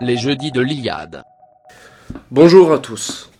[0.00, 1.24] Les jeudis de l'Iliade.
[2.30, 3.30] Bonjour à tous.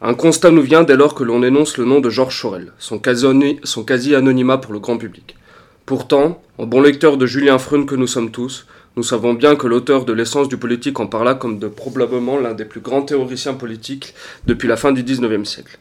[0.00, 2.98] Un constat nous vient dès lors que l'on énonce le nom de Georges Chorel, son
[2.98, 5.36] quasi-anonymat pour le grand public.
[5.84, 8.66] Pourtant, en bon lecteur de Julien Freund que nous sommes tous,
[8.96, 12.54] nous savons bien que l'auteur de l'essence du politique en parla comme de probablement l'un
[12.54, 14.14] des plus grands théoriciens politiques
[14.46, 15.78] depuis la fin du XIXe siècle.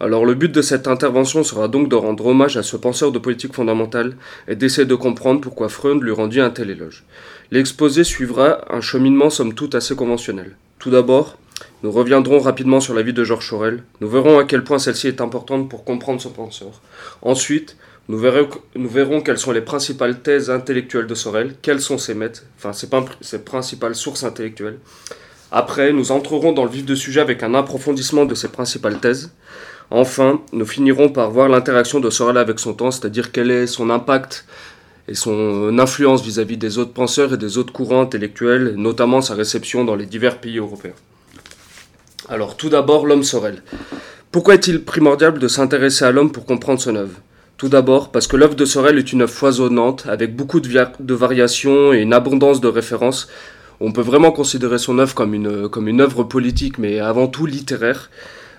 [0.00, 3.18] Alors le but de cette intervention sera donc de rendre hommage à ce penseur de
[3.18, 7.04] politique fondamentale et d'essayer de comprendre pourquoi Freund lui rendit un tel éloge.
[7.50, 10.56] L'exposé suivra un cheminement somme toute assez conventionnel.
[10.78, 11.38] Tout d'abord,
[11.82, 15.08] nous reviendrons rapidement sur la vie de Georges Sorel, nous verrons à quel point celle-ci
[15.08, 16.82] est importante pour comprendre ce penseur.
[17.22, 22.44] Ensuite, nous verrons, quelles sont les principales thèses intellectuelles de Sorel, quels sont ses maîtres,
[22.58, 24.78] enfin ses principales sources intellectuelles.
[25.50, 29.32] Après, nous entrerons dans le vif du sujet avec un approfondissement de ses principales thèses.
[29.90, 33.88] Enfin, nous finirons par voir l'interaction de Sorel avec son temps, c'est-à-dire quel est son
[33.88, 34.44] impact
[35.08, 39.84] et son influence vis-à-vis des autres penseurs et des autres courants intellectuels, notamment sa réception
[39.84, 40.92] dans les divers pays européens.
[42.28, 43.62] Alors, tout d'abord, l'homme Sorel.
[44.30, 47.18] Pourquoi est-il primordial de s'intéresser à l'homme pour comprendre son œuvre?
[47.56, 51.94] Tout d'abord, parce que l'œuvre de Sorel est une œuvre foisonnante, avec beaucoup de, variations
[51.94, 53.28] et une abondance de références.
[53.80, 57.46] On peut vraiment considérer son œuvre comme une, comme une œuvre politique, mais avant tout
[57.46, 58.10] littéraire.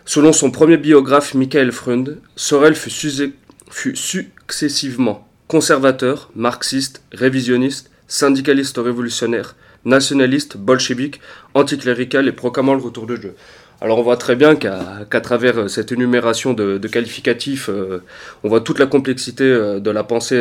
[0.06, 10.58] Selon son premier biographe Michael Freund, Sorel fut successivement conservateur, marxiste, révisionniste, syndicaliste révolutionnaire, nationaliste,
[10.58, 11.22] bolchevique,
[11.56, 13.36] anticlérical et proclamant le retour de Dieu.
[13.82, 18.04] Alors on voit très bien qu'à travers euh, cette énumération de, qualificatifs, euh,
[18.44, 20.38] on voit toute la complexité euh, de la pensée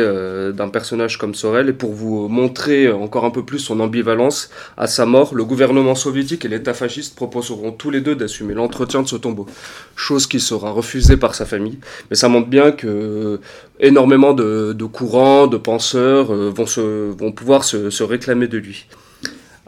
[0.53, 1.69] d'un personnage comme Sorel.
[1.69, 5.95] Et pour vous montrer encore un peu plus son ambivalence, à sa mort, le gouvernement
[5.95, 9.45] soviétique et l'État fasciste proposeront tous les deux d'assumer l'entretien de ce tombeau.
[9.95, 11.79] Chose qui sera refusée par sa famille.
[12.09, 13.39] Mais ça montre bien que
[13.79, 18.87] énormément de, courants, de penseurs vont, se, vont pouvoir se réclamer de lui.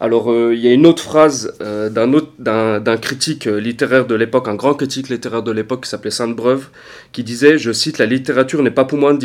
[0.03, 4.47] Alors, euh, il y a une autre phrase euh, d'un critique euh, littéraire de l'époque,
[4.47, 6.69] un grand critique littéraire de l'époque qui s'appelait Sainte-Breuve,
[7.11, 9.15] qui disait, je cite, La littérature n'est pas pour moi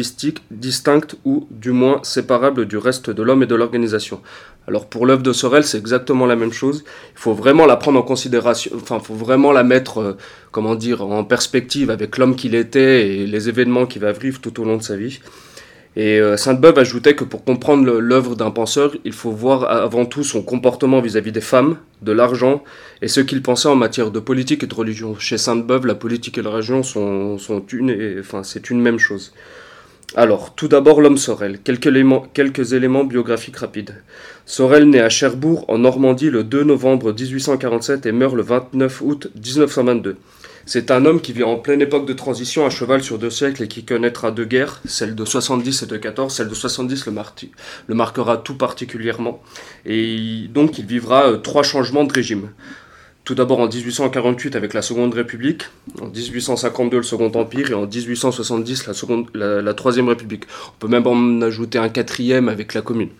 [0.50, 4.20] distincte ou du moins séparable du reste de l'homme et de l'organisation.
[4.68, 6.84] Alors, pour l'œuvre de Sorel, c'est exactement la même chose.
[7.14, 10.18] Il faut vraiment la prendre en considération, enfin, il faut vraiment la mettre,
[10.50, 14.60] comment dire, en perspective avec l'homme qu'il était et les événements qu'il va vivre tout
[14.60, 15.20] au long de sa vie.
[15.96, 20.24] Et euh, Sainte-Beuve ajoutait que pour comprendre l'œuvre d'un penseur, il faut voir avant tout
[20.24, 22.62] son comportement vis-à-vis des femmes, de l'argent
[23.00, 25.18] et ce qu'il pensait en matière de politique et de religion.
[25.18, 27.38] Chez Sainte-Beuve, la politique et la religion sont,
[27.72, 29.32] une, et, enfin, c'est une même chose.
[30.14, 31.58] Alors, tout d'abord l'homme Sorel.
[31.64, 34.02] Quelques éléments, quelques éléments biographiques rapides.
[34.44, 39.30] Sorel naît à Cherbourg, en Normandie, le 2 novembre 1847 et meurt le 29 août
[39.34, 40.16] 1922.
[40.68, 43.62] C'est un homme qui vit en pleine époque de transition, à cheval sur deux siècles
[43.62, 46.34] et qui connaîtra deux guerres, celle de 70 et de 14.
[46.34, 47.12] Celle de 70 le,
[47.86, 49.40] le marquera tout particulièrement.
[49.84, 52.50] Et donc il vivra euh, trois changements de régime.
[53.22, 55.62] Tout d'abord en 1848 avec la Seconde République,
[56.00, 58.88] en 1852 le Second Empire et en 1870
[59.34, 60.46] la, la Troisième République.
[60.68, 63.10] On peut même en ajouter un quatrième avec la Commune.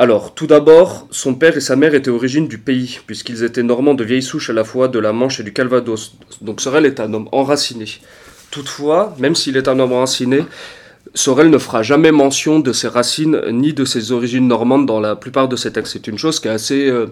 [0.00, 3.94] Alors, tout d'abord, son père et sa mère étaient origines du pays, puisqu'ils étaient normands
[3.94, 6.14] de vieille souche à la fois de la Manche et du Calvados.
[6.40, 7.86] Donc Sorel est un homme enraciné.
[8.52, 10.44] Toutefois, même s'il est un homme enraciné,
[11.14, 15.16] Sorel ne fera jamais mention de ses racines ni de ses origines normandes dans la
[15.16, 15.94] plupart de ses textes.
[15.94, 17.06] C'est une chose qui est assez euh,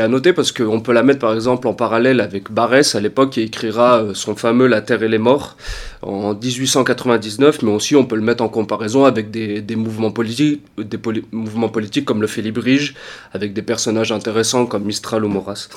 [0.00, 3.30] à noter parce qu'on peut la mettre par exemple en parallèle avec Barès à l'époque
[3.30, 5.56] qui écrira euh, son fameux La Terre et les Morts
[6.02, 10.98] en 1899, mais aussi on peut le mettre en comparaison avec des, mouvements, politiques, des
[11.32, 12.94] mouvements politiques comme le Félibrige,
[13.32, 15.68] avec des personnages intéressants comme Mistral ou Maurras.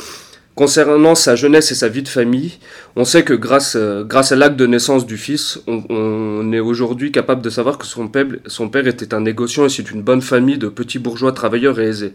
[0.55, 2.57] Concernant sa jeunesse et sa vie de famille,
[2.97, 7.13] on sait que grâce, euh, grâce à l'acte de naissance du fils, on, est aujourd'hui
[7.13, 10.67] capable de savoir que son père, était un négociant et c'est une bonne famille de
[10.67, 12.13] petits bourgeois travailleurs et aisés.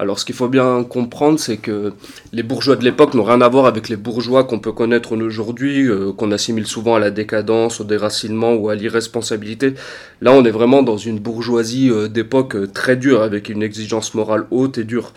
[0.00, 1.92] Alors ce qu'il faut bien comprendre, c'est que
[2.32, 5.86] les bourgeois de l'époque n'ont rien à voir avec les bourgeois qu'on peut connaître aujourd'hui,
[5.86, 9.74] euh, qu'on assimile souvent à la décadence, au déracinement ou à l'irresponsabilité.
[10.20, 14.46] Là, on est vraiment dans une bourgeoisie euh, d'époque très dure, avec une exigence morale
[14.50, 15.12] haute et dure.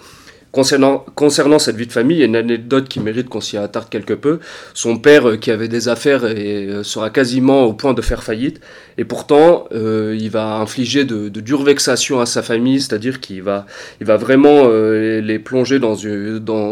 [1.16, 3.90] Concernant, cette vie de famille, il y a une anecdote qui mérite qu'on s'y attarde
[3.90, 4.40] quelque peu.
[4.74, 8.24] Son père, euh, qui avait des affaires, et, euh, sera quasiment au point de faire
[8.24, 8.60] faillite.
[8.98, 13.68] Et pourtant, euh, il va infliger de, dures vexations à sa famille, c'est-à-dire qu'il va,
[14.02, 15.96] il va vraiment les plonger dans,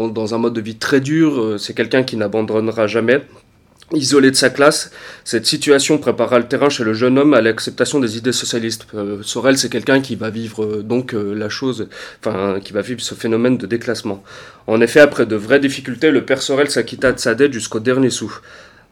[0.08, 1.54] dans un mode de vie très dur.
[1.60, 3.22] C'est quelqu'un qui n'abandonnera jamais.
[3.92, 4.90] Isolé de sa classe,
[5.22, 8.84] cette situation prépara le terrain chez le jeune homme à l'acceptation des idées socialistes.
[8.96, 11.88] Euh, Sorel, c'est quelqu'un qui va vivre euh, donc euh, la chose,
[12.18, 14.24] enfin, qui va vivre ce phénomène de déclassement.
[14.66, 18.10] En effet, après de vraies difficultés, le père Sorel s'acquitta de sa dette jusqu'au dernier
[18.10, 18.40] sou.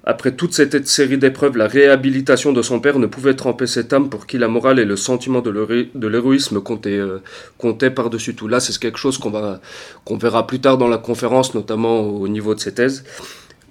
[0.05, 4.09] Après toute cette série d'épreuves, la réhabilitation de son père ne pouvait tremper cette âme
[4.11, 7.01] pour qui la morale et le sentiment de l'héroïsme comptaient,
[7.57, 8.47] comptaient par-dessus tout.
[8.47, 9.63] Là, c'est quelque chose qu'on va
[10.05, 13.03] qu'on verra plus tard dans la conférence, notamment au niveau de ses thèses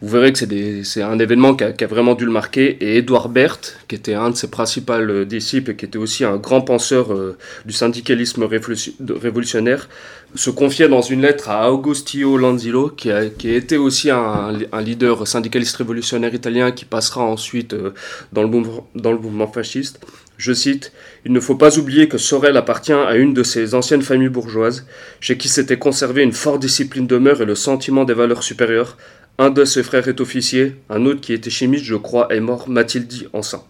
[0.03, 2.75] vous verrez que c'est un événement qui a, vraiment dû le marquer.
[2.81, 6.25] Et Edouard Berthe, qui était un de ses principaux euh, disciples et qui était aussi
[6.25, 9.87] un grand penseur euh, du syndicalisme révolutionnaire,
[10.35, 14.51] se confiait dans une lettre à Augustio Lanzillo, qui été aussi un,
[14.81, 17.93] leader syndicaliste révolutionnaire italien qui passera ensuite euh,
[18.33, 20.01] dans, le mouvement, dans le mouvement fasciste.
[20.35, 20.91] Je cite
[21.25, 24.85] Il ne faut pas oublier que Sorel appartient à une de ces anciennes familles bourgeoises,
[25.21, 28.97] chez qui s'était conservé une forte discipline de mœurs et le sentiment des valeurs supérieures,
[29.39, 32.69] un de ses frères est officier, un autre qui était chimiste, je crois, est mort,
[32.69, 33.63] m'a-t-il dit enfin.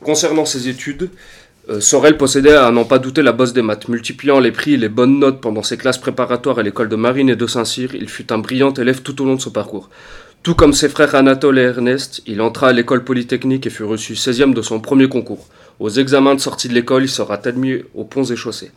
[0.00, 1.10] Concernant ses études,
[1.70, 3.88] euh, Sorel possédait à n'en pas douter la bosse des maths.
[3.88, 7.28] Multipliant les prix et les bonnes notes pendant ses classes préparatoires à l'école de marine
[7.28, 9.88] et de Saint-Cyr, il fut un brillant élève tout au long de son parcours.
[10.42, 14.14] Tout comme ses frères Anatole et Ernest, il entra à l'école polytechnique et fut reçu
[14.14, 15.46] 16e de son premier concours.
[15.78, 18.72] Aux examens de sortie de l'école, il sera admis aux ponts et chaussées.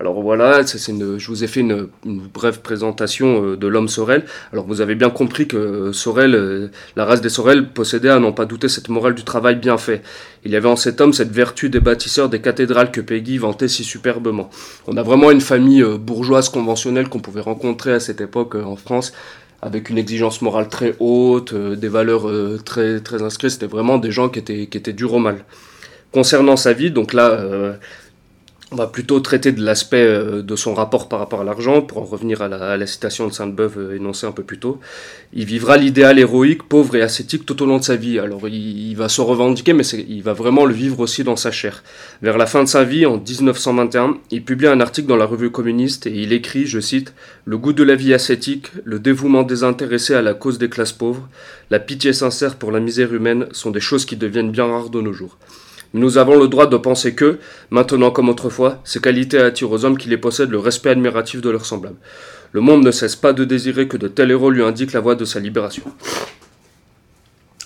[0.00, 4.24] Alors voilà, je vous ai fait une, brève présentation euh, de l'homme Sorel.
[4.50, 8.32] Alors vous avez bien compris que Sorel, euh, la race des Sorel possédait à n'en
[8.32, 10.00] pas douter cette morale du travail bien fait.
[10.46, 13.68] Il y avait en cet homme cette vertu des bâtisseurs des cathédrales que Peggy vantait
[13.68, 14.48] si superbement.
[14.86, 18.76] On a vraiment une famille euh, bourgeoise conventionnelle qu'on pouvait rencontrer à cette époque en
[18.76, 19.12] France
[19.60, 22.26] avec une exigence morale très haute, des valeurs
[22.64, 23.50] très, très inscrites.
[23.50, 25.44] C'était vraiment des gens qui étaient, qui étaient durs au mal.
[26.12, 27.76] Concernant sa vie, donc là,
[28.72, 31.98] on va plutôt traiter de l'aspect euh, de son rapport par rapport à l'argent, pour
[31.98, 34.78] en revenir à la, citation de Sainte-Beuve euh, énoncée un peu plus tôt.
[35.32, 38.18] Il vivra l'idéal héroïque, pauvre et ascétique tout au long de sa vie.
[38.18, 41.82] Alors il, va se revendiquer, mais il va vraiment le vivre aussi dans sa chair.
[42.22, 45.50] Vers la fin de sa vie, en 1921, il publie un article dans la revue
[45.50, 47.12] communiste et il écrit, je cite,
[47.44, 51.28] Le goût de la vie ascétique, le dévouement désintéressé à la cause des classes pauvres,
[51.70, 55.00] la pitié sincère pour la misère humaine sont des choses qui deviennent bien rares de
[55.00, 55.38] nos jours.
[55.92, 57.38] Nous avons le droit de penser que,
[57.70, 61.50] maintenant comme autrefois, ces qualités attirent aux hommes qui les possèdent le respect admiratif de
[61.50, 61.98] leurs semblables.
[62.52, 65.16] Le monde ne cesse pas de désirer que de tels héros lui indiquent la voie
[65.16, 65.82] de sa libération.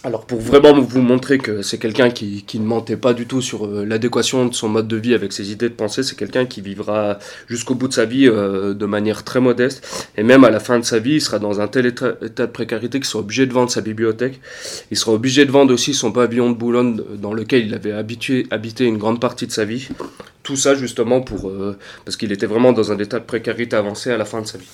[0.04, 3.64] Alors pour vraiment vous montrer que c'est quelqu'un qui, ne mentait pas du tout sur
[3.64, 6.60] euh, l'adéquation de son mode de vie avec ses idées de pensée, c'est quelqu'un qui
[6.60, 7.18] vivra
[7.48, 10.78] jusqu'au bout de sa vie euh, de manière très modeste, et même à la fin
[10.78, 13.54] de sa vie, il sera dans un tel état, de précarité qu'il sera obligé de
[13.54, 14.40] vendre sa bibliothèque,
[14.90, 18.46] il sera obligé de vendre aussi son pavillon de Boulogne dans lequel il avait habitué,
[18.50, 19.88] habité une grande partie de sa vie.
[20.42, 24.10] Tout ça justement pour euh, parce qu'il était vraiment dans un état de précarité avancé
[24.10, 24.68] à la fin de sa vie.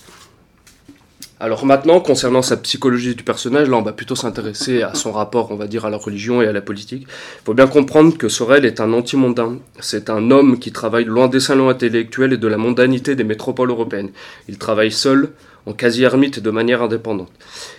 [1.42, 5.50] Alors maintenant, concernant sa psychologie du personnage, là on va plutôt s'intéresser à son rapport,
[5.50, 7.06] on va dire, à la religion et à la politique.
[7.08, 9.56] Il faut bien comprendre que Sorel est un anti-mondain.
[9.78, 13.70] C'est un homme qui travaille loin des salons intellectuels et de la mondanité des métropoles
[13.70, 14.10] européennes.
[14.50, 15.30] Il travaille seul,
[15.64, 17.32] en quasi-ermite et de manière indépendante.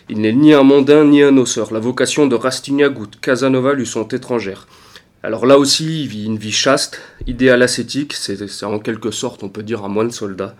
[0.10, 1.72] Il n'est ni un mondain ni un osseur.
[1.72, 4.66] La vocation de Rastignac ou Casanova lui sont étrangères.
[5.24, 9.50] Alors là aussi, il vit une vie chaste, idéale ascétique, c'est en quelque sorte, on
[9.50, 10.56] peut dire, un moine soldat.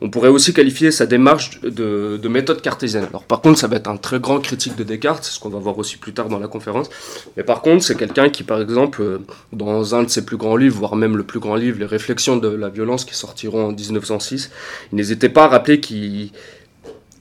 [0.00, 3.06] On pourrait aussi qualifier sa démarche de, méthode cartésienne.
[3.08, 5.48] Alors par contre, ça va être un très grand critique de Descartes, c'est ce qu'on
[5.48, 6.90] va voir aussi plus tard dans la conférence.
[7.36, 9.18] Mais par contre, c'est quelqu'un qui, par exemple, euh,
[9.52, 12.36] dans un de ses plus grands livres, voire même le plus grand livre, Les Réflexions
[12.36, 14.50] de la violence, qui sortiront en 1906,
[14.92, 16.30] il n'hésitait pas à rappeler qu'il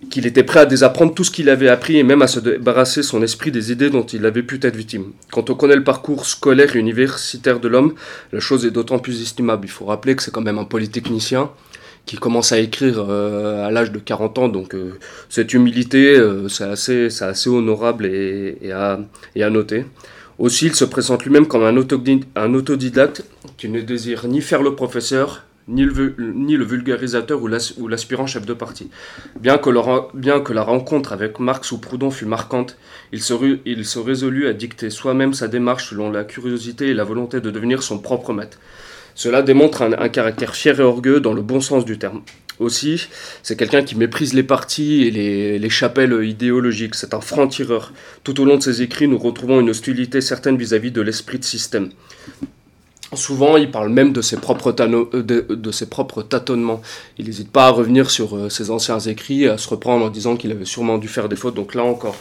[0.10, 3.04] qu'il était prêt à désapprendre tout ce qu'il avait appris et même à se débarrasser
[3.04, 5.12] son esprit des idées dont il avait pu être victime.
[5.32, 7.94] Quand on connaît le parcours scolaire et universitaire de l'homme,
[8.32, 9.66] la chose est d'autant plus estimable.
[9.66, 11.50] Il faut rappeler que c'est quand même un polytechnicien
[12.06, 16.50] qui commence à écrire euh, à l'âge de 40 ans, donc euh, cette humilité, euh,
[16.50, 19.00] c'est assez, assez, honorable et, à,
[19.50, 19.86] noter.
[20.38, 21.78] Aussi, il se présente lui-même comme un
[22.54, 23.24] autodidacte
[23.58, 28.90] qui ne désire ni faire le professeur, ni le, vulgarisateur ou l'aspirant chef de parti.
[29.40, 32.78] Bien que, la rencontre avec Marx ou Proudhon fût marquante,
[33.12, 37.52] il se, résolut à dicter soi-même sa démarche selon la curiosité et la volonté de
[37.52, 38.60] devenir son propre maître.
[39.16, 42.24] Cela démontre un, caractère fier et orgueux dans le bon sens du terme.
[42.60, 43.08] Aussi,
[43.42, 46.96] c'est quelqu'un qui méprise les partis et les, les chapelles idéologiques.
[46.96, 47.94] C'est un franc-tireur.
[48.24, 51.40] Tout au long de ses écrits, nous retrouvons une hostilité certaine vis-à-vis -vis de l'esprit
[51.40, 51.90] de système.
[53.16, 56.82] Souvent, il parle même de ses propres, euh, tâtonnements.
[57.18, 60.36] Il n'hésite pas à revenir sur euh, ses anciens écrits, à se reprendre en disant
[60.36, 61.56] qu'il avait sûrement dû faire des fautes.
[61.56, 62.16] Donc là encore,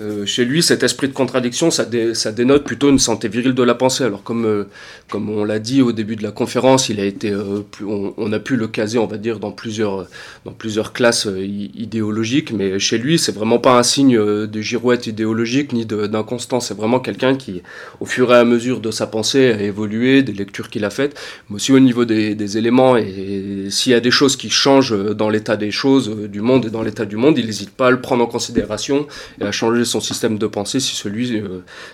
[0.00, 3.74] euh, chez lui, cet esprit de contradiction, ça, dénote plutôt une santé virile de la
[3.74, 4.04] pensée.
[4.04, 4.64] Alors comme, euh,
[5.08, 8.38] comme on l'a dit au début de la conférence, il a été, euh, on, a
[8.38, 10.06] pu le caser, on va dire, dans plusieurs,
[10.44, 11.28] dans plusieurs classes
[11.74, 16.68] idéologiques, mais chez lui, c'est vraiment pas un signe de girouette idéologique ni d'inconstance.
[16.68, 17.62] C'est vraiment quelqu'un qui,
[18.00, 21.18] au fur et à mesure de sa pensée, a évolué, des lectures qu'il a faites,
[21.48, 22.96] mais aussi au niveau des, des éléments.
[22.96, 26.70] Et, s'il y a des choses qui changent dans l'état des choses du monde et
[26.70, 29.06] dans l'état du monde, il n'hésite pas à le prendre en considération
[29.40, 31.42] et à changer son système de pensée si celui,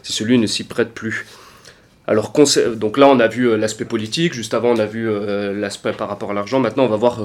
[0.03, 1.27] si celui ne s'y prête plus.
[2.09, 2.33] Alors,
[2.77, 5.09] donc là, on a vu l'aspect politique, juste avant, on a vu
[5.55, 6.59] l'aspect par rapport à l'argent.
[6.59, 7.21] Maintenant, on va voir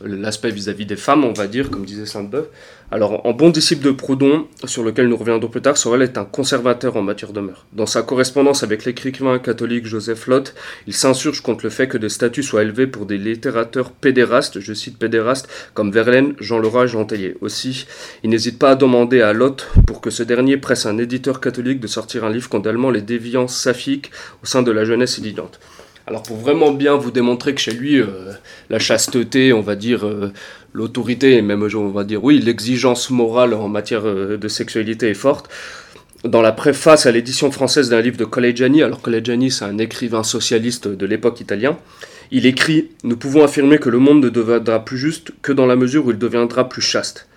[0.00, 2.46] l'aspect vis-à-vis des femmes, on va dire, comme disait Sainte-Beuve.
[2.94, 6.24] Alors, en bon disciple de Proudhon, sur lequel nous reviendrons plus tard, Sorel est un
[6.24, 7.66] conservateur en matière de mœurs.
[7.72, 10.54] Dans sa correspondance avec l'écrivain catholique Joseph Lott,
[10.86, 14.72] il s'insurge contre le fait que des statuts soient élevés pour des littérateurs pédérastes, je
[14.72, 17.34] cite pédérastes, comme Verlaine, Jean Leroy Jean Tellier.
[17.40, 17.84] Aussi,
[18.22, 21.80] il n'hésite pas à demander à Lott, pour que ce dernier presse un éditeur catholique
[21.80, 24.12] de sortir un livre condamnant les déviances saphiques
[24.44, 25.58] au sein de la jeunesse étudiante.
[26.06, 28.32] Alors pour vraiment bien vous démontrer que chez lui, euh,
[28.68, 30.32] la chasteté, on va dire, euh,
[30.74, 35.14] l'autorité et même, on va dire, oui, l'exigence morale en matière euh, de sexualité est
[35.14, 35.48] forte.
[36.24, 40.22] Dans la préface à l'édition française d'un livre de Collegiani, alors Collegiani c'est un écrivain
[40.22, 41.78] socialiste de l'époque italien,
[42.30, 45.76] il écrit Nous pouvons affirmer que le monde ne deviendra plus juste que dans la
[45.76, 47.28] mesure où il deviendra plus chaste.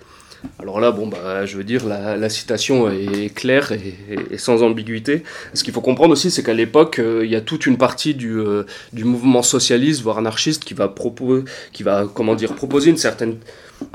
[0.59, 5.23] Alors là, bon, bah, je veux dire, la, citation est claire et, sans ambiguïté.
[5.53, 8.15] Ce qu'il faut comprendre aussi, c'est qu'à l'époque, euh, il y a toute une partie
[8.15, 8.63] du, euh,
[8.93, 13.37] mouvement socialiste, voire anarchiste, qui va, proposer, qui va comment dire, proposer une certaine,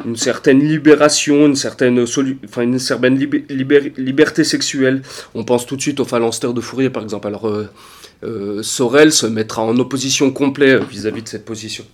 [0.04, 2.04] une certaine libération, une certaine,
[2.44, 3.16] enfin, une certaine
[3.98, 5.02] liberté sexuelle.
[5.34, 7.26] On pense tout de suite aux phalanstères de Fourier, par exemple.
[7.26, 11.84] Alors, euh, Sorel se mettra en opposition complète vis à -vis de cette position.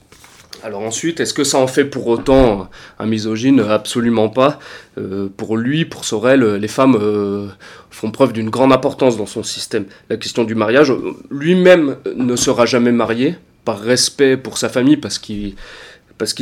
[0.64, 3.60] Alors ensuite, est-ce que ça en fait pour autant un misogyne?
[3.60, 4.58] Absolument pas.
[4.98, 7.46] Euh, pour lui, pour Sorel, les femmes euh,
[7.90, 9.84] font preuve d'une grande importance dans son système.
[10.10, 10.92] La question du mariage,
[11.30, 15.54] lui-même ne sera jamais marié, par respect pour sa famille, parce qu'il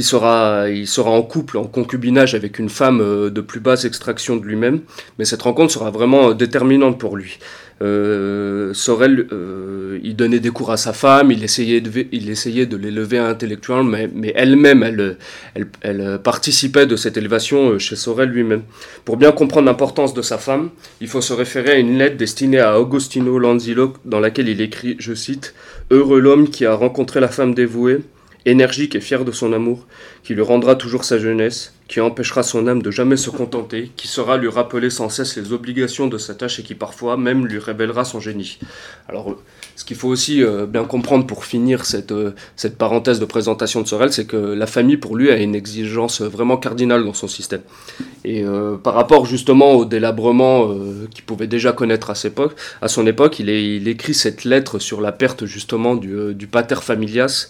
[0.02, 0.64] sera
[1.04, 4.80] en couple, en concubinage avec une femme euh, de plus basse extraction de lui-même.
[5.18, 7.38] Mais cette rencontre sera vraiment déterminante pour lui.
[7.82, 13.98] Euh, Sorel, euh, il donnait des cours à sa femme, il essayait de, l'élever intellectuellement,
[14.14, 15.18] mais, elle-même, elle,
[15.54, 18.62] elle, elle, participait de cette élévation euh, chez Sorel lui-même.
[19.04, 20.70] Pour bien comprendre l'importance de sa femme,
[21.02, 24.96] il faut se référer à une lettre destinée à Agostino Lanzillo, dans laquelle il écrit,
[24.98, 25.54] je cite,
[25.90, 27.98] Heureux l'homme qui a rencontré la femme dévouée,
[28.46, 29.86] énergique et fier de son amour,
[30.22, 34.08] qui lui rendra toujours sa jeunesse, qui empêchera son âme de jamais se contenter, qui
[34.08, 37.58] saura lui rappeler sans cesse les obligations de sa tâche et qui parfois même lui
[37.58, 38.58] révélera son génie.
[39.08, 39.36] Alors,
[39.76, 43.82] ce qu'il faut aussi euh, bien comprendre pour finir cette, euh, cette parenthèse de présentation
[43.82, 47.28] de Sorel, c'est que la famille pour lui a une exigence vraiment cardinale dans son
[47.28, 47.62] système.
[48.24, 50.74] Et euh, par rapport justement au délabrement
[51.10, 53.48] qu'il pouvait déjà connaître à, son époque, il,
[53.88, 57.48] écrit cette lettre sur la perte justement du, du pater familias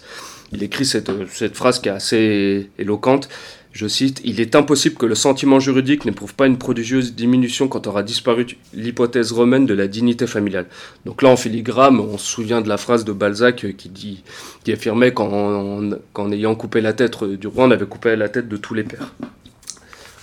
[0.51, 3.29] il écrit cette, cette phrase qui est assez éloquente.
[3.77, 7.85] Je cite, Il est impossible que le sentiment juridique n'éprouve pas une prodigieuse diminution quand
[7.85, 10.65] aura disparu l'hypothèse romaine de la dignité familiale.
[11.05, 14.23] Donc là, en filigrane, on se souvient de la phrase de Balzac qui,
[14.67, 18.73] affirmait qu'en ayant coupé la tête du roi, on avait coupé la tête de tous
[18.73, 19.13] les pères.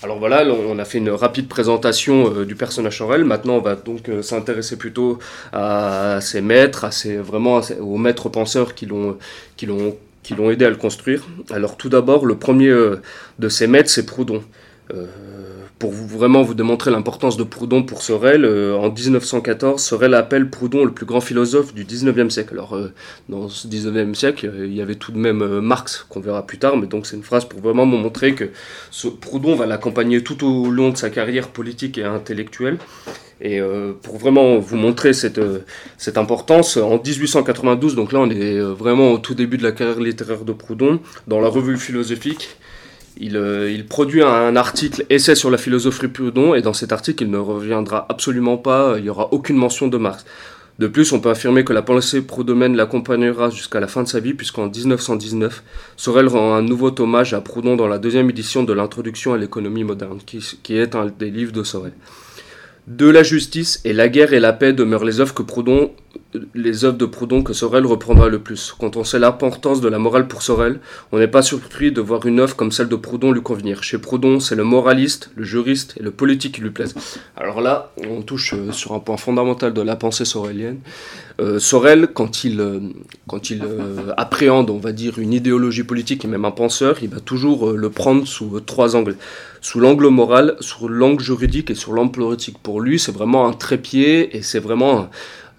[0.02, 3.24] Alors voilà, on a fait une rapide présentation euh, du personnage Sorel.
[3.24, 5.20] Maintenant, on va donc euh, s'intéresser plutôt
[5.52, 9.16] à, ses maîtres, à ses, vraiment aux maîtres penseurs qui l'ont
[10.24, 11.28] qui l'ont aidé à le construire.
[11.50, 13.00] Alors tout d'abord, le premier euh,
[13.38, 14.42] de ces maîtres, c'est Proudhon.
[15.74, 20.14] Euh, pour vous, vraiment vous démontrer l'importance de Proudhon pour Sorel, euh, en 1914, Sorel
[20.14, 22.54] appelle Proudhon le plus grand philosophe du 19e siècle.
[22.54, 22.78] Alors
[23.28, 26.76] dans ce 19e siècle, il y avait tout de même Marx, qu'on verra plus tard,
[26.76, 28.50] mais donc c'est une phrase pour vraiment me montrer que
[29.20, 32.78] Proudhon va l'accompagner tout au long de sa carrière politique et intellectuelle.
[33.40, 35.60] Et euh, pour vraiment vous montrer cette, euh,
[36.16, 40.00] importance, en 1892, donc là on est euh, vraiment au tout début de la carrière
[40.00, 42.56] littéraire de Proudhon, dans la revue philosophique,
[43.18, 43.36] il,
[43.70, 47.38] il, produit un article essai sur la philosophie Proudhon et dans cet article il ne
[47.38, 50.24] reviendra absolument pas, il n'y aura aucune mention de Marx.
[50.80, 54.18] De plus, on peut affirmer que la pensée proudhonienne l'accompagnera jusqu'à la fin de sa
[54.18, 55.62] vie, puisqu'en 1919,
[55.96, 59.84] Sorel rend un nouveau hommage à Proudhon dans la deuxième édition de l'introduction à l'économie
[59.84, 61.92] moderne, qui, qui, est un des livres de Sorel.
[62.88, 65.92] De la justice et la guerre et la paix demeurent les œuvres que Proudhon
[66.54, 68.74] les œuvres de Proudhon que Sorel reprendra le plus.
[68.78, 70.80] Quand on sait l'importance de la morale pour Sorel,
[71.12, 73.82] on n'est pas surpris de voir une œuvre comme celle de Proudhon lui convenir.
[73.82, 76.94] Chez Proudhon, c'est le moraliste, le juriste et le politique qui lui plaisent.
[77.36, 80.78] Alors là, on touche euh, sur un point fondamental de la pensée sorélienne.
[81.40, 82.80] Euh, Sorel, quand il, euh,
[83.28, 83.62] quand il
[84.16, 87.90] appréhende, on va dire, une idéologie politique et même un penseur, il va toujours le
[87.90, 89.16] prendre sous trois angles.
[89.60, 92.58] Sous l'angle moral, sous l'angle juridique et sur l'angle politique.
[92.62, 95.08] Pour lui, c'est vraiment un trépied et c'est vraiment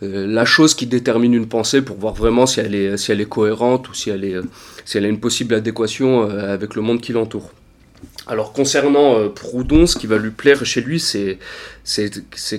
[0.01, 3.29] la chose qui détermine une pensée pour voir vraiment si elle est, si elle est
[3.29, 4.35] cohérente ou si elle, est,
[4.83, 7.51] si elle a une possible adéquation euh, avec le monde qui l'entoure.
[8.27, 11.39] Alors concernant euh, Proudhon, ce qui va lui plaire chez lui, c'est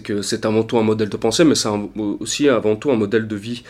[0.03, 1.69] que c'est avant tout un modèle de pensée, mais c'est
[2.21, 3.65] aussi avant tout un modèle de vie.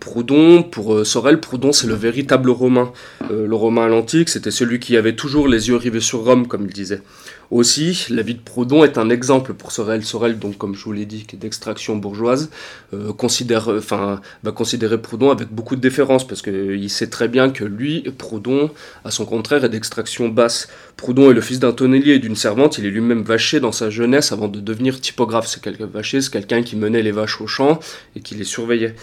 [0.00, 2.92] Proudhon, pour Sorel, Proudhon c'est le véritable Romain.
[3.30, 6.64] le Romain à l'antique, c'était celui qui avait toujours les yeux rivés sur Rome, comme
[6.64, 7.02] il disait.
[7.50, 10.04] Aussi, la vie de Proudhon est un exemple pour Sorel.
[10.04, 12.48] Sorel, donc, comme je vous l'ai dit, qui est d'extraction bourgeoise,
[12.94, 17.50] euh, considère, enfin, va considérer Proudhon avec beaucoup de déférence parce qu'il sait très bien
[17.50, 18.70] que lui, Proudhon,
[19.04, 20.68] à son contraire, est d'extraction basse.
[20.96, 22.78] Proudhon est le fils d'un tonnelier et d'une servante.
[22.78, 25.46] Il est lui-même vaché dans sa jeunesse avant de devenir typographe.
[25.46, 27.80] C'est quelqu'un vaché, c'est quelqu'un qui menait les vaches au champ
[28.16, 28.94] et qui les surveillait.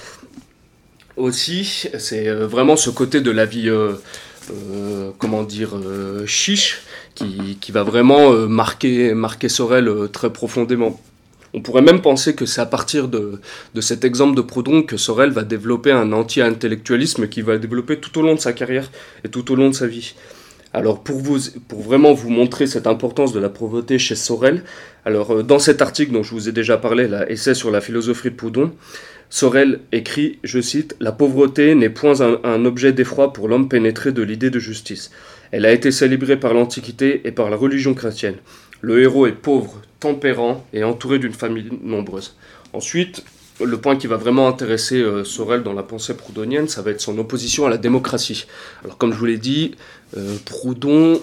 [1.17, 3.69] Aussi, c'est euh, vraiment ce côté de la vie.
[3.69, 3.93] Euh,
[5.19, 5.75] comment dire,
[6.25, 6.81] chiche,
[7.59, 9.13] qui, va vraiment euh, marquer,
[9.49, 10.99] Sorel euh, très profondément.
[11.53, 13.39] On pourrait même penser que c'est à partir de,
[13.81, 18.21] cet exemple de Proudhon que Sorel va développer un anti-intellectualisme qui va développer tout au
[18.21, 18.91] long de sa carrière
[19.23, 20.13] et tout au long de sa vie.
[20.71, 24.63] Alors pour, vous, pour vraiment vous montrer cette importance de la pauvreté chez Sorel,
[25.05, 27.81] alors euh, dans cet article dont je vous ai déjà parlé, là, essai sur la
[27.81, 28.71] philosophie de Proudhon,
[29.31, 34.23] Sorel écrit, je cite, La pauvreté n'est point un objet d'effroi pour l'homme pénétré de
[34.23, 35.11] l'idée de justice.
[35.51, 38.35] Elle a été célébrée par l'Antiquité et par la religion chrétienne.
[38.81, 42.35] Le héros est pauvre, tempérant et entouré d'une famille nombreuse.
[42.73, 43.23] Ensuite,
[43.65, 47.01] le point qui va vraiment intéresser euh, Sorel dans la pensée proudhonienne, ça va être
[47.01, 48.45] son opposition à la démocratie.
[48.83, 49.75] Alors comme je vous l'ai dit,
[50.17, 51.19] euh, Proudhon,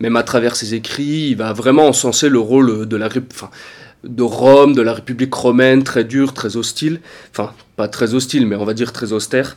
[0.00, 2.98] même à travers ses écrits, il va vraiment encenser le rôle de
[4.04, 7.00] de Rome, de la République romaine, très dure, très hostile,
[7.32, 9.56] enfin pas très hostile, mais on va dire très austère.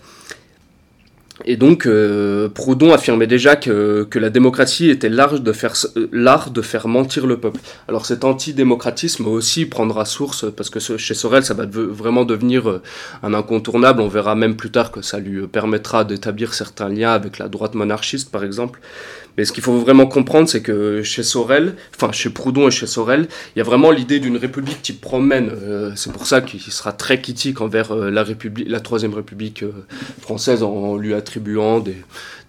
[1.45, 5.73] Et donc, euh, Proudhon affirmait déjà que, que la démocratie était l'art de, faire,
[6.11, 7.59] l'art de faire mentir le peuple.
[7.87, 12.81] Alors cet antidémocratisme aussi prendra source, parce que chez Sorel, ça va vraiment devenir euh,
[13.23, 14.01] un incontournable.
[14.01, 17.75] On verra même plus tard que ça lui permettra d'établir certains liens avec la droite
[17.75, 18.79] monarchiste, par exemple.
[19.37, 22.87] Mais ce qu'il faut vraiment comprendre, c'est que chez Sorel, enfin chez Proudhon et chez
[22.87, 25.49] Sorel, il y a vraiment l'idée d'une république qui promène.
[25.51, 29.63] Euh, c'est pour ça qu'il sera très critique envers la, république, la Troisième République
[30.21, 31.95] française en lui attribuant des,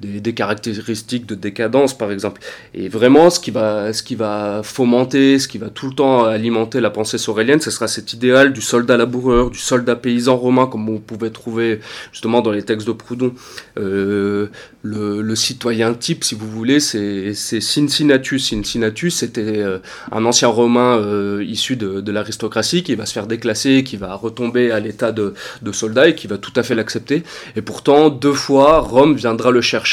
[0.02, 2.40] des, caractéristiques de décadence, par exemple.
[2.74, 6.24] Et vraiment, ce qui, va, ce qui va fomenter, ce qui va tout le temps
[6.24, 10.66] alimenter la pensée sorélienne, ce sera cet idéal du soldat laboureur, du soldat paysan romain,
[10.66, 11.80] comme on pouvait trouver
[12.12, 13.32] justement dans les textes de Proudhon.
[13.78, 14.48] Euh,
[14.82, 18.50] le, citoyen type, si vous voulez, c'est Cincinnatus.
[18.50, 19.78] Cincinnatus, c'était euh,
[20.10, 24.70] un ancien romain euh, issu de, l'aristocratie qui va se faire déclasser, qui va retomber
[24.70, 25.34] à l'état de
[25.72, 27.22] soldat et qui va tout à fait l'accepter.
[27.56, 29.91] Et pourtant, deux fois, Rome viendra le chercher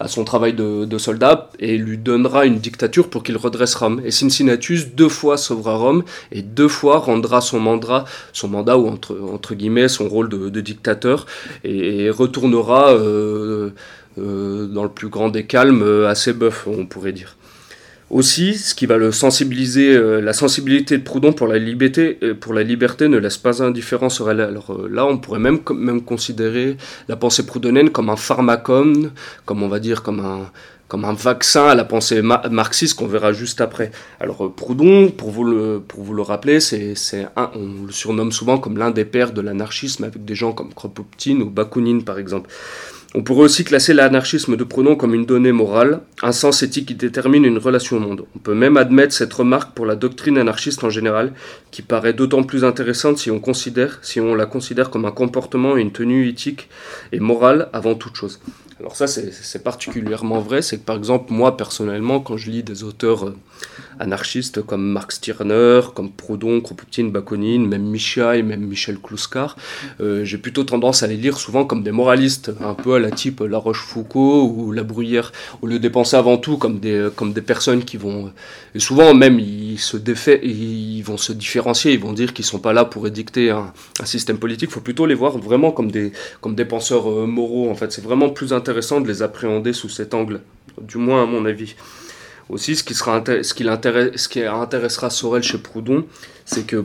[0.00, 4.00] à son travail de, soldat et lui donnera une dictature pour qu'il redresse Rome.
[4.04, 8.88] Et Cincinnatus deux fois sauvera Rome et deux fois rendra son mandat, son mandat ou
[8.88, 11.26] entre, guillemets son rôle de, dictateur
[11.64, 13.70] et, retournera euh,
[14.18, 17.36] euh, dans le plus grand des calmes euh, à ses bœufs, on pourrait dire.
[18.10, 22.34] Aussi, ce qui va le sensibiliser, euh, la sensibilité de Proudhon pour la liberté, euh,
[22.34, 24.40] pour la liberté ne laisse pas indifférent Sorel.
[24.42, 26.76] Alors euh, là, on pourrait même, même considérer
[27.08, 29.10] la pensée proudhonienne comme un pharmacone,
[29.46, 30.50] comme on va dire comme un,
[30.86, 33.90] comme un vaccin à la pensée marxiste qu'on verra juste après.
[34.20, 36.94] Alors Proudhon, pour vous le, pour vous le rappeler, c'est,
[37.36, 41.40] on le surnomme souvent comme l'un des pères de l'anarchisme avec des gens comme Kropotkin
[41.40, 42.50] ou Bakounine par exemple.
[43.16, 46.94] On pourrait aussi classer l'anarchisme de Proudhon comme une donnée morale, un sens éthique qui
[46.96, 48.24] détermine une relation au monde.
[48.34, 51.32] On peut même admettre cette remarque pour la doctrine anarchiste en général,
[51.70, 55.76] qui paraît d'autant plus intéressante si on, considère, si on la considère comme un comportement
[55.76, 56.68] et une tenue éthique
[57.12, 58.40] et morale avant toute chose.
[58.80, 62.82] Alors ça, c'est particulièrement vrai, c'est que par exemple, moi personnellement, quand je lis des
[62.82, 63.36] auteurs euh,
[63.98, 69.56] anarchistes comme Mark Stirner, comme Proudhon, Kropotkin, Bakounine, même Michel, même Michel Kluskar,
[70.00, 73.10] euh, j'ai plutôt tendance à les lire souvent comme des moralistes, un peu à la
[73.10, 77.32] type La Rochefoucauld ou La Bruyère, au lieu de penser avant tout comme des, comme
[77.32, 78.32] des personnes qui vont...
[78.74, 82.58] Et souvent même, ils, se défait, ils vont se différencier, ils vont dire qu'ils sont
[82.58, 83.72] pas là pour édicter un,
[84.04, 87.70] système politique, il faut plutôt les voir vraiment comme des, comme des penseurs euh, moraux,
[87.70, 87.92] en fait.
[87.92, 90.40] C'est vraiment plus intéressant de les appréhender sous cet angle,
[90.80, 91.74] du moins à mon avis.
[92.48, 93.68] Aussi, ce qui,
[94.48, 96.04] intéressera Sorel chez Proudhon,
[96.44, 96.84] c'est que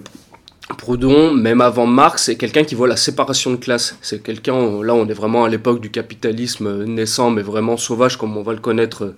[0.78, 3.98] Proudhon, même avant Marx, est quelqu'un qui voit la séparation de classe.
[4.02, 8.38] C'est quelqu'un, là on est vraiment à l'époque du capitalisme naissant, mais vraiment sauvage, comme
[8.38, 9.16] on va le connaître,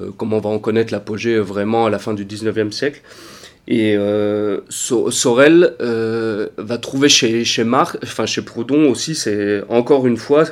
[0.00, 3.00] euh, comme on va en connaître l'apogée vraiment à la fin du 19e siècle.
[3.68, 10.08] Et euh, Sorel euh, va trouver chez, chez Marx, enfin chez Proudhon aussi, c'est encore
[10.08, 10.44] une fois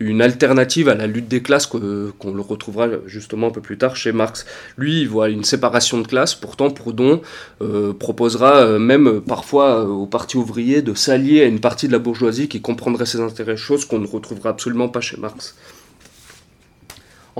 [0.00, 3.96] une alternative à la lutte des classes qu'on le retrouvera justement un peu plus tard
[3.96, 4.44] chez Marx.
[4.76, 7.22] Lui, il voit une séparation de classes, pourtant Proudhon
[7.62, 12.48] euh, proposera même parfois au Parti ouvrier de s'allier à une partie de la bourgeoisie
[12.48, 15.54] qui comprendrait ses intérêts, chose qu'on ne retrouvera absolument pas chez Marx.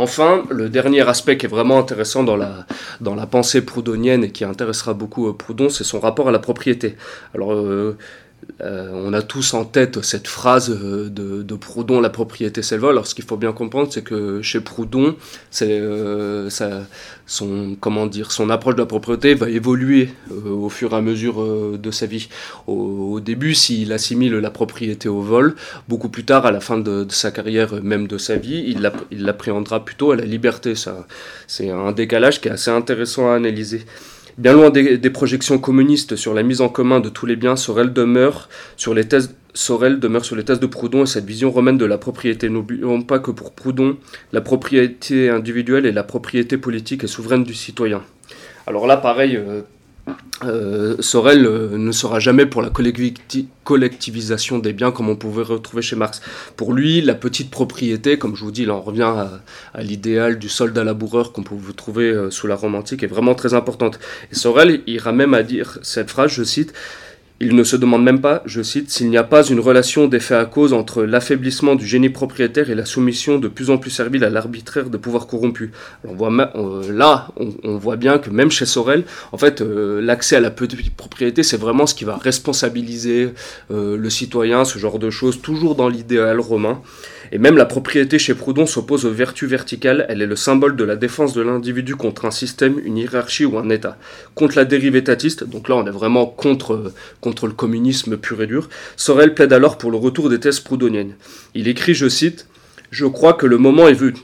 [0.01, 4.95] Enfin, le dernier aspect qui est vraiment intéressant dans la, pensée proudhonienne et qui intéressera
[4.95, 6.97] beaucoup euh, Proudhon, c'est son rapport à la propriété.
[7.35, 7.53] Alors,
[8.61, 12.81] euh, on a tous en tête cette phrase euh, de, Proudhon, la propriété c'est le
[12.81, 12.91] vol.
[12.93, 15.15] Alors ce qu'il faut bien comprendre, c'est que chez Proudhon,
[15.63, 16.51] euh,
[17.27, 21.79] son comment dire, son approche de la propriété va évoluer au fur et à mesure
[21.79, 22.29] de sa vie.
[22.67, 25.55] Au, début, s'il assimile la propriété au vol,
[25.89, 28.75] beaucoup plus tard, à la fin de, sa carrière, même de sa vie,
[29.11, 30.75] il l'appréhendera plutôt à la liberté.
[30.75, 31.07] Ça,
[31.47, 33.85] c'est un décalage qui est assez intéressant à analyser.
[34.39, 37.93] Bien loin des, projections communistes sur la mise en commun de tous les biens, Sorel
[37.93, 41.77] demeure sur les thèses, Sorel demeure sur les thèses de Proudhon et cette vision romaine
[41.77, 42.49] de la propriété.
[42.49, 43.97] N'oublions pas que pour Proudhon,
[44.33, 48.05] la propriété individuelle est la propriété politique et souveraine du citoyen.
[48.69, 49.63] Alors là, pareil, euh,
[50.45, 52.71] euh, Sorel euh, ne sera jamais pour la
[53.65, 56.21] collectivisation des biens comme on pouvait retrouver chez Marx.
[56.57, 59.13] Pour lui, la petite propriété, comme je vous dis, il en revient
[59.75, 63.35] à, l'idéal du soldat laboureur qu'on peut trouver euh, sous la Rome antique, est vraiment
[63.35, 63.99] très importante.
[64.31, 66.73] Et Sorel ira même à dire cette phrase, je cite,
[67.41, 70.35] il ne se demande même pas, je cite, s'il n'y a pas une relation d'effet
[70.35, 74.25] à cause entre l'affaiblissement du génie propriétaire et la soumission de plus en plus servile
[74.25, 75.71] à l'arbitraire de pouvoirs corrompus.
[76.05, 76.31] On voit,
[76.91, 80.97] là, on, voit bien que même chez Sorel, en fait, euh, l'accès à la petite
[80.97, 83.31] propriété, c'est vraiment ce qui va responsabiliser
[83.71, 86.83] euh, le citoyen, ce genre de choses, toujours dans l'idéal romain.
[87.33, 90.85] Et même la propriété chez Proudhon s'oppose aux vertus verticales, elle est le symbole de
[90.85, 93.99] la défense de l'individu contre un système, une hiérarchie ou un État.
[94.35, 98.47] Contre la dérive étatiste, donc là on est vraiment contre, contre le communisme pur et
[98.47, 101.15] dur, Sorel plaide alors pour le retour des thèses proudhoniennes.
[101.55, 102.47] Il écrit, je cite,
[102.91, 104.17] Je crois que le moment est venu,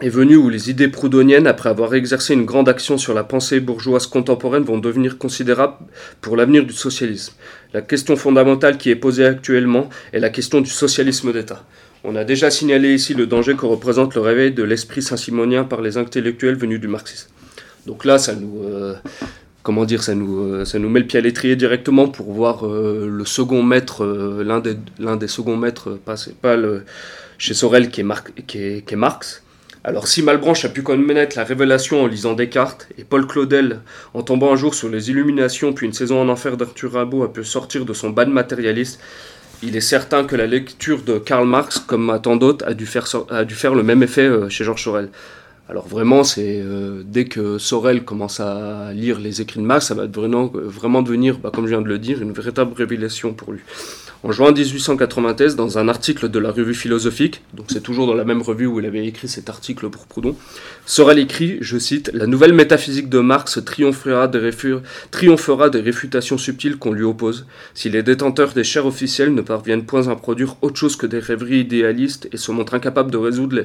[0.00, 3.60] est venu où les idées proudhoniennes, après avoir exercé une grande action sur la pensée
[3.60, 5.76] bourgeoise contemporaine, vont devenir considérables
[6.20, 7.34] pour l'avenir du socialisme.
[7.72, 11.64] La question fondamentale qui est posée actuellement est la question du socialisme d'État.
[12.02, 15.82] On a déjà signalé ici le danger que représente le réveil de l'esprit saint-simonien par
[15.82, 17.28] les intellectuels venus du marxisme.
[17.86, 18.94] Donc là, ça nous, euh,
[19.62, 22.66] comment dire, ça nous, euh, ça nous met le pied à l'étrier directement pour voir
[22.66, 26.84] euh, le second maître, l'un des, l'un des seconds maîtres, pas, pas le,
[27.36, 29.42] chez Sorel qui est, qui est, Marx.
[29.82, 33.80] Alors si Malbranche a pu connaître la révélation en lisant Descartes, et Paul Claudel,
[34.12, 37.32] en tombant un jour sur les illuminations puis une saison en enfer d'Arthur Rimbaud, a
[37.32, 39.00] pu sortir de son de matérialiste,
[39.62, 42.86] il est certain que la lecture de Karl Marx, comme à tant d'autres, a, dû
[42.86, 45.08] faire, le même effet euh, chez Georges Sorel.
[45.68, 49.94] Alors vraiment, c'est euh, dès que Sorel commence à lire les écrits de Marx, ça
[49.94, 53.52] va vraiment, vraiment devenir, bah, comme je viens de le dire, une véritable révélation pour
[53.52, 53.60] lui.
[54.22, 58.26] En juin 1893, dans un article de la revue philosophique, donc c'est toujours dans la
[58.26, 60.36] même revue où il avait écrit cet article pour Proudhon,
[60.84, 67.04] Sorel écrit, je cite, La nouvelle métaphysique de Marx triomphera des, réfutations subtiles qu'on lui
[67.04, 71.06] oppose, si les détenteurs des chaires officielles ne parviennent point à produire autre chose que
[71.06, 73.64] des rêveries idéalistes et se montrent incapables de résoudre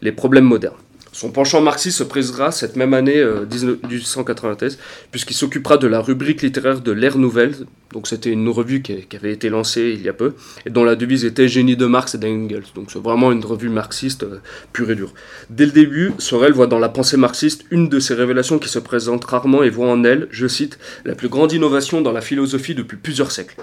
[0.00, 0.74] les problèmes modernes.
[1.14, 4.76] Son penchant marxiste se présera cette même année 1893, euh,
[5.10, 7.54] puisqu'il s'occupera de la rubrique littéraire de l'ère nouvelle,
[7.92, 10.32] donc c'était une revue qui, avait été lancée il y a peu,
[10.64, 13.68] et dont la devise était Génie de Marx et d'Engels, donc c'est vraiment une revue
[13.68, 14.40] marxiste euh,
[14.72, 15.12] pure et dure.
[15.50, 18.78] Dès le début, Sorel voit dans la pensée marxiste une de ces révélations qui se
[18.78, 22.74] présentent rarement et voit en elle, je cite, la plus grande innovation dans la philosophie
[22.74, 23.56] depuis plusieurs siècles.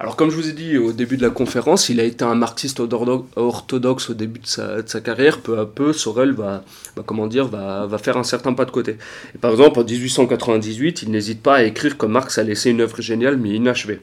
[0.00, 2.36] Alors comme je vous ai dit au début de la conférence, il a été un
[2.36, 5.40] marxiste orthodoxe au début de sa, carrière.
[5.40, 6.62] Peu à peu, Sorel va,
[7.04, 8.96] comment va, faire un certain pas de côté.
[9.34, 12.80] Et par exemple, en 1898, il n'hésite pas à écrire que Marx a laissé une
[12.80, 13.98] œuvre géniale mais inachevée.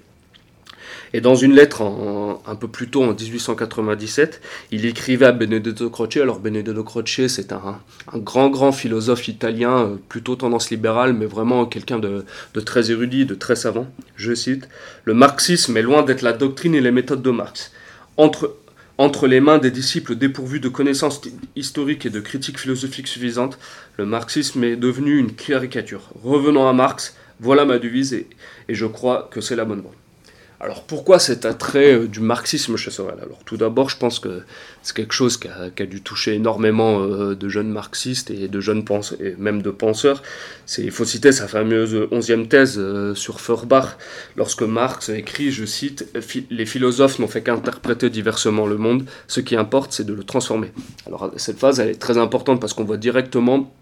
[1.13, 1.81] Et dans une lettre
[2.45, 4.41] un peu plus tôt, en 1897,
[4.71, 6.17] il écrivait à Benedetto Croce.
[6.17, 7.79] Alors Benedetto Croce, c'est un,
[8.15, 12.25] grand, grand philosophe italien, euh, plutôt tendance libérale, mais vraiment quelqu'un de,
[12.65, 13.87] très érudit, de très savant.
[14.15, 14.67] Je cite,
[15.03, 17.71] Le marxisme est loin d'être la doctrine et les méthodes de Marx.
[18.17, 18.55] Entre,
[18.97, 21.21] entre les mains des disciples dépourvus de connaissances
[21.55, 23.59] historiques et de critiques philosophiques suffisantes,
[23.97, 26.09] le marxisme est devenu une caricature.
[26.23, 28.27] Revenons à Marx, voilà ma devise et,
[28.69, 29.91] et je crois que c'est la bonne voie.
[30.61, 33.17] Alors pourquoi cet attrait euh, du marxisme chez Sorel?
[33.21, 34.43] Alors tout d'abord, je pense que
[34.83, 38.85] c'est quelque chose qui a, dû toucher énormément euh, de jeunes marxistes et de jeunes
[38.85, 40.23] penseurs, et même de penseurs.
[40.77, 43.97] il faut citer sa fameuse onzième thèse euh, sur Feuerbach,
[44.37, 46.07] lorsque Marx écrit, je cite,
[46.49, 50.71] Les philosophes n'ont fait qu'interpréter diversement le monde, ce qui importe, c'est de le transformer.
[51.05, 53.73] Alors cette phase, elle est très importante parce qu'on voit directement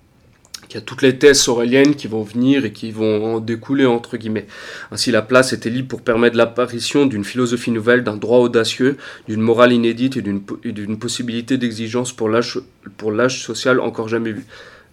[0.69, 3.86] il y a toutes les thèses soréliennes qui vont venir et qui vont en découler,
[3.86, 4.47] entre guillemets.
[4.91, 8.97] Ainsi, la place était libre pour permettre l'apparition d'une philosophie nouvelle, d'un droit audacieux,
[9.28, 14.45] d'une morale inédite et d'une possibilité d'exigence pour l'âge social encore jamais vu.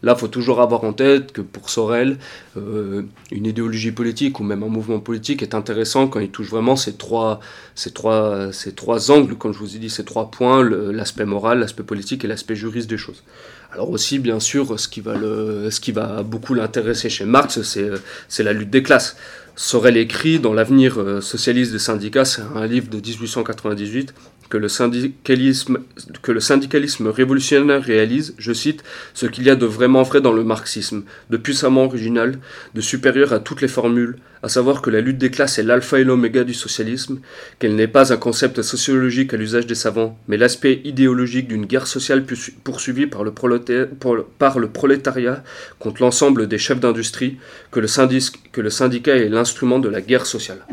[0.03, 2.17] Là, il faut toujours avoir en tête que pour Sorel,
[2.57, 6.75] euh, une idéologie politique ou même un mouvement politique est intéressant quand il touche vraiment
[6.75, 7.41] ces trois,
[7.75, 11.61] ces trois, ces trois angles, comme je vous ai dit, ces trois points, l'aspect moral,
[11.61, 13.23] l'aspect politique et l'aspect juriste des choses.
[13.73, 15.01] Alors aussi, bien sûr, ce qui
[15.93, 19.17] va, beaucoup l'intéresser chez Marx, c'est la lutte des classes.
[19.57, 24.15] Sorel écrit dans L'avenir euh, socialiste des syndicats, c'est un livre de 1898,
[24.51, 24.69] que le,
[26.41, 28.83] syndicalisme, révolutionnaire réalise, je cite,
[29.15, 32.39] ce qu'il y a de vraiment vrai dans le marxisme, de puissamment original,
[32.75, 36.01] de supérieur à toutes les formules, à savoir que la lutte des classes est l'alpha
[36.01, 37.21] et l'oméga du socialisme,
[37.59, 41.87] qu'elle n'est pas un concept sociologique à l'usage des savants, mais l'aspect idéologique d'une guerre
[41.87, 42.25] sociale
[42.65, 43.33] poursuivie par le,
[44.69, 45.45] prolétariat
[45.79, 47.39] contre l'ensemble des chefs d'industrie,
[47.71, 50.65] que le syndicat est l'instrument de la guerre sociale.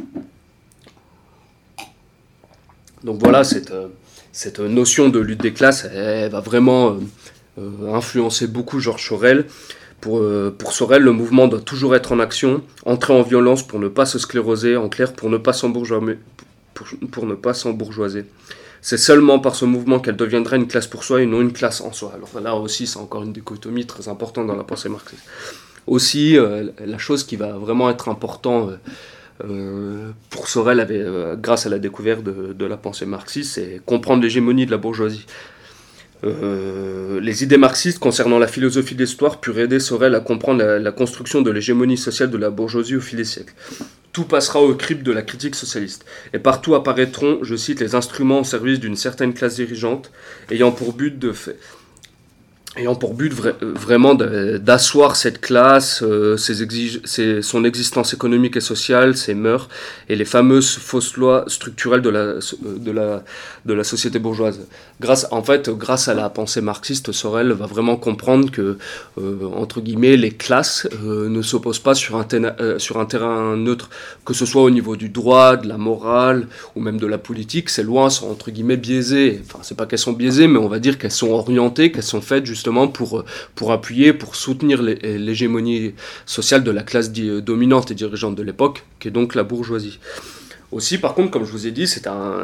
[3.03, 3.87] Donc voilà, cette, euh,
[4.31, 6.99] cette notion de lutte des classes, elle, va vraiment euh,
[7.59, 9.45] euh, influencer beaucoup Georges Sorel.
[10.01, 10.21] Pour,
[10.59, 14.05] pour, Sorel, le mouvement doit toujours être en action, entrer en violence pour ne pas
[14.05, 16.19] se scléroser, en clair, pour ne pas s'embourgeoiser.
[18.79, 21.81] C'est seulement par ce mouvement qu'elle deviendra une classe pour soi et non une classe
[21.81, 22.13] en soi.
[22.13, 25.23] Alors là aussi, c'est encore une dichotomie très importante dans la pensée marxiste.
[25.87, 28.73] Aussi, la chose qui va vraiment être importante
[29.43, 34.23] euh, pour Sorel, avait, euh, grâce à la découverte de, la pensée marxiste, c'est comprendre
[34.23, 35.25] l'hégémonie de la bourgeoisie.
[36.23, 40.91] Euh, les idées marxistes concernant la philosophie de l'histoire purent aider Sorel à comprendre la,
[40.91, 43.53] construction de l'hégémonie sociale de la bourgeoisie au fil des siècles.
[44.13, 48.39] Tout passera au crypte de la critique socialiste, et partout apparaîtront, je cite, les instruments
[48.39, 50.11] au service d'une certaine classe dirigeante,
[50.49, 51.53] ayant pour but de, faire
[52.77, 59.33] ayant pour but vraiment d'asseoir cette classe, euh, ses son existence économique et sociale, ses
[59.33, 59.69] mœurs
[60.09, 63.23] et les fameuses fausses lois structurelles de la, de la,
[63.65, 64.59] de la société bourgeoise.
[64.99, 68.79] Grâce, en fait, grâce à la pensée marxiste, Sorel va vraiment comprendre que,
[69.19, 72.25] euh, entre guillemets, les classes euh, ne s'opposent pas sur un,
[72.79, 73.91] sur un terrain neutre,
[74.25, 77.69] que ce soit au niveau du droit, de la morale ou même de la politique.
[77.69, 79.39] Ces lois sont, entre guillemets, biaisées.
[79.45, 82.21] Enfin, c'est pas qu'elles sont biaisées, mais on va dire qu'elles sont orientées, qu'elles sont
[82.21, 85.93] faites justement pour, pour appuyer, pour soutenir l'hégémonie
[86.25, 89.99] sociale de la classe dominante et dirigeante de l'époque, qui est donc la bourgeoisie.
[90.73, 92.41] Aussi, par contre, comme je vous ai dit, c'est un,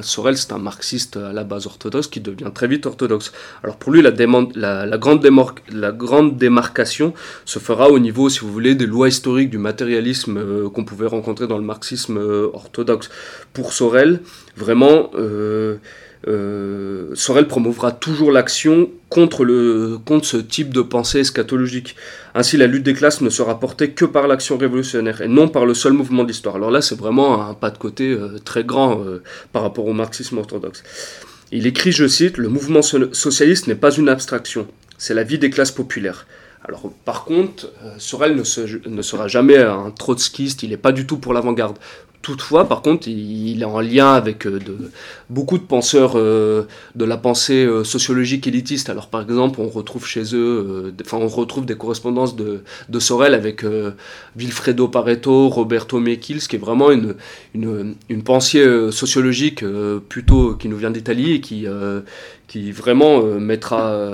[0.00, 3.32] Sorel, c'est un marxiste à la base orthodoxe qui devient très vite orthodoxe.
[3.64, 9.08] Alors pour lui, la, grande démarcation se fera au niveau, si vous voulez, des lois
[9.08, 13.10] historiques du matérialisme euh, qu'on pouvait rencontrer dans le marxisme euh, orthodoxe.
[13.52, 14.20] Pour Sorel,
[14.56, 15.78] vraiment, euh,
[16.26, 19.46] euh, Sorel promouvra toujours l'action contre,
[20.04, 21.94] contre ce type de pensée eschatologique.
[22.34, 25.64] Ainsi, la lutte des classes ne sera portée que par l'action révolutionnaire et non par
[25.64, 26.56] le seul mouvement de l'histoire.
[26.56, 29.92] Alors là, c'est vraiment un pas de côté euh, très grand euh, par rapport au
[29.92, 30.82] marxisme orthodoxe.
[31.52, 34.66] Il écrit, je cite, Le mouvement socialiste n'est pas une abstraction,
[34.98, 36.26] c'est la vie des classes populaires.
[36.64, 41.16] Alors, par contre, Sorel ne, ne, sera jamais un trotskiste, il n'est pas du tout
[41.16, 41.78] pour l'avant-garde.
[42.28, 44.60] Toutefois, par contre, il est en lien avec euh,
[45.30, 46.64] beaucoup de penseurs euh,
[46.94, 48.90] de la pensée euh, sociologique élitiste.
[48.90, 52.60] Alors, par exemple, on retrouve chez eux, enfin, on retrouve des correspondances de,
[52.98, 53.64] Sorel avec
[54.36, 57.14] Vilfredo Pareto, Roberto Mechils, qui est vraiment une,
[57.54, 59.64] une, une pensée sociologique
[60.10, 61.64] plutôt qui nous vient d'Italie et qui,
[62.46, 64.06] qui vraiment mettra,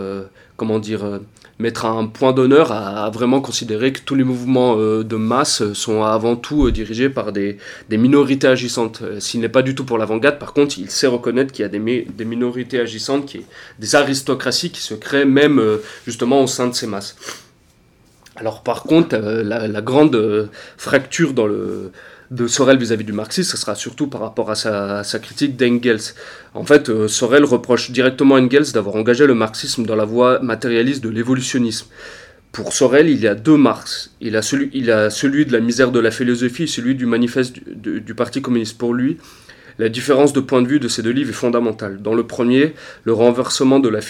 [0.57, 1.19] comment dire,
[1.59, 6.03] mettre un point d'honneur à, vraiment considérer que tous les mouvements euh, de masse sont
[6.03, 7.59] avant tout euh, dirigés par des,
[7.91, 9.03] minorités agissantes.
[9.03, 11.67] Euh, s'il n'est pas du tout pour l'avant-garde, par contre, il sait reconnaître qu'il y
[11.67, 13.45] a des, des, minorités agissantes, qui,
[13.79, 15.63] des aristocraties qui se créent même
[16.07, 17.17] justement au sein de ces masses.
[18.37, 21.93] Alors par contre, la grande fracture dans le
[22.35, 26.15] de Sorel vis-à-vis du marxisme, ce sera surtout par rapport à sa, critique d'Engels.
[26.55, 31.03] En fait, euh, Sorel reproche directement Engels d'avoir engagé le marxisme dans la voie matérialiste
[31.03, 31.87] de l'évolutionnisme.
[32.51, 34.13] Pour Sorel, il y a deux Marx.
[34.21, 37.07] Il a celui, il a celui de la misère de la philosophie et celui du
[37.07, 38.79] manifeste du Parti communiste.
[38.79, 39.19] Pour lui,
[39.79, 42.01] la différence de point de vue de ces deux livres est fondamentale.
[42.01, 44.01] Dans le premier, le renversement de la,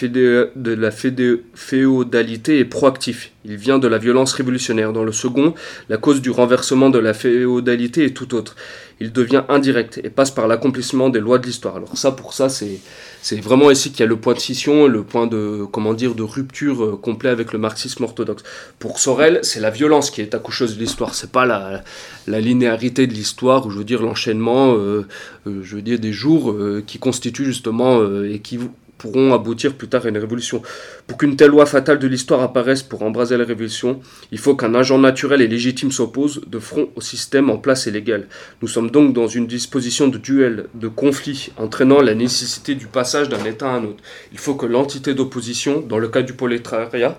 [1.54, 3.32] féodalité est proactif.
[3.44, 4.92] Il vient de la violence révolutionnaire.
[4.92, 5.54] Dans le second,
[5.88, 8.56] la cause du renversement de la féodalité est tout autre
[9.00, 11.76] il devient indirect et passe par l'accomplissement des lois de l'histoire.
[11.76, 15.02] Alors ça, pour ça, c'est vraiment ici qu'il y a le point de scission, le
[15.02, 18.44] point de comment dire de rupture euh, complet avec le marxisme orthodoxe.
[18.78, 21.14] Pour Sorel, c'est la violence qui est accoucheuse de l'histoire.
[21.14, 21.82] C'est pas la,
[22.26, 25.06] la linéarité de l'histoire, ou je veux dire l'enchaînement, euh,
[25.46, 26.54] euh, je veux dire des jours
[26.86, 28.58] qui constituent justement et qui
[28.98, 30.62] pourront aboutir plus tard à une révolution.
[31.06, 34.00] Pour qu'une telle loi fatale de l'histoire apparaisse pour embraser la révolution,
[34.32, 37.90] il faut qu'un agent naturel et légitime s'oppose de front au système en place et
[37.90, 38.26] légal.
[38.62, 43.28] Nous sommes donc dans une disposition de duel, de conflit, entraînant la nécessité du passage
[43.28, 44.02] d'un État à un autre.
[44.32, 47.18] Il faut que l'entité d'opposition, dans le cas du prolétariat,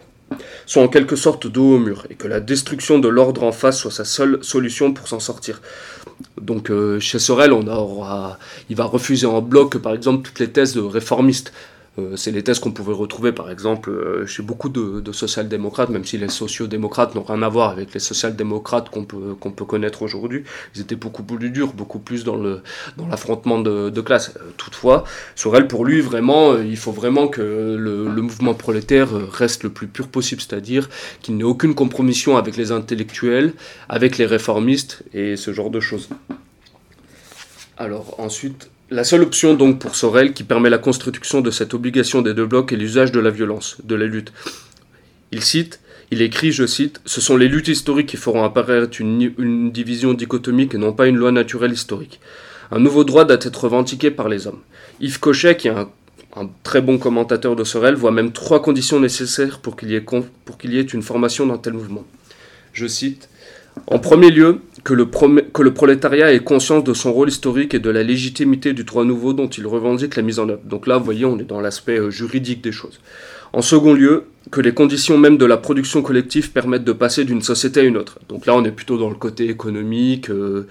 [0.65, 3.79] soit en quelque sorte dos au mur, et que la destruction de l'ordre en face
[3.79, 5.61] soit sa seule solution pour s'en sortir.
[6.39, 10.49] Donc euh, chez Sorel, on aura, il va refuser en bloc, par exemple, toutes les
[10.49, 11.53] thèses réformistes.
[11.97, 16.03] Euh, c'est les thèses qu'on pouvait retrouver par exemple euh, chez beaucoup de, social-démocrates, même
[16.03, 20.43] si les sociaux-démocrates n'ont rien à voir avec les social-démocrates qu'on peut, peut connaître aujourd'hui.
[20.75, 24.33] Ils étaient beaucoup plus durs, beaucoup plus dans, dans l'affrontement de, de classe.
[24.37, 25.05] Euh, toutefois,
[25.35, 29.87] Sorel, pour lui, vraiment, il faut vraiment que le, le mouvement prolétaire reste le plus
[29.87, 30.89] pur possible, c'est-à-dire
[31.21, 33.53] qu'il n'y ait aucune compromission avec les intellectuels,
[33.87, 36.09] avec les réformistes et ce genre de choses.
[37.77, 42.21] Alors ensuite, la seule option donc pour Sorel qui permet la construction de cette obligation
[42.21, 44.31] des deux blocs est l'usage de la violence, de la lutte.
[45.31, 45.79] Il cite,
[46.11, 50.75] il écrit, je cite, Ce sont les luttes historiques qui feront apparaître une, division dichotomique
[50.75, 52.19] et non pas une loi naturelle historique.
[52.71, 54.61] Un nouveau droit doit être revendiqué par les hommes.
[55.01, 55.89] Yves Cochet, qui est un,
[56.63, 60.81] très bon commentateur de Sorel, voit même trois conditions nécessaires pour qu'il y, y, ait
[60.81, 62.05] une formation d'un tel mouvement.
[62.71, 63.29] Je cite
[63.87, 68.03] En premier lieu, que le, prolétariat ait conscience de son rôle historique et de la
[68.03, 70.61] légitimité du droit nouveau dont il revendique la mise en œuvre.
[70.63, 72.99] Donc là, vous voyez, on est dans l'aspect euh, juridique des choses.
[73.51, 77.41] En second lieu, que les conditions même de la production collective permettent de passer d'une
[77.41, 78.19] société à une autre.
[78.29, 80.67] Donc là, on est plutôt dans le côté économique, euh,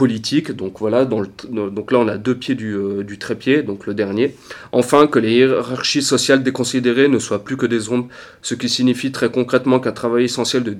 [0.00, 4.34] Donc voilà, donc là on a deux pieds du, euh, du, trépied, donc le dernier.
[4.72, 8.08] Enfin, que les hiérarchies sociales déconsidérées ne soient plus que des ombres,
[8.40, 10.74] ce qui signifie très concrètement qu'un travail essentiel de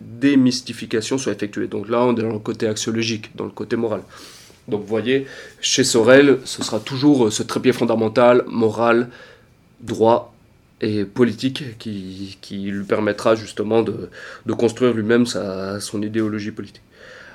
[0.00, 1.66] démystification soit effectué.
[1.66, 4.02] Donc là on est dans le côté axiologique, dans le côté moral.
[4.68, 5.26] Donc vous voyez,
[5.60, 9.08] chez Sorel, ce sera toujours euh, ce trépied fondamental, moral,
[9.80, 10.32] droit
[10.80, 14.08] et politique qui, qui lui permettra justement de,
[14.46, 16.82] de construire lui-même son idéologie politique.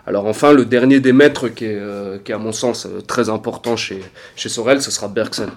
[0.06, 3.76] Alors enfin, le dernier des maîtres qui est, euh, à mon sens euh, très important
[3.76, 4.02] chez,
[4.36, 5.50] Sorel, ce sera Bergson.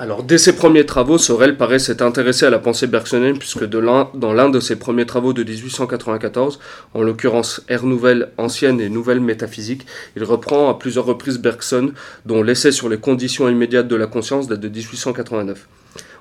[0.00, 4.32] Alors, dès ses premiers travaux, Sorel paraît s'être intéressé à la pensée bergsonienne, puisque dans
[4.32, 6.60] l'un de ses premiers travaux de 1894,
[6.94, 11.90] en l'occurrence Ère nouvelle, ancienne et nouvelle métaphysique, il reprend à plusieurs reprises Bergson,
[12.26, 15.66] dont l'essai sur les conditions immédiates de la conscience date de 1889.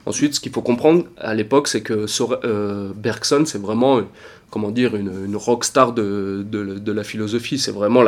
[0.08, 2.06] Ensuite, ce qu'il faut comprendre à l'époque, c'est que
[2.46, 4.02] euh, Bergson, c'est vraiment
[4.50, 7.60] comment dire, une, une rockstar de, de, la philosophie.
[7.60, 8.04] C'est vraiment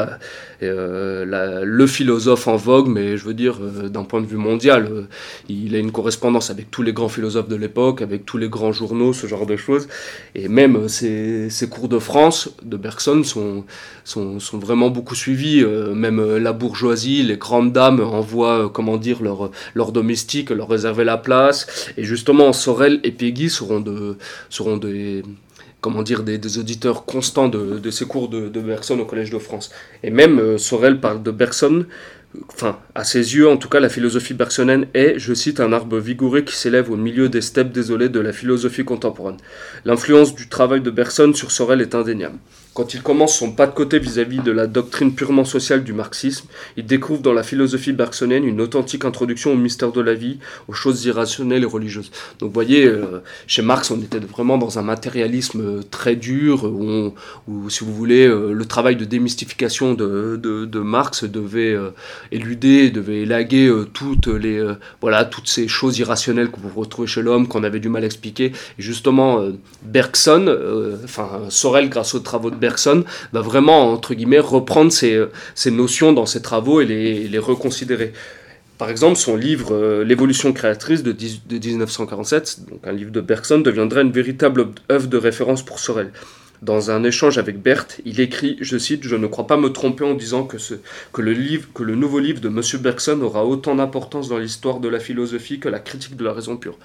[0.63, 4.37] euh, la, le philosophe en vogue, mais je veux dire, euh, d'un point de vue
[4.37, 5.03] mondial, euh,
[5.49, 8.71] il a une correspondance avec tous les grands philosophes de l'époque, avec tous les grands
[8.71, 9.87] journaux, ce genre de choses.
[10.33, 13.65] Et même ses, cours de France, de Bergson, sont,
[14.05, 15.63] sont, sont vraiment beaucoup suivis.
[15.93, 21.17] même la bourgeoisie, les grandes dames envoient, comment dire, leurs leur domestiques, leur réserver la
[21.17, 21.67] place.
[21.97, 24.17] Et justement, Sorel et Peggy seront, de,
[24.49, 25.23] seront des
[25.81, 29.71] comment dire, des, auditeurs constants de, ces cours de, Bergson au Collège de France.
[30.03, 31.85] Et même euh, Sorel parle de Bergson,
[32.53, 35.97] enfin, à ses yeux, en tout cas, la philosophie bergsonienne est, je cite, un arbre
[35.97, 39.37] vigoureux qui s'élève au milieu des steppes désolées de la philosophie contemporaine.
[39.85, 42.37] L'influence du travail de Bergson sur Sorel est indéniable.
[42.73, 46.47] Quand il commence son pas de côté vis-à-vis de la doctrine purement sociale du marxisme,
[46.77, 50.73] il découvre dans la philosophie bergsonienne une authentique introduction au mystère de la vie, aux
[50.73, 52.11] choses irrationnelles et religieuses.
[52.39, 56.63] Donc vous voyez, euh, chez Marx, on était vraiment dans un matérialisme euh, très dur,
[56.65, 61.75] où, si vous voulez, euh, le travail de démystification de, de, Marx devait
[62.31, 64.65] éluder, devait élaguer toutes, les,
[65.01, 68.05] voilà, toutes ces choses irrationnelles que vous retrouvez chez l'homme, qu'on avait du mal à
[68.05, 68.45] expliquer.
[68.45, 69.45] Et justement,
[69.83, 70.55] Bergson,
[71.03, 75.23] enfin Sorel, grâce aux travaux de Bergson, va vraiment, entre guillemets, reprendre ces,
[75.55, 78.13] ces notions dans ses travaux et les, les reconsidérer.
[78.79, 83.59] Par exemple, son livre euh, L'évolution créatrice de, de, 1947, donc un livre de Bergson,
[83.59, 86.11] deviendra une véritable œuvre de référence pour Sorel.
[86.61, 90.03] Dans un échange avec Berthe, il écrit, je cite, Je ne crois pas me tromper
[90.03, 90.57] en disant que,
[91.21, 92.61] le nouveau livre de M.
[92.81, 96.57] Bergson aura autant d'importance dans l'histoire de la philosophie que la critique de la raison
[96.57, 96.77] pure.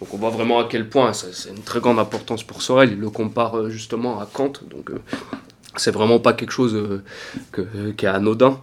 [0.00, 2.92] Donc on voit vraiment à quel point c'est une très grande importance pour Sorel.
[2.92, 4.98] Il le compare euh, justement à Kant, donc euh,
[5.76, 8.60] c'est vraiment pas quelque chose euh, qui est anodin.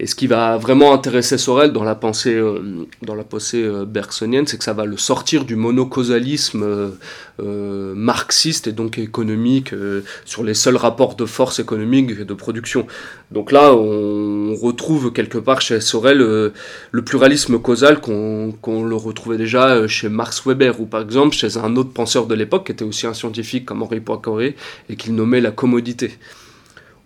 [0.00, 3.84] Et ce qui va vraiment intéresser Sorel dans la pensée, euh, dans la pensée euh,
[3.84, 6.64] bergsonienne, c'est que ça va le sortir du monocausalisme
[7.40, 9.72] euh, marxiste et donc économique
[10.24, 12.88] sur les seuls rapports de force économique et de production.
[13.30, 19.86] Donc là, on retrouve quelque part chez Sorel le pluralisme causal qu'on le retrouvait déjà
[19.86, 23.06] chez Marx Weber ou par exemple chez un autre penseur de l'époque qui était aussi
[23.06, 24.56] un scientifique comme Henri Poincaré
[24.88, 26.18] et qu'il nommait la commodité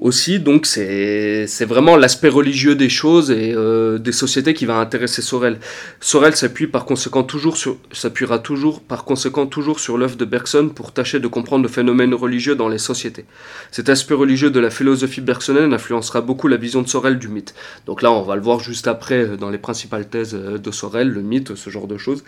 [0.00, 5.22] aussi, donc c'est vraiment l'aspect religieux des choses et euh, des sociétés qui va intéresser
[5.22, 5.58] Sorel.
[6.00, 7.56] Sorel s'appuie par conséquent toujours
[7.90, 12.14] s'appuiera toujours par conséquent toujours sur l'œuvre de Bergson pour tâcher de comprendre le phénomène
[12.14, 13.24] religieux dans les sociétés.
[13.72, 17.54] Cet aspect religieux de la philosophie bergsonienne influencera beaucoup la vision de Sorel du mythe.
[17.86, 20.70] Donc là, on va le voir juste après euh, dans les principales thèses euh, de
[20.70, 22.22] Sorel, le mythe, ce genre de choses.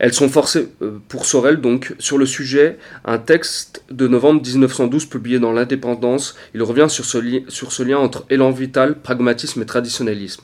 [0.00, 5.04] Elles sont forcées euh, pour Sorel donc sur le sujet un texte de novembre 1912
[5.04, 6.36] publié dans l'Indépendance.
[6.54, 10.42] Il revient sur ce, lien entre élan vital, pragmatisme et traditionnalisme.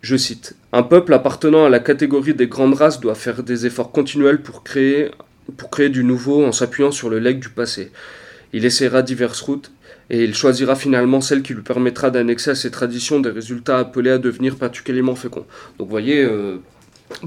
[0.00, 3.92] Je cite Un peuple appartenant à la catégorie des grandes races doit faire des efforts
[3.92, 5.10] continuels pour créer,
[5.58, 7.92] pour créer du nouveau en s'appuyant sur le legs du passé.
[8.54, 9.72] Il essaiera diverses routes
[10.08, 14.10] et il choisira finalement celle qui lui permettra d'annexer à ses traditions des résultats appelés
[14.10, 15.46] à devenir particulièrement féconds.
[15.78, 16.58] Donc vous voyez, euh,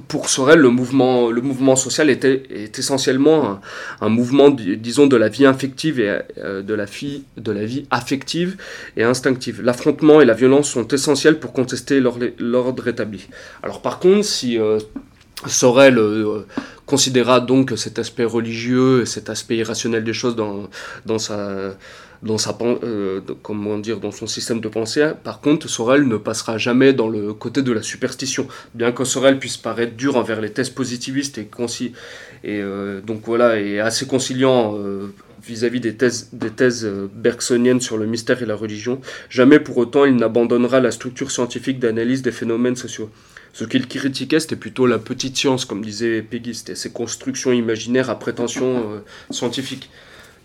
[0.08, 3.60] pour Sorel, le mouvement, social était, est essentiellement
[4.02, 8.58] un, mouvement, disons, de la vie affective et euh, de la vie affective
[8.96, 9.62] et instinctive.
[9.62, 13.28] L'affrontement et la violence sont essentiels pour contester l'ordre établi.
[13.64, 14.80] Alors par contre, si euh,
[15.46, 16.46] Sorel euh,
[16.86, 20.70] considéra donc cet aspect religieux et cet aspect irrationnel des choses dans,
[21.06, 21.76] dans sa
[22.24, 25.12] dans, sa, euh, comment dire, dans son système de pensée.
[25.24, 28.48] Par contre, Sorel ne passera jamais dans le côté de la superstition.
[28.74, 31.50] Bien que Sorel puisse paraître dur envers les thèses positivistes et,
[32.44, 33.56] et euh, donc voilà,
[33.86, 35.14] assez conciliant euh,
[35.46, 39.00] vis-à-vis des thèses, des thèses bergsoniennes sur le mystère et la religion,
[39.30, 43.10] jamais pour autant il n'abandonnera la structure scientifique d'analyse des phénomènes sociaux.
[43.54, 48.10] Ce qu'il critiquait, c'était plutôt la petite science, comme disait Peggy, c'était ses constructions imaginaires
[48.10, 49.02] à prétention
[49.32, 49.90] scientifique.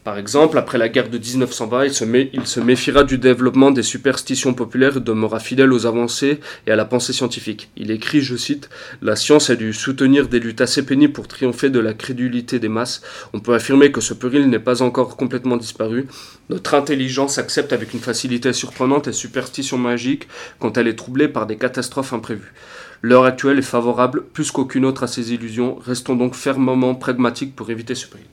[0.05, 4.96] Par exemple, après la guerre de 1920, il se, méfiera du développement des superstitions populaires
[4.96, 7.70] et demeurera fidèle aux avancées et à la pensée scientifique.
[7.76, 8.68] Il écrit, je cite,
[9.00, 12.68] La science a dû soutenir des luttes assez pénibles pour triompher de la crédulité des
[12.68, 13.00] masses.
[13.32, 16.09] On peut affirmer que ce péril n'est pas encore complètement disparu.
[16.50, 20.26] Notre intelligence accepte avec une facilité surprenante les superstitions magiques
[20.59, 22.55] quand elle est troublée par des catastrophes imprévues.
[23.03, 25.76] L'heure actuelle est favorable plus qu'aucune autre à ces illusions.
[25.76, 28.26] Restons donc fermement pragmatiques pour éviter ce péril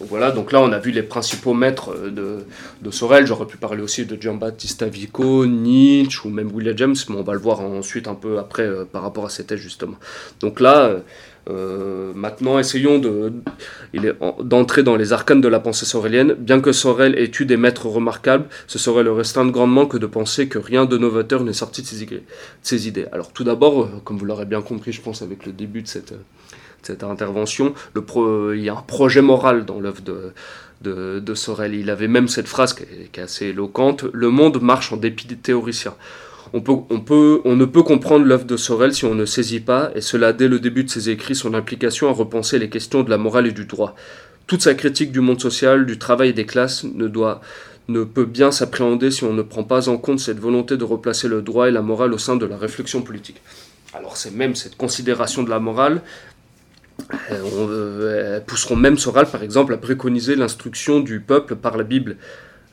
[0.00, 2.38] voilà, donc là on a vu les principaux maîtres euh, de,
[2.82, 3.26] de Sorel.
[3.26, 7.32] J'aurais pu parler aussi de Giambattista Vico, Nietzsche ou même William James, mais on va
[7.32, 9.96] le voir ensuite un peu après euh, par rapport à ces thèses justement.
[10.40, 10.96] Donc là,
[11.48, 13.00] euh, maintenant essayons
[14.40, 16.34] d'entrer dans les arcanes de la pensée sorélienne.
[16.34, 20.06] Bien que Sorel ait eu des maîtres remarquables, ce serait le restreindre grandement que de
[20.06, 22.22] penser que rien de novateur n'est sorti de de
[22.62, 23.06] ses idées.
[23.12, 26.14] Alors tout d'abord, comme vous l'aurez bien compris, je pense avec le début de cette
[26.86, 27.74] cette intervention.
[27.96, 31.74] Il y a un projet moral dans l'œuvre de, de, Sorel.
[31.74, 35.36] Il avait même cette phrase qui est, assez éloquente Le monde marche en dépit des
[35.36, 35.94] théoriciens.
[36.52, 39.90] On, on, peut, on ne peut comprendre l'œuvre de Sorel si on ne saisit pas,
[39.94, 43.10] et cela dès le début de ses écrits, son implication à repenser les questions de
[43.10, 43.96] la morale et du droit.
[44.46, 47.40] Toute sa critique du monde social, du travail et des classes ne doit
[47.88, 51.28] ne peut bien s'appréhender si on ne prend pas en compte cette volonté de replacer
[51.28, 53.42] le droit et la morale au sein de la réflexion politique.
[53.92, 56.02] Alors c'est même cette considération de la morale
[57.30, 57.34] euh,
[58.00, 62.16] euh, pousseront même Soral, par exemple, à préconiser l'instruction du peuple par la Bible.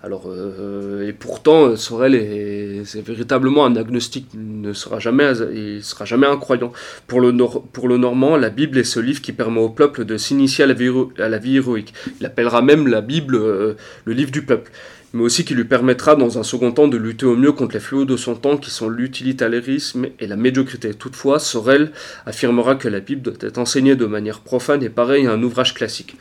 [0.03, 6.05] Alors, euh, et pourtant, Sorel est, véritablement un agnostique, il ne sera jamais, il sera
[6.05, 6.71] jamais un croyant.
[7.05, 7.31] Pour le,
[7.71, 10.67] pour le Normand, la Bible est ce livre qui permet au peuple de s'initier à,
[10.67, 11.93] à, la vie héroïque.
[12.19, 14.71] Il appellera même la Bible le livre du peuple
[15.13, 17.79] mais aussi qui lui permettra dans un second temps de lutter au mieux contre les
[17.79, 20.93] fléaux de son temps qui sont l'utilitarisme et la médiocrité.
[20.93, 21.91] Toutefois, Sorel
[22.25, 25.73] affirmera que la Bible doit être enseignée de manière profane et pareille à un ouvrage
[25.73, 26.15] classique.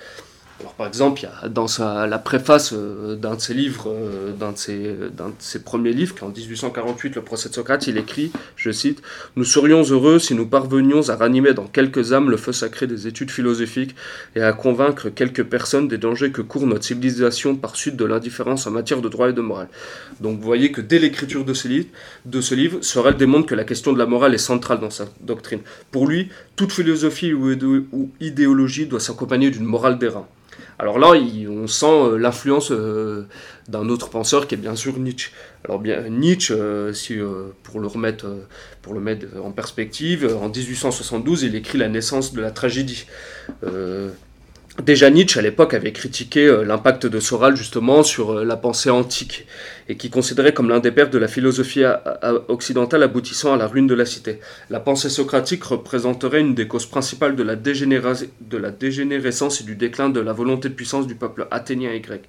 [0.80, 1.66] Par exemple, il y a dans
[2.06, 6.30] la préface euh, d'un de ses livres, euh, d'un de, ses premiers livres, qui en
[6.30, 9.02] 1848, Le procès de Socrate, il écrit, je cite,
[9.36, 13.06] Nous serions heureux si nous parvenions à ranimer dans quelques âmes le feu sacré des
[13.06, 13.94] études philosophiques
[14.36, 18.66] et à convaincre quelques personnes des dangers que court notre civilisation par suite de l'indifférence
[18.66, 19.68] en matière de droit et de morale.
[20.20, 21.68] Donc vous voyez que dès l'écriture de ce
[22.54, 25.60] livre, Sorel démontre que la question de la morale est centrale dans sa doctrine.
[25.90, 30.08] Pour lui, toute philosophie ou idéologie doit s'accompagner d'une morale des.
[30.80, 33.26] Alors là, on sent euh, l'influence euh,
[33.68, 35.30] d'un autre penseur qui est bien sûr Nietzsche.
[35.62, 38.24] Alors bien Nietzsche, euh, pour, le remettre,
[38.80, 43.04] pour le mettre en perspective, en 1872, il écrit La naissance de la tragédie.
[44.78, 48.88] Déjà Nietzsche à l'époque avait critiqué euh, l'impact de Soral justement sur euh, la pensée
[48.88, 49.46] antique
[49.88, 51.82] et qui considérait comme l'un des pères de la philosophie
[52.48, 54.38] occidentale aboutissant à la ruine de la cité.
[54.70, 59.74] La pensée socratique représenterait une des causes principales de la, de la dégénérescence et du
[59.74, 62.22] déclin de la volonté de puissance du peuple athénien et grec.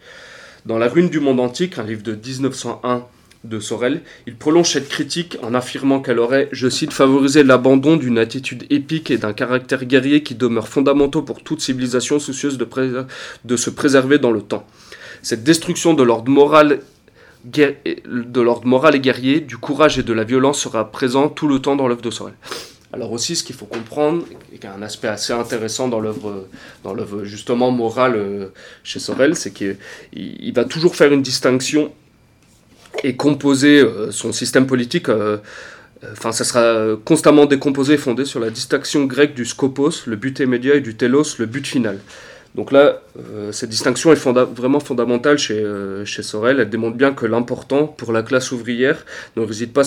[0.66, 3.06] Dans La ruine du monde antique, un livre de 1901
[3.44, 8.20] de Sorel, il prolonge cette critique en affirmant qu'elle aurait, je cite, favorisé l'abandon d'une
[8.20, 13.70] attitude épique et d'un caractère guerrier qui demeurent fondamentaux pour toute civilisation soucieuse de, se
[13.70, 14.66] préserver dans le temps.
[15.24, 16.82] Cette destruction de l'ordre moral
[17.44, 21.58] de l'ordre moral et guerrier, du courage et de la violence sera présent tout le
[21.58, 22.36] temps dans l'œuvre de Sorel.
[22.94, 26.48] Alors aussi, ce qu'il faut comprendre, et qui a un aspect assez intéressant dans l'œuvre,
[26.84, 28.48] dans l'œuvre justement morale euh,
[28.84, 31.92] chez Sorel, c'est qu'il va toujours faire une distinction
[33.04, 35.10] et composer euh, son système politique.
[35.10, 35.38] Euh,
[36.04, 40.16] euh, enfin, ça sera constamment décomposé et fondé sur la distinction grecque du scopos, le
[40.16, 42.00] but immédiat, et du telos, le but final.
[42.54, 43.02] Donc là,
[43.54, 45.66] cette distinction est vraiment fondamentale chez,
[46.04, 46.60] chez Sorel.
[46.60, 49.06] Elle démontre bien que l'important pour la classe ouvrière
[49.38, 49.84] ne réside pas,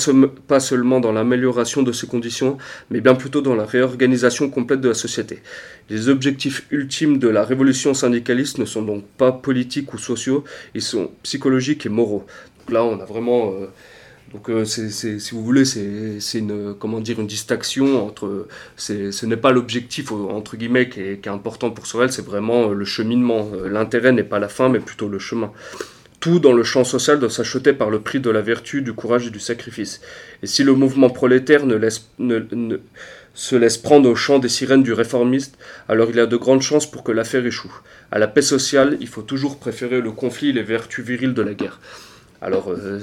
[0.48, 2.56] pas seulement dans l'amélioration de ses conditions,
[2.90, 5.40] mais bien plutôt dans la réorganisation complète de la société.
[5.90, 10.42] Les objectifs ultimes de la révolution syndicaliste ne sont donc pas politiques ou sociaux,
[10.74, 12.24] ils sont psychologiques et moraux.
[12.66, 13.52] Donc là, on a vraiment...
[13.52, 13.66] Euh,
[14.34, 18.48] donc, euh, si vous voulez, c'est une, comment dire, une distinction entre.
[18.76, 22.84] Ce n'est pas l'objectif, entre guillemets, qui est, important pour Sorel, c'est vraiment euh, le
[22.84, 23.48] cheminement.
[23.54, 25.52] Euh, l'intérêt n'est pas la fin, mais plutôt le chemin.
[26.18, 29.28] Tout dans le champ social doit s'acheter par le prix de la vertu, du courage
[29.28, 30.00] et du sacrifice.
[30.42, 31.78] Et si le mouvement prolétaire ne,
[33.34, 35.58] se laisse prendre au chant des sirènes du réformiste,
[35.88, 37.72] alors il y a de grandes chances pour que l'affaire échoue.
[38.10, 41.42] À la paix sociale, il faut toujours préférer le conflit et les vertus viriles de
[41.42, 41.78] la guerre.
[42.44, 42.98] Alors, euh,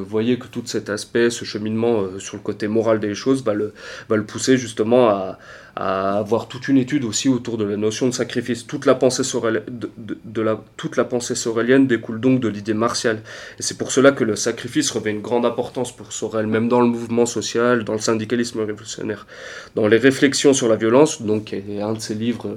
[0.00, 3.44] vous voyez que tout cet aspect, ce cheminement euh, sur le côté moral des choses,
[3.44, 3.74] va le,
[4.08, 5.38] va le pousser justement à,
[5.76, 8.66] à avoir toute une étude aussi autour de la notion de sacrifice.
[8.66, 13.22] Toute la pensée, de, la, toute la pensée sorélienne découle donc de l'idée martiale.
[13.58, 16.80] Et c'est pour cela que le sacrifice revêt une grande importance pour Sorel, même dans
[16.80, 19.26] le mouvement social, dans le syndicalisme révolutionnaire.
[19.74, 22.56] Dans les réflexions sur la violence, donc un de ses livres euh,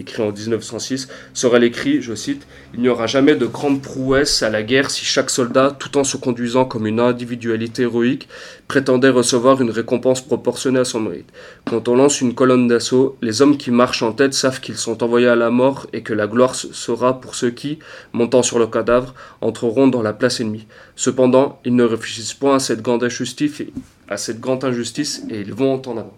[0.00, 4.50] écrits en 1906, Sorel écrit, je cite, Il n'y aura jamais de grande prouesse à
[4.50, 8.28] la guerre si chaque soldat, tout en se conduisant comme une individualité héroïque,
[8.68, 11.28] prétendait recevoir une récompense proportionnée à son mérite.
[11.64, 15.02] Quand on lance une colonne d'assaut, les hommes qui marchent en tête savent qu'ils sont
[15.02, 17.78] envoyés à la mort et que la gloire sera pour ceux qui,
[18.12, 20.66] montant sur le cadavre, entreront dans la place ennemie.
[20.96, 23.62] Cependant, ils ne réfléchissent point à cette grande injustice,
[24.06, 26.16] à cette grande injustice et ils vont en avant.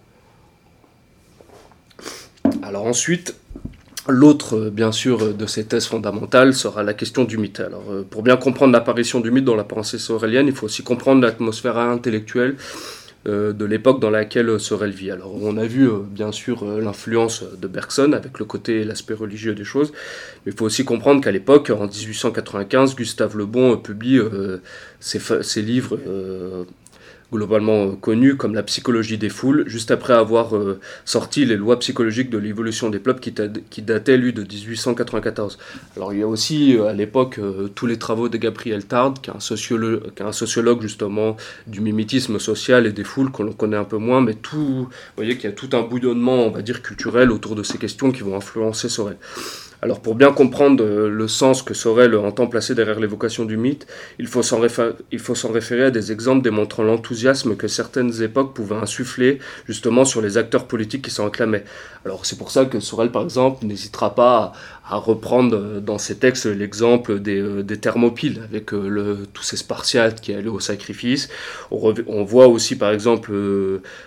[2.63, 3.35] Alors ensuite,
[4.07, 7.59] L'autre, euh, bien sûr, euh, de ces thèses fondamentales sera la question du mythe.
[7.59, 10.81] Alors, euh, pour bien comprendre l'apparition du mythe dans la pensée sorélienne, il faut aussi
[10.81, 12.55] comprendre l'atmosphère intellectuelle
[13.23, 15.11] de l'époque dans laquelle Sorel vit.
[15.11, 19.53] Alors, on a vu, bien sûr, l'influence de Bergson avec le côté et l'aspect religieux
[19.53, 19.91] des choses,
[20.43, 24.19] mais il faut aussi comprendre qu'à l'époque, en 1895, Gustave Le Bon publie
[24.99, 25.99] ses, ses, livres
[27.31, 31.79] globalement euh, connu comme la psychologie des foules, juste après avoir euh, sorti les lois
[31.79, 33.33] psychologiques de l'évolution des peuples qui,
[33.69, 35.57] qui dataient, lui, de 1894.
[35.95, 37.39] Alors il y a aussi euh, à l'époque
[37.75, 41.81] tous les travaux de Gabriel Tard, qui est, un sociologue, qui un sociologue justement du
[41.81, 45.49] mimétisme social et des foules, qu'on connaît un peu moins, mais tout, vous voyez qu'il
[45.49, 48.35] y a tout un bouillonnement, on va dire, culturel autour de ces questions qui vont
[48.35, 49.17] influencer Sorel.
[49.83, 53.87] Alors pour bien comprendre euh, le sens que Sorel entend placer derrière l'évocation du mythe,
[54.19, 60.05] il faut s'en référer, à des exemples démontrant l'enthousiasme que certaines époques pouvaient insuffler justement
[60.05, 61.63] sur les acteurs politiques qui s'en réclamaient.
[62.05, 64.53] Alors c'est pour ça que Sorel par exemple n'hésitera pas
[64.91, 70.33] à, reprendre euh, dans ses textes l'exemple des, euh, thermopiles avec tous ces Spartiates qui
[70.33, 71.29] allaient au sacrifice.
[71.71, 73.31] On, voit aussi par exemple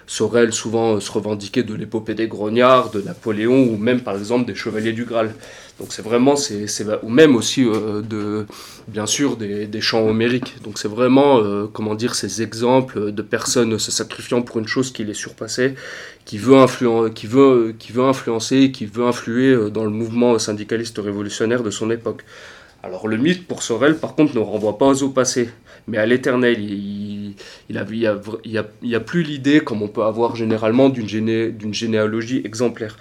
[0.07, 4.55] Sorel souvent se revendiquer de l'épopée des grognards, de Napoléon ou même par exemple des
[4.55, 5.35] chevaliers du Graal.
[5.80, 6.68] Donc c'est vraiment, c'est,
[7.03, 8.47] ou même aussi euh, de,
[8.87, 10.55] bien sûr des, des chants homériques.
[10.62, 14.93] Donc c'est vraiment, euh, comment dire, ces exemples de personnes se sacrifiant pour une chose
[14.93, 15.74] qui les surpassait,
[16.25, 16.64] qui veut,
[17.14, 21.70] qui veut, qui veut influencer, qui veut influer euh, dans le mouvement syndicaliste révolutionnaire de
[21.70, 22.25] son époque.
[22.83, 25.49] Alors le mythe pour Sorel, par contre, ne renvoie pas au passé,
[25.89, 26.61] mais à l'éternel.
[26.61, 27.35] Il,
[27.70, 32.97] il, a, a, plus l'idée, comme on peut avoir généralement, d'une, géné, d'une généalogie exemplaire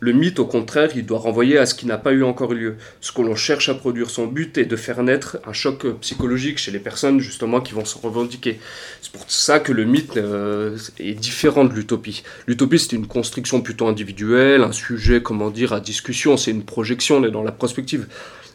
[0.00, 2.76] le mythe, au contraire, il doit renvoyer à ce qui n'a pas eu encore lieu.
[3.00, 6.58] Ce que l'on cherche à produire, son but est de faire naître un choc psychologique
[6.58, 8.58] chez les personnes justement qui vont se revendiquer.
[9.00, 12.22] C'est pour ça que le mythe euh, est différent de l'utopie.
[12.46, 17.16] L'utopie, c'est une construction plutôt individuelle, un sujet, comment dire, à discussion, c'est une projection,
[17.16, 18.06] on est dans la prospective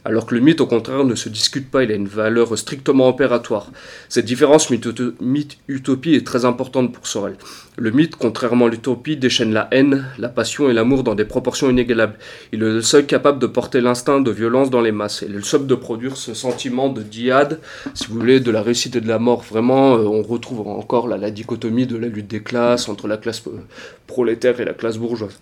[0.05, 3.07] alors que le mythe, au contraire, ne se discute pas, il a une valeur strictement
[3.07, 3.71] opératoire.
[4.09, 7.35] Cette différence mythe-utopie est très importante pour Sorel.
[7.75, 11.69] Le mythe, contrairement à l'utopie, déchaîne la haine, la passion et l'amour dans des proportions
[11.69, 12.17] inégalables.
[12.51, 15.23] Il est le seul capable de porter l'instinct de violence dans les masses.
[15.27, 17.59] Il est le seul de produire ce sentiment de diade,
[17.93, 19.43] si vous voulez, de la réussite et de la mort.
[19.43, 23.43] Vraiment, euh, on retrouve encore la dichotomie de la lutte des classes entre la classe
[23.47, 23.59] euh,
[24.07, 25.37] prolétaire et la classe bourgeoise.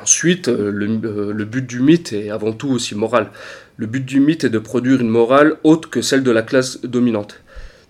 [0.00, 3.30] Ensuite, euh, euh, le, but du mythe est avant tout aussi moral.
[3.76, 6.80] Le but du mythe est de produire une morale autre que celle de la classe
[6.82, 7.40] dominante.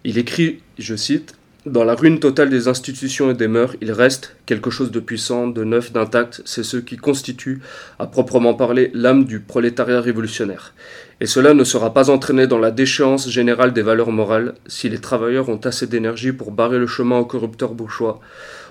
[0.04, 1.34] Il écrit, je cite,
[1.66, 5.46] Dans la ruine totale des institutions et des mœurs, il reste quelque chose de puissant,
[5.46, 7.60] de neuf, d'intact, c'est ce qui constitue,
[7.98, 10.74] à proprement parler, l'âme du prolétariat révolutionnaire.
[11.20, 15.00] Et cela ne sera pas entraîné dans la déchéance générale des valeurs morales si les
[15.00, 18.20] travailleurs ont assez d'énergie pour barrer le chemin aux corrupteurs bourgeois,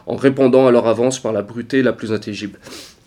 [0.06, 2.60] en répondant à leur avance par la bruté la plus intelligible.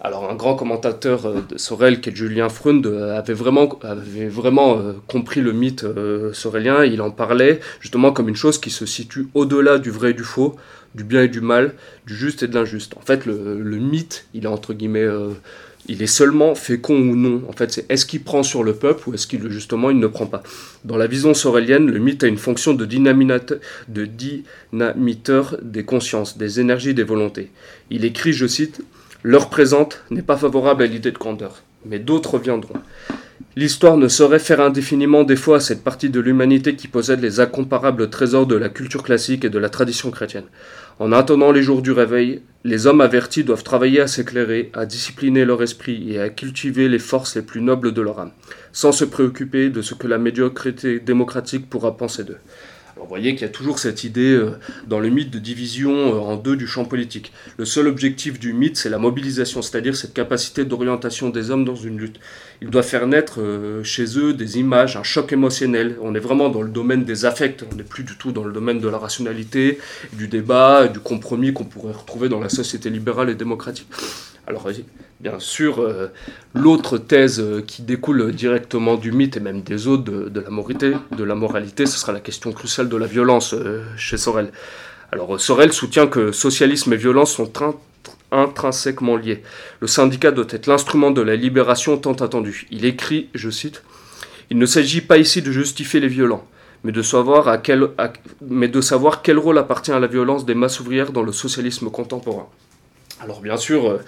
[0.06, 4.28] Alors un grand commentateur euh, de Sorel, qui est Julien Freund, euh, avait vraiment, avait
[4.28, 5.84] vraiment euh, compris le mythe
[6.32, 6.84] sorélien.
[6.84, 10.22] Il en parlait justement comme une chose qui se situe au-delà du vrai et du
[10.22, 10.54] faux,
[10.94, 11.74] du bien et du mal,
[12.06, 12.96] du juste et de l'injuste.
[12.96, 15.08] En fait, le, le, mythe, il est entre guillemets
[15.88, 17.42] il est seulement fécond ou non.
[17.48, 20.06] En fait, c'est est-ce qu'il prend sur le peuple ou est-ce qu'il justement il ne
[20.06, 20.44] prend pas.
[20.84, 26.60] Dans la vision sorélienne, le mythe a une fonction de, de dynamiteur des consciences, des
[26.60, 27.50] énergies, des volontés.
[27.90, 28.82] Il écrit, je cite,
[29.28, 32.78] L'heure présente n'est pas favorable à l'idée de grandeur, mais d'autres viendront.
[33.56, 38.08] L'histoire ne saurait faire indéfiniment défaut à cette partie de l'humanité qui possède les incomparables
[38.08, 40.44] trésors de la culture classique et de la tradition chrétienne.
[41.00, 45.44] En attendant les jours du réveil, les hommes avertis doivent travailler à s'éclairer, à discipliner
[45.44, 48.30] leur esprit et à cultiver les forces les plus nobles de leur âme,
[48.70, 52.38] sans se préoccuper de ce que la médiocrité démocratique pourra penser d'eux
[53.06, 56.18] vous voyez qu'il y a toujours cette idée euh, dans le mythe de division euh,
[56.18, 57.32] en deux du champ politique.
[57.56, 61.76] Le seul objectif du mythe, c'est la mobilisation, c'est-à-dire cette capacité d'orientation des hommes dans
[61.76, 62.18] une lutte.
[62.62, 65.96] Il doit faire naître euh, chez eux des images, un choc émotionnel.
[66.02, 68.52] On est vraiment dans le domaine des affects, on n'est plus du tout dans le
[68.52, 69.78] domaine de la rationalité,
[70.14, 73.86] du débat, du compromis qu'on pourrait retrouver dans la société libérale et démocratique.
[74.48, 74.68] Alors,
[75.20, 76.12] bien sûr, euh,
[76.54, 80.92] l'autre thèse euh, qui découle directement du mythe et même des autres de, la, moralité,
[81.10, 84.52] de la moralité, ce sera la question cruciale de la violence euh, chez Sorel.
[85.10, 87.50] Alors, Sorel soutient que socialisme et violence sont
[88.30, 89.42] intrinsèquement liés.
[89.80, 92.68] Le syndicat doit être l'instrument de la libération tant attendue.
[92.70, 93.82] Il écrit, je cite,
[94.50, 96.46] Il ne s'agit pas ici de justifier les violents,
[96.84, 97.88] mais de, savoir à quel,
[98.48, 101.90] mais de savoir quel rôle appartient à la violence des masses ouvrières dans le socialisme
[101.90, 102.48] contemporain.
[103.18, 103.98] Alors bien sûr, euh,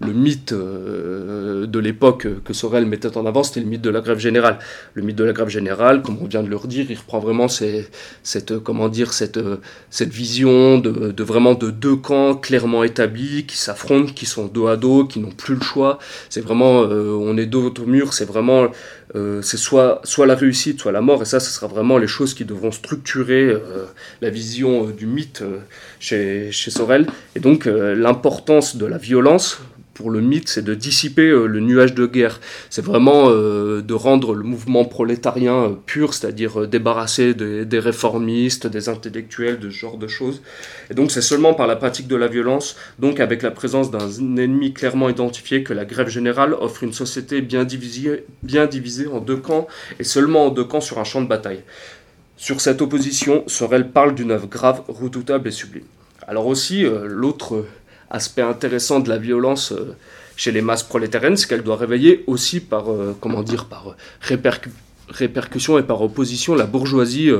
[0.00, 4.00] le mythe euh, de l'époque que Sorel mettait en avant, c'était le mythe de la
[4.00, 4.58] grève générale.
[4.94, 7.46] Le mythe de la grève générale, comme on vient de le redire, il reprend vraiment
[7.46, 9.38] cette, comment dire, cette,
[9.90, 14.76] cette vision de, vraiment de deux camps clairement établis, qui s'affrontent, qui sont dos à
[14.76, 16.00] dos, qui n'ont plus le choix.
[16.28, 18.68] C'est vraiment, euh, on est dos au mur, c'est vraiment
[19.14, 22.08] euh, c'est soit, soit la réussite, soit la mort, et ça, ce sera vraiment les
[22.08, 23.86] choses qui devront structurer euh,
[24.20, 25.44] la vision euh, du mythe
[26.06, 27.06] chez, Sorel.
[27.34, 29.60] Et donc l'importance de la violence
[29.96, 32.38] pour le mythe, c'est de dissiper euh, le nuage de guerre.
[32.68, 38.90] C'est vraiment euh, de rendre le mouvement prolétarien euh, pur, c'est-à-dire débarrasser des, réformistes, des
[38.90, 40.42] intellectuels, de ce genre de choses.
[40.90, 44.36] Et donc c'est seulement par la pratique de la violence, donc avec la présence d'un
[44.36, 49.20] ennemi clairement identifié, que la grève générale offre une société bien divisée, bien divisée en
[49.20, 49.66] deux camps,
[49.98, 51.62] et seulement en deux camps sur un champ de bataille.
[52.36, 55.84] Sur cette opposition, Sorel parle d'une œuvre grave, redoutable et sublime.
[56.26, 57.64] Alors aussi, l'autre
[58.10, 59.96] aspect intéressant de la violence euh,
[60.36, 64.36] chez les masses prolétariennes, c'est qu'elle doit réveiller aussi par, euh, comment dire, par euh,
[65.10, 67.30] répercussion et par opposition la bourgeoisie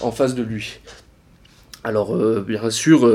[0.00, 0.80] en face de lui.
[1.84, 3.08] Alors, bien sûr,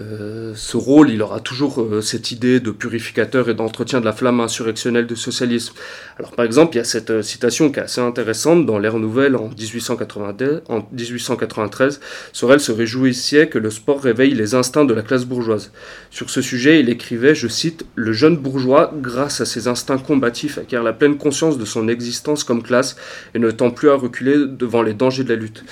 [0.00, 4.14] euh, ce rôle, il aura toujours euh, cette idée de purificateur et d'entretien de la
[4.14, 5.74] flamme insurrectionnelle du socialisme.
[6.18, 8.98] Alors par exemple, il y a cette euh, citation qui est assez intéressante dans l'ère
[8.98, 12.00] nouvelle en, 1893, en 1893.
[12.32, 15.72] Sorel se réjouissait que le sport réveille les instincts de la classe bourgeoise.
[16.10, 20.56] Sur ce sujet, il écrivait, je cite, Le jeune bourgeois, grâce à ses instincts combatifs,
[20.56, 22.96] acquiert la pleine conscience de son existence comme classe
[23.34, 25.64] et ne tend plus à reculer devant les dangers de la lutte.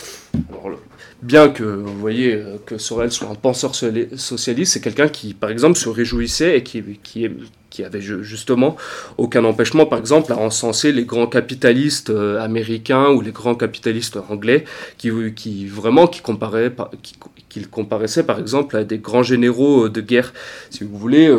[0.51, 0.79] Alors,
[1.23, 5.51] bien que vous voyez euh, que Sorel soit un penseur socialiste, c'est quelqu'un qui, par
[5.51, 7.29] exemple, se réjouissait et qui, qui,
[7.68, 8.77] qui, avait justement
[9.18, 14.18] aucun empêchement, par exemple, à encenser les grands capitalistes euh, américains ou les grands capitalistes
[14.29, 14.64] anglais,
[14.99, 16.73] qui, qui vraiment qui comparaient,
[17.49, 20.33] qui, comparaissaient, par exemple, à des grands généraux euh, de guerre.
[20.71, 21.31] Si vous voulez,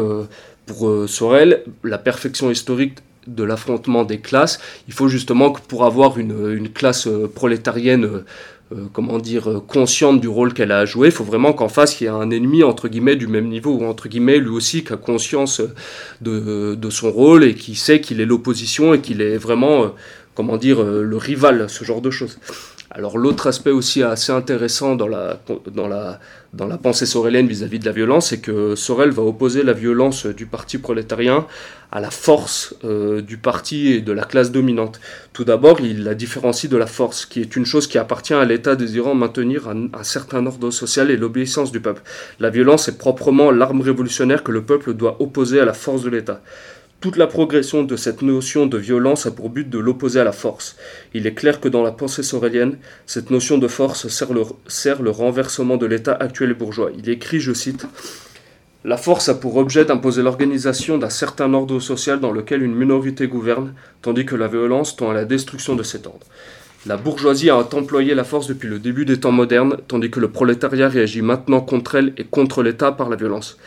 [0.65, 6.17] pour Sorel, la perfection historique de l'affrontement des classes, il faut justement que pour avoir
[6.17, 8.23] une classe prolétarienne
[8.73, 11.09] euh, comment dire, euh, consciente du rôle qu'elle a à jouer.
[11.09, 13.71] Il faut vraiment qu'en face, il y ait un ennemi, entre guillemets, du même niveau,
[13.71, 15.61] ou entre guillemets, lui aussi, qui a conscience
[16.21, 19.87] de, de son rôle et qui sait qu'il est l'opposition et qu'il est vraiment, euh,
[20.35, 22.37] comment dire, le rival, ce genre de choses.
[22.93, 25.39] Alors l'autre aspect aussi assez intéressant dans la,
[26.83, 30.77] pensée sorélienne vis-à-vis de la violence, c'est que Sorel va opposer la violence du parti
[30.77, 31.47] prolétarien
[31.93, 34.99] à la force euh, du parti et de la classe dominante.
[35.31, 38.43] Tout d'abord, il la différencie de la force, qui est une chose qui appartient à
[38.43, 42.01] l'État désirant maintenir un certain ordre social et l'obéissance du peuple.
[42.41, 46.09] La violence est proprement l'arme révolutionnaire que le peuple doit opposer à la force de
[46.09, 46.41] l'État.
[47.01, 50.31] Toute la progression de cette notion de violence a pour but de l'opposer à la
[50.31, 50.75] force.
[51.15, 52.77] Il est clair que dans la pensée sorélienne,
[53.07, 56.91] cette notion de force sert le, sert le renversement de l'état actuel bourgeois.
[56.95, 57.87] Il écrit, je cite,
[58.85, 63.25] La force a pour objet d'imposer l'organisation d'un certain ordre social dans lequel une minorité
[63.25, 63.73] gouverne,
[64.03, 66.27] tandis que la violence tend à la destruction de cet ordre.
[66.85, 70.29] La bourgeoisie a employé la force depuis le début des temps modernes, tandis que le
[70.29, 73.57] prolétariat réagit maintenant contre elle et contre l'État par la violence.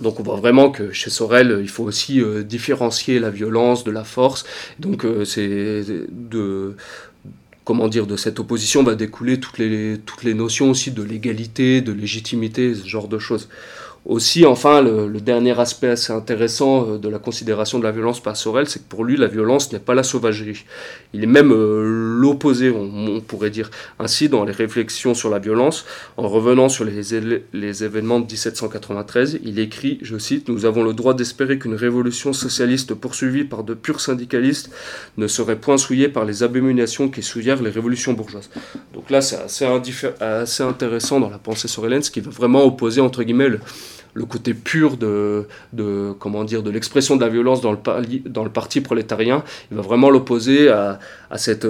[0.00, 4.04] Donc on voit vraiment que chez Sorel, il faut aussi différencier la violence de la
[4.04, 4.44] force.
[4.78, 6.76] Donc c'est de
[7.64, 11.80] comment dire de cette opposition va découler toutes les toutes les notions aussi de légalité,
[11.80, 13.48] de légitimité, ce genre de choses.
[14.06, 18.34] Aussi, enfin, le, dernier aspect assez intéressant euh, de la considération de la violence par
[18.34, 20.64] Sorel, c'est que pour lui, la violence n'est pas la sauvagerie.
[21.12, 23.70] Il est même euh, l'opposé, on, pourrait dire.
[23.98, 25.84] Ainsi, dans les réflexions sur la violence,
[26.16, 27.14] en revenant sur les,
[27.84, 32.94] événements de 1793, il écrit, je cite, Nous avons le droit d'espérer qu'une révolution socialiste
[32.94, 34.70] poursuivie par de purs syndicalistes
[35.18, 38.48] ne serait point souillée par les abominations qui souillèrent les révolutions bourgeoises.
[38.94, 39.36] Donc là, c'est
[40.20, 43.60] assez, intéressant dans la pensée sorelienne, ce qui veut vraiment opposer, entre guillemets, le,
[44.14, 47.78] le côté pur de, de comment dire de l'expression de la violence dans le,
[48.28, 49.44] dans le parti prolétarien.
[49.70, 50.98] Il va vraiment l'opposer à,
[51.30, 51.66] à, cette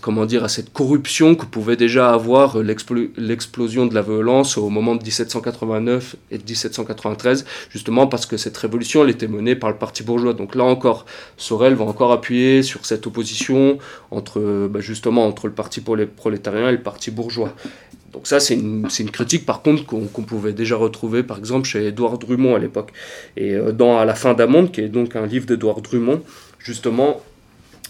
[0.00, 4.94] comment dire à cette corruption que pouvait déjà avoir l'explosion de la violence au moment
[4.94, 9.76] de 1789 et de 1793, justement parce que cette révolution elle était menée par le
[9.76, 10.34] parti bourgeois.
[10.34, 11.06] Donc là encore,
[11.36, 13.78] Sorel va encore appuyer sur cette opposition
[14.10, 17.52] entre bah, justement entre le parti prolétarien et le parti bourgeois.
[18.12, 22.18] Donc ça, c'est une, critique par contre qu'on pouvait déjà retrouver par exemple chez Édouard
[22.18, 22.92] Drummond à l'époque.
[23.36, 26.20] Et euh, dans À la fin d'un monde, qui est donc un livre d'Édouard Drummond,
[26.58, 27.22] justement,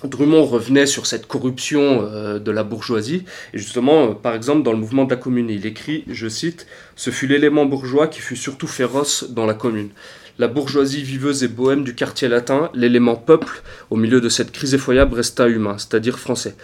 [0.09, 3.25] Drummond revenait sur cette corruption euh, de la bourgeoisie.
[3.55, 6.67] Et justement, euh, par exemple, dans le mouvement de la commune, il écrit, je cite,
[6.97, 9.91] Ce fut l'élément bourgeois qui fut surtout féroce dans la commune.
[10.39, 14.75] La bourgeoisie viveuse et bohème du quartier latin, l'élément peuple, au milieu de cette crise
[14.75, 16.57] effroyable, resta humain, c'est-à-dire français.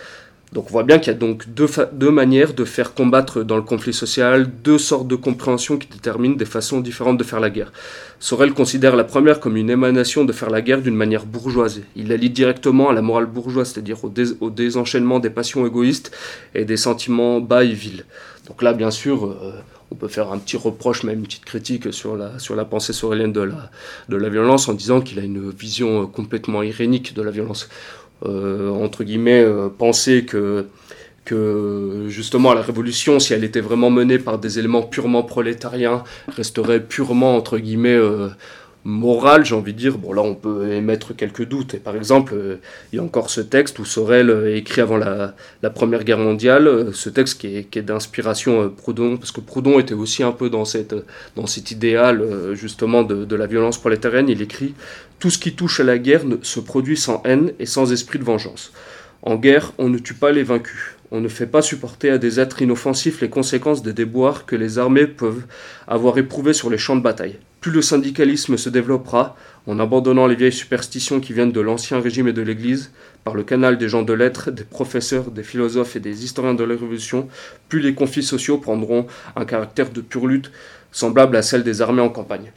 [0.52, 3.62] Donc on voit bien qu'il y a donc deux, manières de faire combattre dans le
[3.62, 7.70] conflit social, deux sortes de compréhension qui déterminent des façons différentes de faire la guerre.
[8.18, 11.82] Sorel considère la première comme une émanation de faire la guerre d'une manière bourgeoise.
[11.96, 16.16] Il la lie directement à la morale bourgeoise, c'est-à-dire au, désenchaînement des passions égoïstes
[16.54, 18.04] et des sentiments bas et vils.
[18.46, 19.52] Donc là, bien sûr, euh,
[19.90, 22.94] on peut faire un petit reproche, même une petite critique sur la, sur la pensée
[22.94, 23.70] sorélienne de la,
[24.08, 27.68] de la violence en disant qu'il a une vision complètement irénique de la violence.
[28.26, 30.66] Euh, entre guillemets, euh, penser que,
[31.24, 36.80] que justement la révolution, si elle était vraiment menée par des éléments purement prolétariens, resterait
[36.80, 38.28] purement, entre guillemets, euh,
[38.88, 39.98] morale, j'ai envie de dire.
[39.98, 41.74] Bon, là, on peut émettre quelques doutes.
[41.74, 42.34] Et par exemple,
[42.92, 45.34] il y a encore ce texte où Sorel écrit avant la,
[45.74, 50.32] Première Guerre mondiale, ce texte qui est, d'inspiration Proudhon, parce que Proudhon était aussi un
[50.32, 50.94] peu dans, cette,
[51.36, 52.24] dans cet idéal,
[52.54, 54.28] justement, de, la violence prolétarienne.
[54.28, 54.74] Il écrit
[55.18, 58.24] tout ce qui touche à la guerre se produit sans haine et sans esprit de
[58.24, 58.72] vengeance.
[59.22, 60.96] En guerre, on ne tue pas les vaincus.
[61.10, 64.78] On ne fait pas supporter à des êtres inoffensifs les conséquences des déboires que les
[64.78, 65.44] armées peuvent
[65.86, 67.38] avoir éprouvés sur les champs de bataille.
[67.60, 69.36] Plus le syndicalisme se développera,
[69.66, 72.92] en abandonnant les vieilles superstitions qui viennent de l'ancien régime et de l'Église,
[73.24, 76.64] par le canal des gens de lettres, des professeurs, des philosophes et des historiens de
[76.64, 77.28] la Révolution,
[77.68, 79.06] plus les conflits sociaux prendront
[79.36, 80.50] un caractère de pure lutte
[80.92, 82.50] semblable à celle des armées en campagne.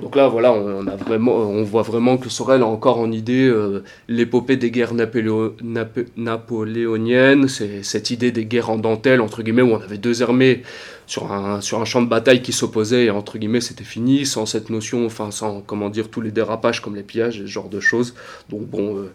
[0.00, 4.70] Donc là, voilà, on, voit vraiment que Sorel a encore en idée euh, l'épopée des
[4.70, 10.62] guerres napoléoniennes, cette idée des guerres en dentelle, entre guillemets, où on avait deux armées
[11.08, 14.46] sur un, sur un champ de bataille qui s'opposaient, et entre guillemets, c'était fini, sans
[14.46, 17.80] cette notion, enfin, sans, comment dire, tous les dérapages comme les pillages, ce genre de
[17.80, 18.14] choses.
[18.48, 18.96] Donc bon...
[18.96, 19.12] Euh,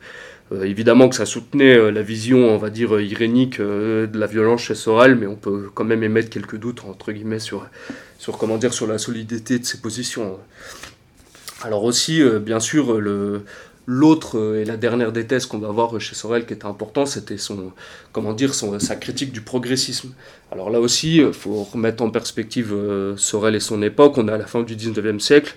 [0.51, 4.75] euh, évidemment que ça soutenait la vision, on va dire, irénique de la violence chez
[4.75, 7.65] Sorel, mais on peut quand même émettre quelques doutes, entre guillemets, sur,
[8.19, 10.37] sur, comment dire, sur la solidité de ses positions.
[11.63, 13.45] Alors aussi, euh, bien sûr, le,
[13.85, 17.05] L'autre euh, et la dernière des thèses qu'on va voir chez Sorel qui était important,
[17.05, 17.71] c'était son,
[18.11, 20.13] comment dire, son, sa critique du progressisme.
[20.51, 24.17] Alors là aussi, il faut remettre en perspective euh, Sorel et son époque.
[24.17, 25.55] On est à la fin du 19e siècle.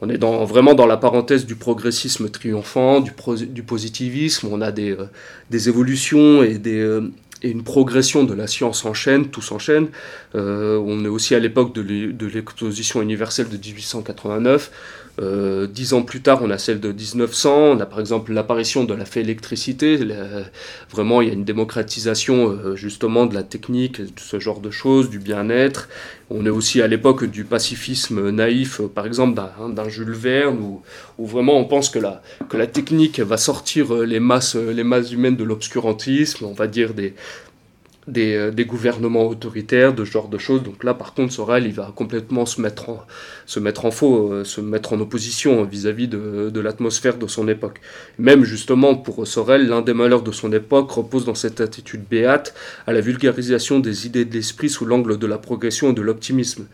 [0.00, 4.48] On est dans, vraiment dans la parenthèse du progressisme triomphant, du, positivisme.
[4.50, 4.96] On a des,
[5.50, 7.00] des évolutions et des,
[7.42, 9.88] et une progression de la science enchaîne, tout s'enchaîne.
[10.34, 14.70] Euh, on est aussi à l'époque de l'exposition universelle de 1889.
[15.20, 17.54] Euh, dix ans plus tard, on a celle de 1900.
[17.54, 19.98] On a par exemple l'apparition de la fée électricité.
[20.90, 24.70] vraiment, il y a une démocratisation euh, justement de la technique, de ce genre de
[24.70, 25.88] choses, du bien-être.
[26.30, 29.40] On est aussi à l'époque du pacifisme naïf, euh, par exemple
[29.74, 30.82] d'un Jules Verne, où,
[31.18, 35.12] où, vraiment on pense que la, que la technique va sortir les masses, les masses
[35.12, 37.14] humaines de l'obscurantisme, on va dire des,
[38.08, 40.64] euh, des, gouvernements autoritaires, de ce genre de choses.
[40.64, 43.06] Donc là, par contre, Sorel, il va complètement se mettre en,
[43.46, 47.80] se mettre en faux, euh, se mettre en opposition vis-à-vis de, l'atmosphère de son époque.
[48.18, 52.54] Même justement, pour Sorel, l'un des malheurs de son époque repose dans cette attitude béate
[52.88, 56.66] à la vulgarisation des idées de l'esprit sous l'angle de la progression et de l'optimisme.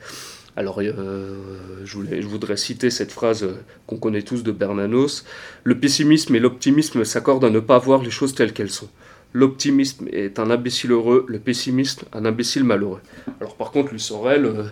[0.57, 1.37] Alors, euh,
[1.85, 3.47] je, voulais, je, voudrais citer cette phrase
[3.87, 5.27] qu'on connaît tous de Bernanos.
[5.63, 8.89] Le pessimisme et l'optimisme s'accordent à ne pas voir les choses telles qu'elles sont.
[9.33, 13.01] L'optimisme est un imbécile heureux, le pessimiste un imbécile malheureux.
[13.41, 14.65] Alors par contre, lui Sorel, euh,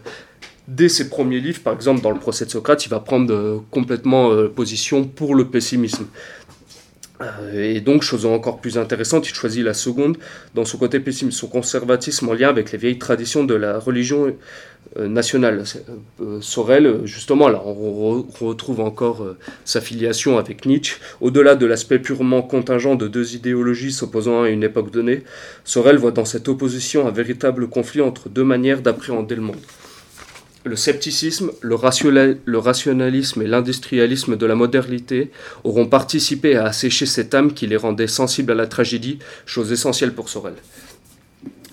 [0.66, 4.30] dès ses premiers livres, par exemple dans le procès de Socrate, il va prendre complètement
[4.48, 6.06] position pour le pessimisme.
[7.54, 10.18] Et donc, chose encore plus intéressante, il choisit la seconde
[10.54, 14.26] dans son côté pessimiste, son conservatisme en lien avec les vieilles traditions de la religion
[14.26, 14.32] euh,
[14.98, 15.64] nationale.
[16.20, 20.96] Euh, Sorel, justement, là, on retrouve encore euh, sa filiation avec Nietzsche.
[21.20, 25.24] Au-delà de l'aspect purement contingent de deux idéologies s'opposant à une époque donnée,
[25.64, 29.56] Sorel voit dans cette opposition un véritable conflit entre deux manières d'appréhender le monde.
[30.64, 31.76] Le scepticisme, le,
[32.44, 35.30] le rationalisme et l'industrialisme de la modernité
[35.62, 40.12] auront participé à assécher cette âme qui les rendait sensibles à la tragédie, chose essentielle
[40.12, 40.54] pour Sorel.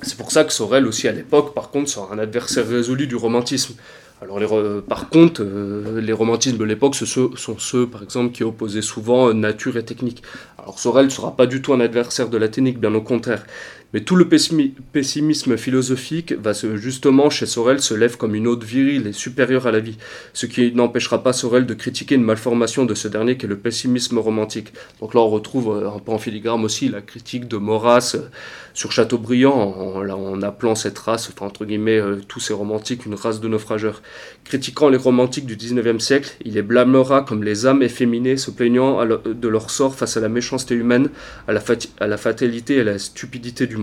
[0.03, 3.15] C'est pour ça que Sorel aussi à l'époque, par contre, sera un adversaire résolu du
[3.15, 3.75] romantisme.
[4.21, 4.39] Alors
[4.87, 9.33] par contre, euh, les romantismes de l'époque sont ceux, par exemple, qui opposaient souvent euh,
[9.33, 10.23] nature et technique.
[10.57, 13.45] Alors Sorel ne sera pas du tout un adversaire de la technique, bien au contraire.
[13.93, 19.05] Mais tout le pessimisme philosophique va justement chez Sorel se lève comme une ode virile
[19.05, 19.97] et supérieure à la vie,
[20.33, 23.57] ce qui n'empêchera pas Sorel de critiquer une malformation de ce dernier qui est le
[23.57, 24.73] pessimisme romantique.
[24.99, 28.29] Donc là on retrouve euh, un peu en filigrane aussi la critique de Maurras euh,
[28.73, 33.13] sur Chateaubriand en, en, appelant cette race, enfin, entre guillemets euh, tous ces romantiques, une
[33.13, 34.01] race de naufrageurs.
[34.43, 39.05] Critiquant les romantiques du 19e siècle, il les blâmera comme les âmes efféminées se plaignant
[39.05, 41.09] de leur sort face à la méchanceté humaine,
[41.47, 41.61] à la,
[41.99, 43.82] à la fatalité et à la stupidité du monde.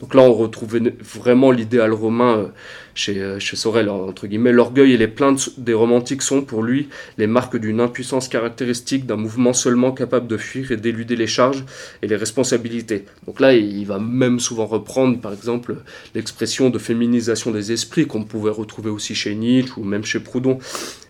[0.00, 2.46] Donc là, on retrouve vraiment l'idéal romain euh,
[2.94, 4.52] chez, euh, chez Sorel, entre guillemets.
[4.52, 6.88] L'orgueil et les plaintes des romantiques sont, pour lui,
[7.18, 11.64] les marques d'une impuissance caractéristique d'un mouvement seulement capable de fuir et d'éluder les charges
[12.00, 13.04] et les responsabilités.
[13.26, 15.76] Donc là, il va même souvent reprendre, par exemple,
[16.14, 20.58] l'expression de féminisation des esprits qu'on pouvait retrouver aussi chez Nietzsche ou même chez Proudhon.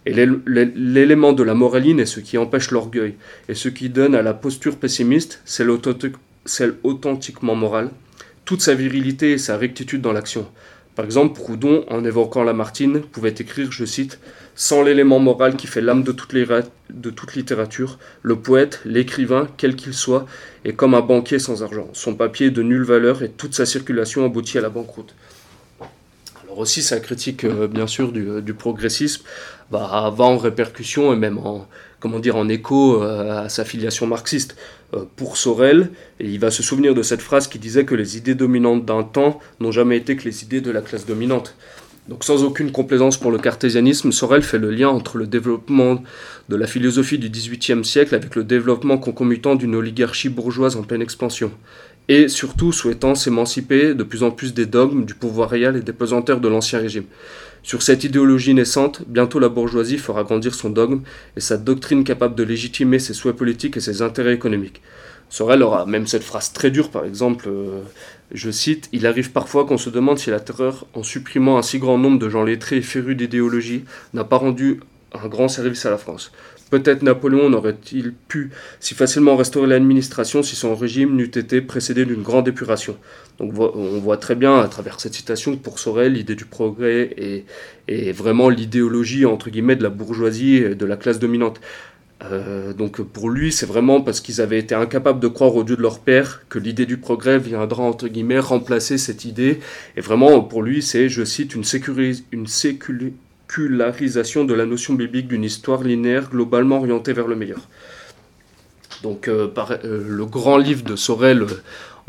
[0.04, 3.14] Et l'élément de la moraline est ce qui empêche l'orgueil.
[3.48, 5.70] Et ce qui donne à la posture pessimiste, celle
[6.82, 7.90] authentiquement morale
[8.50, 10.44] toute sa virilité et sa rectitude dans l'action.
[10.96, 14.18] Par exemple, Proudhon, en évoquant Lamartine, pouvait écrire, je cite,
[14.56, 20.26] Sans l'élément moral qui fait l'âme de, toute littérature, le poète, l'écrivain, quel qu'il soit,
[20.64, 21.90] est comme un banquier sans argent.
[21.92, 25.14] Son papier de nulle valeur et toute sa circulation aboutit à la banqueroute.
[26.42, 29.22] Alors aussi, sa critique, euh, bien sûr, du, du progressisme
[29.70, 31.68] bah, va en répercussion et même en,
[32.00, 34.56] comment dire, en écho euh, à sa filiation marxiste.
[34.94, 38.16] Euh, pour Sorel, et il va se souvenir de cette phrase qui disait que les
[38.16, 41.54] idées dominantes d'un temps n'ont jamais été que les idées de la classe dominante.
[42.08, 46.02] Donc sans aucune complaisance pour le cartésianisme, Sorel fait le lien entre le développement
[46.48, 51.02] de la philosophie du XVIIIe siècle avec le développement concomitant d'une oligarchie bourgeoise en pleine
[51.02, 51.52] expansion,
[52.08, 55.92] et surtout souhaitant s'émanciper de plus en plus des dogmes, du pouvoir réel et des
[55.92, 57.04] pesanteurs de l'Ancien Régime.
[57.62, 61.02] Sur cette idéologie naissante, bientôt la bourgeoisie fera grandir son dogme
[61.36, 64.80] et sa doctrine capable de légitimer ses souhaits politiques et ses intérêts économiques.
[65.28, 67.82] Sorel aura même cette phrase très dure, par exemple, euh,
[68.32, 71.78] je cite, Il arrive parfois qu'on se demande si la terreur, en supprimant un si
[71.78, 74.80] grand nombre de gens lettrés et férus d'idéologie, n'a pas rendu
[75.12, 76.32] un grand service à la France.
[76.70, 82.22] Peut-être Napoléon n'aurait-il pu si facilement restaurer l'administration si son régime n'eût été précédé d'une
[82.22, 82.96] grande épuration.
[83.40, 87.44] Donc on voit très bien à travers cette citation que pour Sorel, l'idée du progrès
[87.88, 91.60] est, vraiment l'idéologie entre guillemets de la bourgeoisie et de la classe dominante.
[92.22, 95.74] Euh, donc pour lui, c'est vraiment parce qu'ils avaient été incapables de croire au Dieu
[95.74, 99.60] de leur père que l'idée du progrès viendra entre guillemets remplacer cette idée.
[99.96, 102.22] Et vraiment pour lui, c'est, je cite, une, sécurité
[103.50, 107.68] sécularisation de la notion biblique d'une histoire linéaire globalement orientée vers le meilleur.
[109.02, 111.46] Donc euh, euh, le grand livre de Sorel,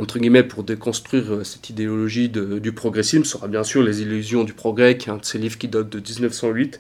[0.02, 4.98] entre guillemets, pour déconstruire cette idéologie du progressisme, sera bien sûr Les illusions du progrès,
[4.98, 6.80] qui est un de ces livres qui date de 1908.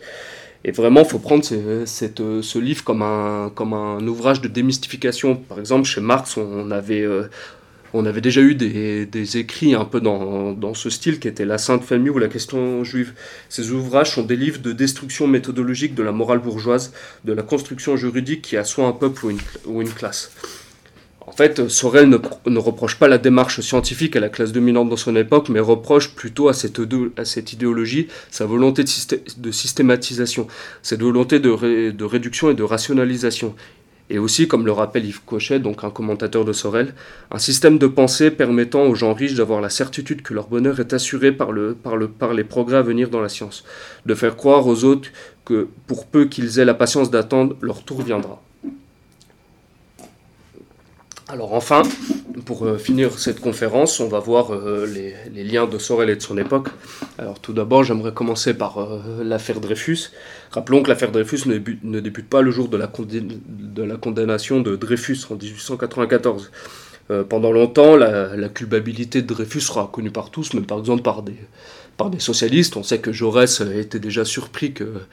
[0.63, 5.35] Et vraiment, il faut prendre ce livre comme un, ouvrage de démystification.
[5.35, 7.05] Par exemple, chez Marx, on avait
[7.93, 11.83] on avait déjà eu des, écrits un peu dans, ce style qui était La Sainte
[11.83, 13.13] Famille ou La question juive.
[13.49, 16.93] Ces ouvrages sont des livres de destruction méthodologique de la morale bourgeoise,
[17.25, 19.33] de la construction juridique qui assoit un peuple
[19.65, 20.31] ou une, classe.
[21.41, 25.49] Fait, Sorel ne, reproche pas la démarche scientifique à la classe dominante dans son époque,
[25.49, 26.77] mais reproche plutôt à cette,
[27.51, 30.45] idéologie sa volonté de, systématisation,
[30.83, 33.55] cette volonté de, réduction et de rationalisation
[34.11, 36.93] et aussi, comme le rappelle Yves Cochet, donc un commentateur de Sorel,
[37.31, 40.93] un système de pensée permettant aux gens riches d'avoir la certitude que leur bonheur est
[40.93, 43.63] assuré par les progrès à venir dans la science,
[44.05, 45.09] de faire croire aux autres
[45.43, 48.43] que pour peu qu'ils aient la patience d'attendre, leur tour viendra.
[51.31, 51.83] Alors enfin,
[52.43, 56.21] pour euh, finir cette conférence, on va voir euh, les, liens de Sorel et de
[56.21, 56.67] son époque.
[57.17, 60.11] Alors tout d'abord, j'aimerais commencer par euh, l'affaire Dreyfus.
[60.51, 62.87] Rappelons que l'affaire Dreyfus ne débute, pas le jour de la,
[63.95, 66.51] condamnation de Dreyfus en 1894.
[67.29, 72.19] pendant longtemps, la, culpabilité de Dreyfus sera connue par tous, même par exemple par des,
[72.19, 72.75] socialistes.
[72.75, 75.03] On sait que Jaurès était déjà surpris que,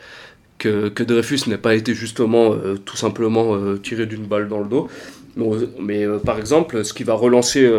[0.59, 4.89] que, Dreyfus n'ait pas été justement tout simplement tiré d'une balle dans le dos.
[5.79, 7.71] Mais par exemple, ce qui va relancer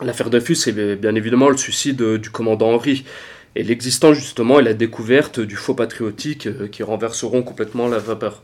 [0.00, 3.04] l'affaire Dreyfus, c'est bien évidemment le suicide du commandant Henri
[3.58, 8.42] et l'existence justement et la découverte du faux patriotique euh, qui renverseront complètement la vapeur.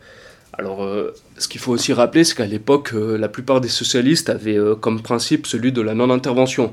[0.53, 4.29] Alors, euh, ce qu'il faut aussi rappeler, c'est qu'à l'époque, euh, la plupart des socialistes
[4.29, 6.73] avaient comme principe celui de la non-intervention.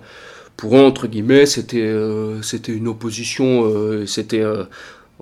[0.58, 1.92] Pour eux, entre guillemets, c'était
[2.44, 4.44] c'était une opposition, c'était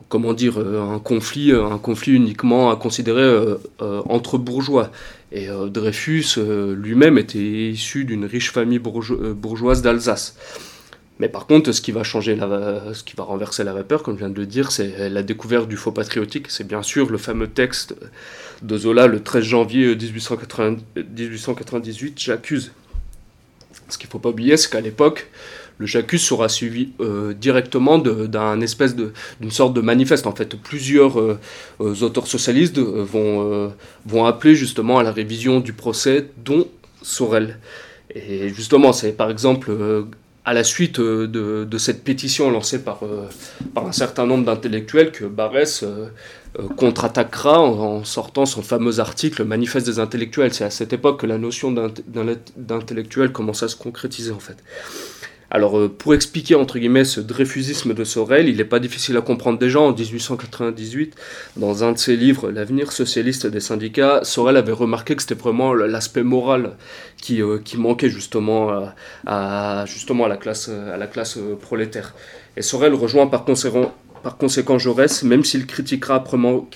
[0.10, 4.92] comment dire un conflit, un conflit uniquement à considérer entre bourgeois.
[5.32, 10.36] Et Dreyfus lui-même était issu d'une riche famille bourgeoise d'Alsace.
[11.20, 14.20] Mais par contre, ce qui va changer, ce qui va renverser la vapeur, comme je
[14.20, 16.46] viens de le dire, c'est la découverte du faux patriotique.
[16.50, 17.94] C'est bien sûr le fameux texte
[18.62, 22.72] de Zola le 13 janvier 1898, J'accuse.
[23.90, 25.30] Ce qu'il ne faut pas oublier, c'est qu'à l'époque,
[25.80, 30.28] le J'accuse sera suivi euh, directement d'un espèce d'une sorte de manifeste.
[30.28, 31.40] En fait, plusieurs euh,
[31.80, 33.72] euh, auteurs socialistes vont,
[34.06, 36.68] vont appeler justement à la révision du procès, dont
[37.02, 37.60] Sorel.
[38.14, 39.72] Et justement, c'est par exemple
[40.44, 43.02] à la suite de, cette pétition lancée par,
[43.74, 45.86] par un certain nombre d'intellectuels que Barès
[46.76, 50.54] contre-attaquera en, sortant son fameux article Manifeste des intellectuels.
[50.54, 54.58] C'est à cette époque que la notion d'intellectuel commence à se concrétiser en fait.
[55.52, 59.22] Alors, euh, pour expliquer entre guillemets ce dreyfusisme de Sorel, il n'est pas difficile à
[59.22, 59.80] comprendre déjà.
[59.80, 61.16] En 1898,
[61.58, 65.74] dans un de ses livres, L'avenir socialiste des syndicats, Sorel avait remarqué que c'était vraiment
[65.74, 66.76] l'aspect moral
[67.18, 68.92] qui, euh, qui, manquait justement
[69.26, 72.14] à, justement à la classe, à la classe euh, prolétaire.
[72.56, 76.24] Et Sorel rejoint par conséquent, par conséquent Jaurès, même s'il critiquera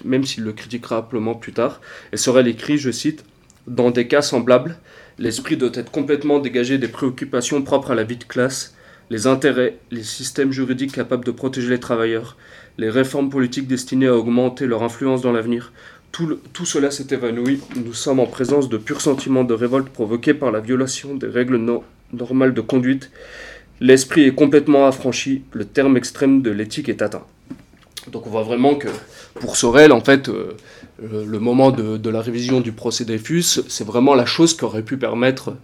[0.04, 1.80] même s'il le critiquera âprement plus tard.
[2.12, 3.24] Et Sorel écrit, je cite,
[3.68, 4.78] Dans des cas semblables,
[5.20, 8.76] L'esprit doit être complètement dégagé des préoccupations propres à la vie de classe,
[9.10, 12.36] les intérêts, les systèmes juridiques capables de protéger les travailleurs,
[12.78, 15.72] les réformes politiques destinées à augmenter leur influence dans l'avenir.
[16.12, 17.60] Tout, cela s'est évanoui.
[17.76, 21.60] Nous sommes en présence de purs sentiments de révolte provoqués par la violation des règles
[22.12, 23.12] normales de conduite.
[23.82, 27.26] L'esprit est complètement affranchi, le terme extrême de l'éthique est atteint.
[28.14, 28.90] Donc on voit vraiment que
[29.34, 30.56] pour Sorel, en fait, euh,
[31.02, 34.98] le moment de, la révision du procès Dreyfus, c'est vraiment la chose qui aurait pu
[34.98, 35.56] permettre,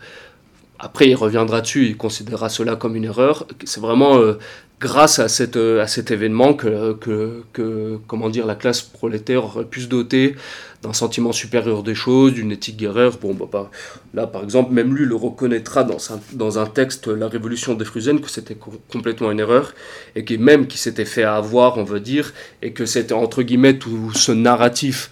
[0.79, 4.39] après il reviendra dessus, il considérera cela comme une erreur, c'est vraiment euh,
[4.79, 9.81] grâce à, cette, à cet événement que, que, comment dire, la classe prolétaire aurait pu
[9.81, 10.35] se doter
[10.81, 13.11] d'un sentiment supérieur des choses, d'une éthique guerrière.
[13.21, 13.69] Bon, bah, bah,
[14.13, 17.83] là, par exemple, même lui le reconnaîtra dans un, dans un texte, La Révolution des
[17.83, 18.57] Fruzen, que c'était
[18.89, 19.73] complètement une erreur,
[20.15, 23.77] et qui même qui s'était fait avoir, on veut dire, et que c'était entre guillemets
[23.77, 25.11] tout ce narratif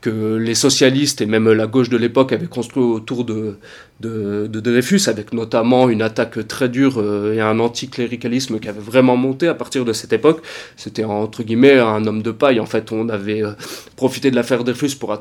[0.00, 3.56] que les socialistes et même la gauche de l'époque avaient construit autour de,
[4.00, 9.16] de, Dreyfus, avec notamment une attaque très dure euh, et un anticléricalisme qui avait vraiment
[9.16, 10.42] monté à partir de cette époque.
[10.76, 12.60] C'était entre guillemets un homme de paille.
[12.60, 13.52] En fait, on avait euh,
[13.96, 15.16] profité de l'affaire Dreyfus pour,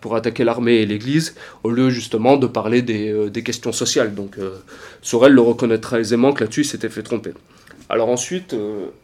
[0.00, 4.14] pour attaquer l'armée et l'Église, au lieu justement de parler des, euh, des questions sociales.
[4.14, 4.36] Donc
[5.02, 7.32] Sorel le reconnaîtra aisément que là-dessus il s'était fait tromper.
[7.88, 8.56] Alors ensuite,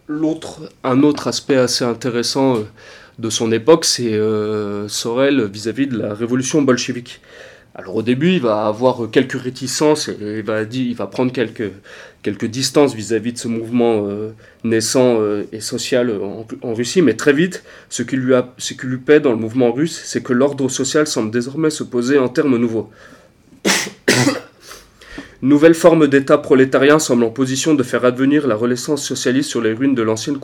[0.07, 2.59] l'autre, un autre aspect assez intéressant
[3.19, 7.21] de son époque, c'est euh, Sorel vis-à-vis de la révolution bolchevique.
[7.75, 11.71] Alors au début, il va avoir quelques réticences il va, il va prendre quelques,
[12.23, 14.31] quelques distances vis-à-vis de ce mouvement euh,
[14.65, 16.11] naissant euh, et social
[16.63, 19.71] en, Russie, mais très vite, ce qui lui, ce qui lui paie dans le mouvement
[19.71, 22.91] russe, c'est que l'ordre social semble désormais se poser en termes nouveaux
[25.43, 29.73] nouvelle forme d'État prolétarien semble en position de faire advenir la renaissance socialiste sur les
[29.73, 30.39] ruines de l'ancienne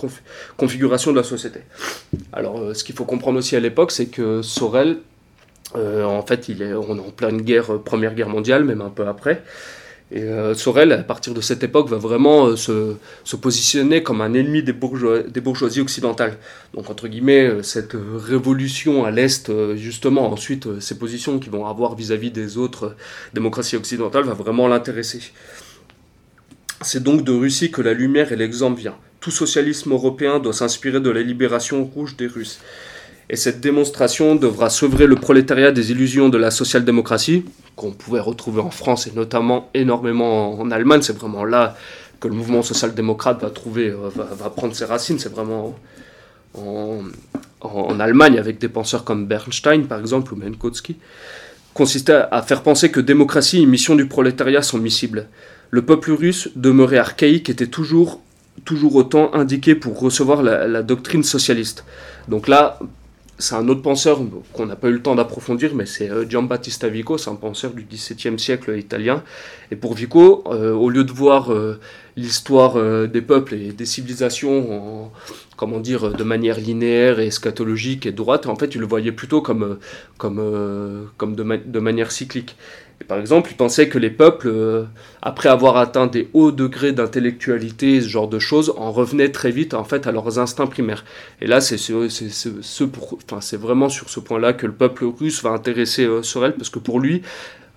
[0.57, 1.61] configuration de la société.
[2.33, 4.99] Alors, euh, ce qu'il faut comprendre aussi à l'époque, c'est que Sorel,
[5.77, 8.81] euh, en fait, il est, on est en pleine guerre, euh, Première Guerre mondiale, même
[8.81, 9.43] un peu après,
[10.15, 14.33] et euh, Sorel, à partir de cette époque, va vraiment euh, se, positionner comme un
[14.33, 16.39] ennemi des, des, bourgeoisies occidentales.
[16.73, 21.97] Donc, entre guillemets, euh, cette révolution à l'Est, justement, ensuite, ces positions qu'ils vont avoir
[21.97, 22.95] vis-à-vis des autres
[23.35, 25.21] démocraties occidentales, va vraiment l'intéresser.
[26.81, 28.95] C'est donc de Russie que la lumière et l'exemple vient.
[29.19, 32.61] Tout socialisme européen doit s'inspirer de la libération rouge des Russes.
[33.31, 37.45] Et cette démonstration devra sevrer le prolétariat des illusions de la social-démocratie,
[37.75, 41.03] qu'on pouvait retrouver en France et notamment énormément en Allemagne.
[41.03, 41.77] C'est vraiment là
[42.21, 45.19] que le mouvement social-démocrate va, trouver, euh, va, prendre ses racines.
[45.19, 45.75] C'est vraiment
[46.55, 50.97] en, Allemagne, avec des penseurs comme Bernstein, par exemple, ou Menkowski,
[51.73, 55.29] consistait à faire penser que démocratie et mission du prolétariat sont miscibles.
[55.71, 58.21] Le peuple russe, demeuré archaïque, était toujours,
[58.65, 61.85] toujours autant indiqué pour recevoir la, la doctrine socialiste.
[62.29, 62.79] Donc là,
[63.39, 64.21] c'est un autre penseur
[64.53, 67.83] qu'on n'a pas eu le temps d'approfondir, mais c'est Giambattista Vico, c'est un penseur du
[67.85, 69.23] XVIIe siècle italien.
[69.71, 71.51] Et pour Vico, au lieu de voir
[72.17, 72.77] l'histoire
[73.09, 75.13] des peuples et des civilisations en,
[75.57, 79.41] comment dire, de manière linéaire et eschatologique et droite, en fait, il le voyait plutôt
[79.43, 79.79] comme,
[80.17, 82.57] comme, comme de manière cyclique
[83.09, 84.85] par exemple, il pensait que les peuples, euh,
[85.21, 89.75] après avoir atteint des hauts degrés d'intellectualité, ce genre de choses, en revenaient très vite
[89.75, 91.05] en fait à leurs instincts primaires.
[91.41, 91.77] Et là, c'est
[93.57, 97.01] vraiment sur ce point-là que le peuple russe va intéresser euh, Sorel, parce que pour
[97.01, 97.23] lui,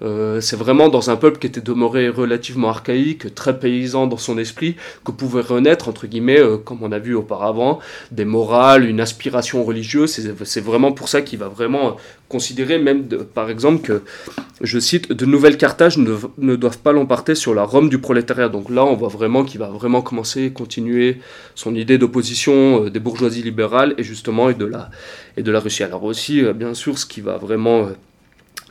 [0.04, 4.38] euh, c'est vraiment dans un peuple qui était demeuré relativement archaïque, très paysan dans son
[4.38, 7.80] esprit, que pouvait renaître, entre guillemets, euh, comme on a vu auparavant,
[8.12, 10.36] des morales, une aspiration religieuse.
[10.44, 11.98] C'est vraiment pour ça qu'il va vraiment
[12.30, 14.02] considérer, même par exemple, que,
[14.62, 18.50] je cite, de nouvelles Carthage ne, doivent pas l'emporter sur la Rome du prolétariat.
[18.50, 21.18] Donc là, on voit vraiment qu'il va vraiment commencer, continuer
[21.56, 24.90] son idée d'opposition euh, des bourgeoisies libérales et justement et de la,
[25.38, 25.84] et de la Russie.
[25.84, 27.88] Alors aussi, bien sûr, ce qui va vraiment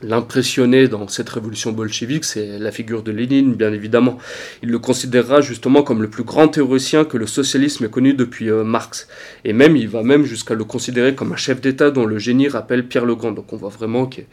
[0.03, 4.19] L'impressionné dans cette révolution bolchevique, c'est la figure de Lénine, bien évidemment.
[4.61, 8.51] Il le considérera justement comme le plus grand théoricien que le socialisme ait connu depuis
[8.51, 9.07] euh, Marx.
[9.43, 12.47] Et même, il va même jusqu'à le considérer comme un chef d'État dont le génie
[12.47, 13.31] rappelle Pierre le Grand.
[13.31, 14.25] Donc on voit vraiment qu'il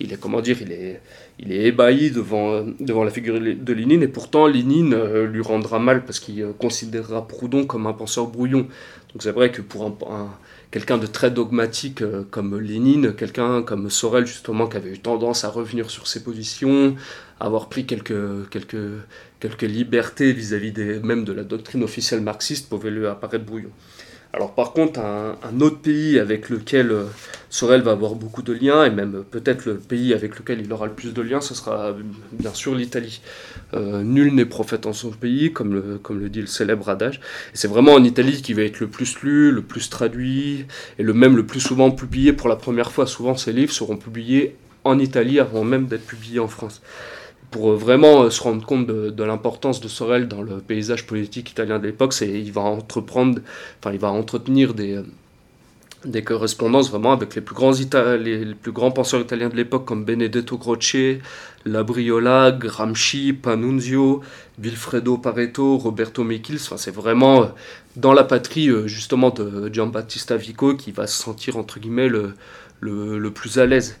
[0.00, 1.00] est, comment dire, il est,
[1.38, 4.02] il est ébahi devant, euh, devant la figure de Lénine.
[4.02, 8.66] Et pourtant, Lénine euh, lui rendra mal parce qu'il considérera Proudhon comme un penseur brouillon.
[9.12, 10.30] Donc c'est vrai que pour un
[10.72, 15.44] quelqu'un de très dogmatique euh, comme Lénine, quelqu'un comme Sorel justement qui avait eu tendance
[15.44, 16.96] à revenir sur ses positions,
[17.38, 18.76] avoir pris quelques, quelques,
[19.38, 23.70] quelques libertés vis-à-vis des, même de la doctrine officielle marxiste pouvait lui apparaître brouillon.
[24.34, 27.04] Alors par contre, un, autre pays avec lequel euh,
[27.50, 30.86] Sorel va avoir beaucoup de liens, et même peut-être le pays avec lequel il aura
[30.86, 31.94] le plus de liens, ce sera
[32.32, 33.20] bien sûr l'Italie.
[33.74, 37.20] Euh, nul n'est prophète en son pays, comme le, comme le dit le célèbre adage.
[37.52, 40.64] Et c'est vraiment en Italie qui va être le plus lu, le plus traduit,
[40.98, 43.06] et le même le plus souvent publié pour la première fois.
[43.06, 46.80] Souvent ces livres seront publiés en Italie avant même d'être publiés en France
[47.52, 51.50] pour euh, vraiment euh, se rendre compte de, l'importance de Sorel dans le paysage politique
[51.52, 53.40] italien de l'époque, c'est il va entreprendre,
[53.78, 55.02] enfin il va entretenir des, euh,
[56.04, 57.72] des correspondances vraiment avec les plus grands,
[58.18, 61.20] les, plus grands penseurs italiens de l'époque comme Benedetto Croce,
[61.64, 64.22] Labriola, Gramsci, Panunzio,
[64.58, 66.58] Vilfredo Pareto, Roberto Michels.
[66.62, 67.52] Enfin, c'est vraiment
[67.94, 73.58] dans la patrie justement de Giambattista Vico qui va se sentir entre guillemets le, plus
[73.60, 73.96] à l'aise.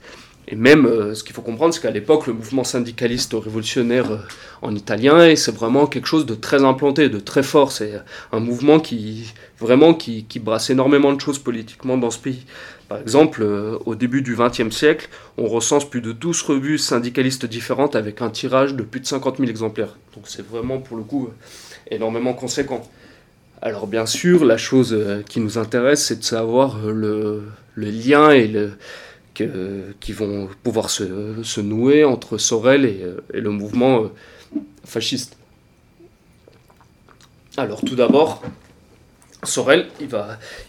[0.48, 4.18] Et même, euh, ce qu'il faut comprendre, c'est qu'à l'époque, le mouvement syndicaliste révolutionnaire euh,
[4.60, 7.70] en italien, c'est vraiment quelque chose de très implanté, de très fort.
[7.70, 7.92] C'est
[8.32, 12.44] un mouvement qui, vraiment, qui, brasse énormément de choses politiquement dans ce pays.
[12.88, 17.46] Par exemple, euh, au début du XXe siècle, on recense plus de 12 revues syndicalistes
[17.46, 19.96] différentes avec un tirage de plus de 50 000 exemplaires.
[20.14, 21.30] Donc c'est vraiment, pour le coup,
[21.90, 22.82] énormément conséquent.
[23.62, 27.44] Alors bien sûr, la chose qui nous intéresse, c'est de savoir le
[27.76, 28.72] lien et le
[29.34, 34.08] qui vont pouvoir se, nouer entre Sorel et, euh, le mouvement euh,
[34.84, 35.36] fasciste.
[37.56, 38.42] Alors tout d'abord,
[39.44, 39.86] Sorel,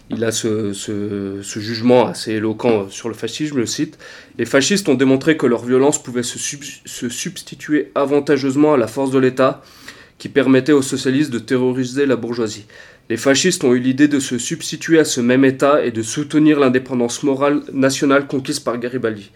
[0.09, 3.97] il, a ce, jugement assez éloquent sur le fascisme, je le cite.
[4.37, 9.19] Les fascistes ont démontré que leur violence pouvait se substituer avantageusement à la force de
[9.19, 9.61] l'État
[10.17, 12.65] qui permettait aux socialistes de terroriser la bourgeoisie.
[13.09, 16.59] Les fascistes ont eu l'idée de se substituer à ce même État et de soutenir
[16.59, 19.31] l'indépendance morale nationale conquise par Garibaldi.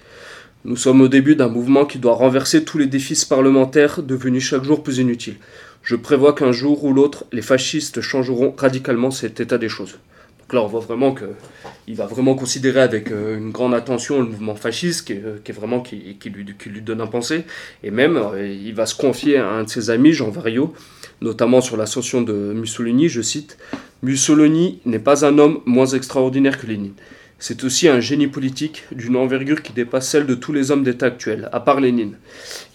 [0.63, 4.63] Nous sommes au début d'un mouvement qui doit renverser tous les défis parlementaires devenus chaque
[4.63, 5.35] jour plus inutiles.
[5.83, 9.99] Je prévois qu'un jour ou l'autre, les fascistes changeront radicalement cet état des choses.
[10.39, 14.27] Donc là, on voit vraiment qu'il va vraiment considérer avec euh, une grande attention le
[14.27, 17.43] mouvement fasciste, qui est, vraiment qui, lui, qui, lui, donne un pensée.
[17.83, 20.73] Et même, euh, il va se confier à un de ses amis, Jean Vario,
[21.21, 23.57] notamment sur l'ascension de Mussolini, je cite
[24.03, 26.93] Mussolini n'est pas un homme moins extraordinaire que Lénine.
[27.39, 31.07] C'est aussi un génie politique d'une envergure qui dépasse celle de tous les hommes d'État
[31.07, 32.15] actuels, à part Lénine.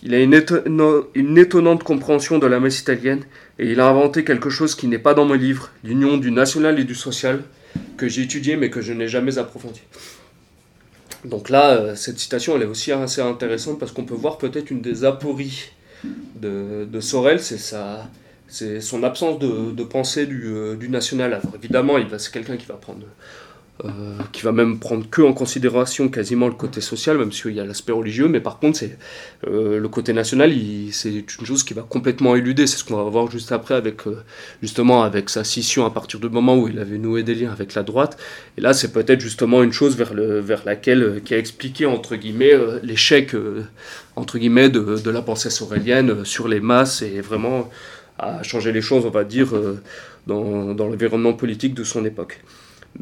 [0.05, 3.25] Il a une, étonnante compréhension de la messe italienne
[3.59, 6.79] et il a inventé quelque chose qui n'est pas dans mes livres, l'union du national
[6.79, 7.43] et du social,
[7.97, 9.81] que j'ai étudié mais que je n'ai jamais approfondi.
[11.25, 14.71] Donc là, euh, cette citation, elle est aussi assez intéressante parce qu'on peut voir peut-être
[14.71, 15.71] une des apories
[16.41, 18.09] de, de Sorel, c'est sa,
[18.53, 21.33] c'est son absence de, pensée euh, du, national.
[21.33, 23.07] Alors évidemment, c'est quelqu'un qui va prendre,
[23.83, 23.89] euh,
[24.31, 27.65] qui va même prendre que en considération quasiment le côté social, même s'il y a
[27.65, 28.29] l'aspect religieux.
[28.29, 28.99] Mais par contre, c'est
[29.47, 30.53] euh, le côté national,
[30.91, 32.67] c'est une chose qui va complètement éluder.
[32.67, 34.03] C'est ce qu'on va voir juste après avec
[34.61, 37.73] justement avec sa scission à partir du moment où il avait noué des liens avec
[37.73, 38.19] la droite.
[38.59, 42.17] Et là, c'est peut-être justement une chose vers le vers laquelle qui a expliqué entre
[42.17, 42.53] guillemets
[42.83, 43.35] l'échec
[44.15, 47.71] entre guillemets de, de, la pensée sorélienne sur les masses et vraiment
[48.19, 49.81] à changer les choses, on va dire, euh,
[50.27, 52.41] dans, l'environnement politique de son époque.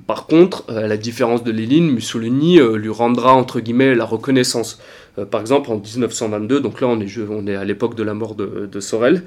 [0.06, 4.80] Par contre, à la différence de Lénine, Mussolini lui rendra entre guillemets la reconnaissance.
[5.32, 8.80] par exemple, en 1922, donc là on est, à l'époque de la mort de, de
[8.80, 9.24] Sorel,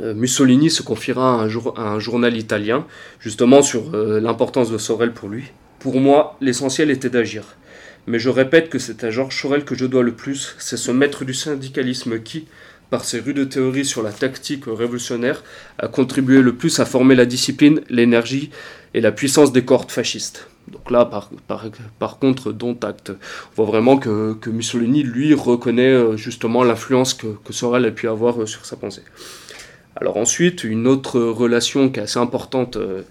[0.00, 2.86] Mussolini se confiera à un, journal italien,
[3.18, 5.50] justement sur l'importance de Sorel pour lui.
[5.80, 7.56] Pour moi, l'essentiel était d'agir.
[8.06, 10.90] Mais je répète que c'est à Georges Sorel que je dois le plus, c'est ce
[10.90, 12.46] maître du syndicalisme qui,
[12.90, 15.42] par ses rudes théories sur la tactique révolutionnaire,
[15.78, 18.50] a contribué le plus à former la discipline, l'énergie
[18.94, 20.48] et la puissance des cohortes fascistes.
[20.68, 21.30] Donc là, par,
[21.98, 23.10] par, contre, dont acte.
[23.10, 28.08] On voit vraiment que, Mussolini, lui, reconnaît euh, justement l'influence que, que, Sorel a pu
[28.08, 29.02] avoir euh, sur sa pensée.
[29.96, 33.02] Alors ensuite, une autre relation qui est assez importante euh,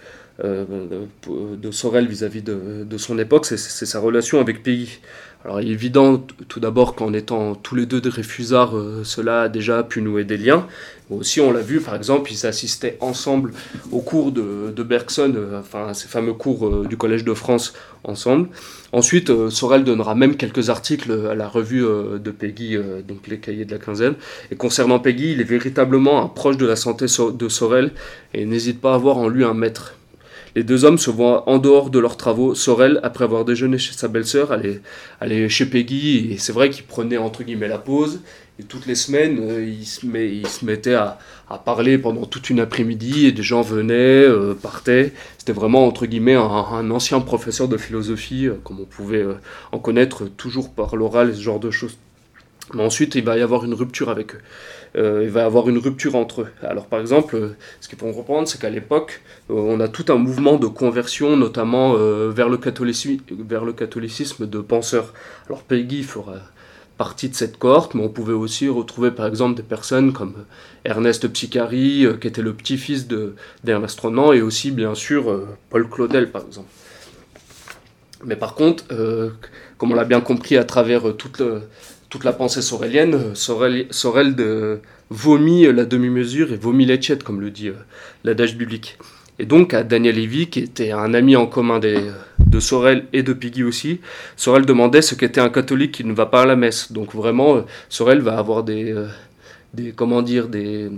[0.42, 5.00] de Sorel vis-à-vis de, son époque, c'est sa relation avec Pays.
[5.46, 9.84] Alors évident tout d'abord qu'en étant tous les deux des réfusards, euh, cela a déjà
[9.84, 10.68] pu nouer des liens.
[11.10, 13.54] Aussi, on l'a vu, par exemple, ils assistaient ensemble
[13.92, 18.50] au cours de, Bergson, euh, enfin ces fameux cours du Collège de France ensemble.
[18.92, 23.72] Ensuite, Sorel donnera même quelques articles à la revue de Peggy, donc les cahiers de
[23.72, 24.16] la quinzaine.
[24.52, 27.92] Et concernant Peggy, il est véritablement un proche de la santé de Sorel
[28.34, 29.99] et n'hésite pas à voir en lui un maître.
[30.60, 32.54] Les deux hommes se voient en dehors de leurs travaux.
[32.54, 37.16] Sorel, après avoir déjeuné chez sa belle-sœur, allait, chez Peggy, et c'est vrai qu'il prenait
[37.16, 38.20] entre guillemets la pause.
[38.60, 41.18] Et toutes les semaines, euh, il, se mettait à,
[41.64, 43.94] parler pendant toute une après-midi, et des gens venaient,
[44.26, 45.14] euh, partaient.
[45.38, 49.26] C'était vraiment entre guillemets un, ancien professeur de philosophie, euh, comme on pouvait
[49.72, 51.96] en connaître toujours par l'oral, ce genre de choses.
[52.74, 54.42] Mais ensuite, il va y avoir une rupture avec eux.
[54.96, 56.48] Euh, il va y avoir une rupture entre eux.
[56.64, 60.06] Alors par exemple, euh, ce qu'il faut reprendre, c'est qu'à l'époque, euh, on a tout
[60.10, 61.94] un mouvement de conversion, notamment
[62.30, 65.14] vers, le catholicisme, vers le catholicisme de penseurs.
[65.48, 66.36] Alors Peggy fera
[66.98, 70.34] partie de cette cohorte, mais on pouvait aussi retrouver par exemple des personnes comme
[70.84, 73.08] Ernest Psicari, qui était le petit-fils
[73.64, 76.68] d'Ernest Renan, et aussi bien sûr Paul Claudel par exemple.
[78.26, 78.84] Mais par contre,
[79.78, 81.42] comme on l'a bien compris à travers toute,
[82.10, 84.36] toute la pensée sorélienne, Sorel, Sorel
[85.10, 87.76] vomit la demi-mesure et vomit tchètes, comme le dit euh,
[88.24, 88.98] l'adage biblique.
[89.38, 93.32] Et donc à Daniel Levy, qui était un ami en commun de Sorel et de
[93.32, 94.02] Piggy aussi,
[94.36, 96.92] Sorel demandait ce qu'était un catholique qui ne va pas à la messe.
[96.92, 99.08] Donc vraiment, euh, Sorel va avoir des, euh,
[99.74, 100.90] des comment dire, des,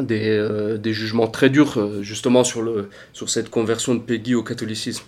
[0.00, 5.04] des, des, jugements très durs justement sur, le, sur cette conversion de Peggy au catholicisme.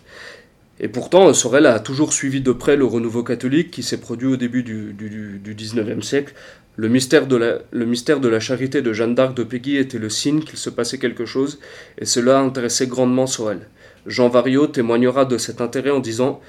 [0.79, 4.37] Et pourtant, Sorel a toujours suivi de près le renouveau catholique qui s'est produit au
[4.37, 6.35] début du, 19e siècle.
[6.77, 10.69] Le mystère, de la, charité de Jeanne d'Arc de Peggy était le signe qu'il se
[10.69, 11.59] passait quelque chose,
[11.97, 13.61] et cela intéressait grandement Sorel.
[14.05, 16.41] Jean Variot témoignera de cet intérêt en disant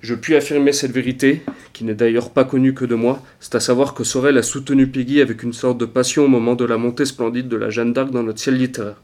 [0.00, 1.42] Je puis affirmer cette vérité,
[1.74, 4.86] qui n'est d'ailleurs pas connue que de moi, c'est à savoir que Sorel a soutenu
[4.86, 7.92] Peggy avec une sorte de passion au moment de la montée splendide de la Jeanne
[7.92, 8.96] d'Arc dans notre ciel littéraire.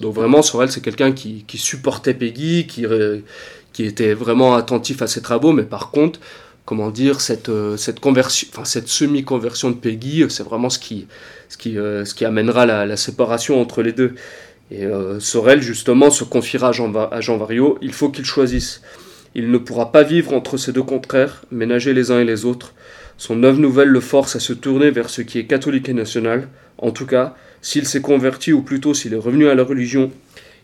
[0.00, 5.52] Donc vraiment, Sorel, c'est quelqu'un qui, supportait Peggy, qui, était vraiment attentif à ses travaux,
[5.52, 6.20] mais par contre,
[6.64, 11.06] comment dire, cette, euh, cette, enfin, cette semi-conversion de Peggy, c'est vraiment ce qui,
[11.48, 14.14] ce qui, euh, amènera la, séparation entre les deux.
[14.70, 18.82] Et euh, Sorel, justement, se confiera à Jean, à Jean Vario, il faut qu'il choisisse.
[19.34, 22.74] Il ne pourra pas vivre entre ces deux contraires, ménager les uns et les autres.
[23.16, 26.48] Son œuvre nouvelle le force à se tourner vers ce qui est catholique et national.
[26.80, 30.10] En tout cas, s'il s'est converti, ou plutôt s'il est revenu à la religion,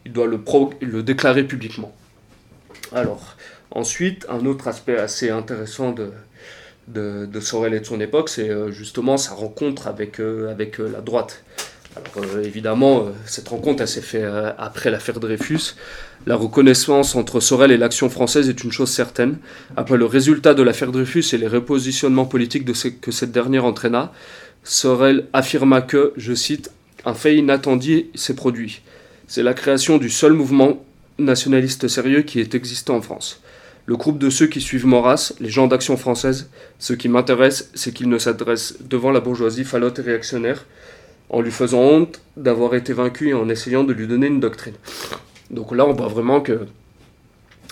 [0.07, 1.95] il doit le, déclarer publiquement.
[2.93, 3.37] Alors,
[3.71, 9.19] ensuite, un autre aspect assez intéressant de, Sorel et de son époque, c'est euh, justement
[9.19, 11.45] sa rencontre avec, euh, avec euh, la droite.
[11.97, 14.27] Alors, évidemment, cette rencontre, s'est faite
[14.59, 15.77] après l'affaire Dreyfus.
[16.27, 19.39] La reconnaissance entre Sorel et l'action française est une chose certaine.
[19.79, 22.67] Après le résultat de l'affaire Dreyfus et les repositionnements politiques
[23.01, 24.13] que cette dernière entraîna,
[24.69, 26.73] Sorel affirma que, je cite,
[27.05, 28.83] un fait inattendu s'est produit.
[29.29, 30.85] C'est la création du seul mouvement
[31.21, 33.41] nationaliste sérieux qui est existant en France.
[33.87, 37.95] Le groupe de ceux qui suivent Maurras, les gens d'action française, ce qui m'intéresse, c'est
[37.95, 40.67] qu'ils ne s'adressent devant la bourgeoisie falote et réactionnaire,
[41.31, 44.75] en lui faisant honte d'avoir été vaincu et en essayant de lui donner une doctrine.
[45.53, 46.67] Donc là, on voit vraiment que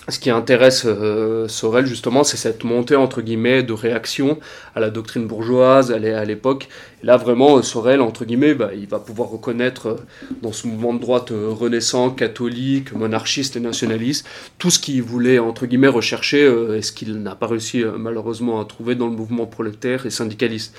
[0.07, 4.39] ce qui intéresse euh, Sorel, justement, c'est cette montée, entre guillemets, de réaction
[4.75, 6.67] à la doctrine bourgeoise à l'époque.
[7.01, 9.95] Là, vraiment, Sorel, entre guillemets, bah, il va pouvoir reconnaître euh,
[10.41, 14.27] dans ce mouvement de droite euh, renaissant, catholique, monarchiste et nationaliste,
[14.59, 16.45] tout ce qu'il voulait, entre guillemets, rechercher
[16.75, 20.75] et ce qu'il n'a pas réussi, malheureusement, à trouver dans le mouvement prolétaire et syndicaliste.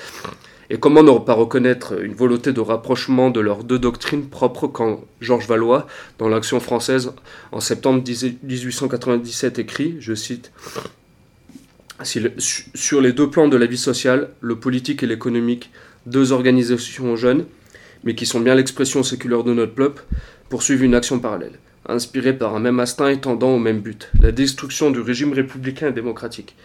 [0.68, 5.04] Et comment ne pas reconnaître une volonté de rapprochement de leurs deux doctrines propres quand
[5.20, 5.86] Georges Valois,
[6.18, 7.12] dans l'Action française
[7.52, 10.50] en septembre 1897, écrit, je cite,
[12.02, 15.70] Sur les deux plans de la vie sociale, le politique et l'économique,
[16.06, 17.46] deux organisations jeunes,
[18.02, 20.04] mais qui sont bien l'expression séculaire de notre peuple,
[20.48, 24.32] poursuivent une action parallèle, inspirée par un même instinct et tendant au même but, la
[24.32, 26.56] destruction du régime républicain et démocratique.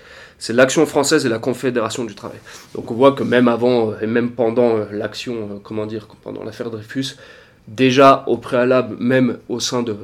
[0.41, 2.39] C'est l'action française et la Confédération du travail.
[2.73, 7.15] Donc on voit que même avant et même pendant l'action, comment dire, pendant l'affaire Dreyfus,
[7.67, 9.95] déjà au préalable, même au sein de,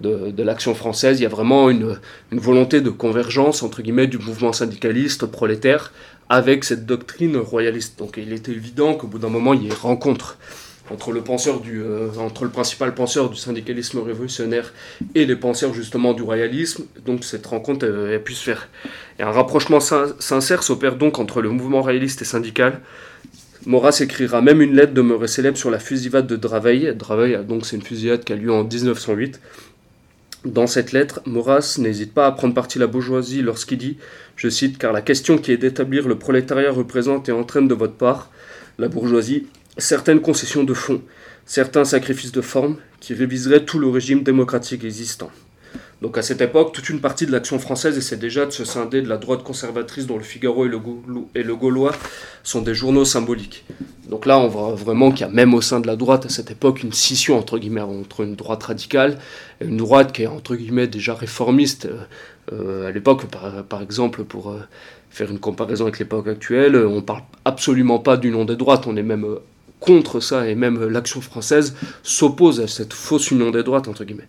[0.00, 1.96] de, l'action française, il y a vraiment une,
[2.32, 5.92] volonté de convergence entre guillemets du mouvement syndicaliste prolétaire
[6.28, 7.96] avec cette doctrine royaliste.
[7.96, 10.36] Donc il était évident qu'au bout d'un moment, il y ait rencontre
[10.90, 12.08] entre le, penseur du, euh,
[12.52, 14.72] principal penseur du syndicalisme révolutionnaire
[15.14, 16.84] et les penseurs justement du royalisme.
[17.06, 18.68] Donc cette rencontre a pu se faire.
[19.18, 22.80] Et un rapprochement sincère s'opère donc entre le mouvement royaliste et syndical
[23.66, 26.94] Maurras écrira même une lettre demeurée célèbre sur la fusillade de Draveil.
[26.96, 29.38] Draveil, donc, c'est une fusillade qui a lieu en 1908.
[30.46, 33.98] Dans cette lettre, Maurras n'hésite pas à prendre parti la bourgeoisie lorsqu'il dit,
[34.36, 37.92] je cite, car la question qui est d'établir le prolétariat représente et entraîne de votre
[37.92, 38.30] part,
[38.78, 39.46] la bourgeoisie,
[39.78, 41.02] certaines concessions de fond,
[41.46, 45.30] certains sacrifices de forme qui réviseraient tout le régime démocratique existant.
[46.02, 49.02] Donc à cette époque, toute une partie de l'action française essaie déjà de se scinder
[49.02, 50.78] de la droite conservatrice dont le Figaro et le,
[51.34, 51.94] et le Gaulois
[52.42, 53.64] sont des journaux symboliques.
[54.08, 56.28] Donc là, on voit vraiment qu'il y a même au sein de la droite à
[56.30, 59.18] cette époque une scission entre guillemets entre une droite radicale
[59.60, 61.86] et une droite qui est entre guillemets déjà réformiste.
[62.52, 64.60] Euh, à l'époque, par, exemple, pour euh,
[65.10, 68.96] faire une comparaison avec l'époque actuelle, on parle absolument pas du nom des droites, on
[68.96, 69.38] est même euh,
[69.80, 74.28] contre ça et même l'action française s'oppose à cette fausse union des droites entre guillemets.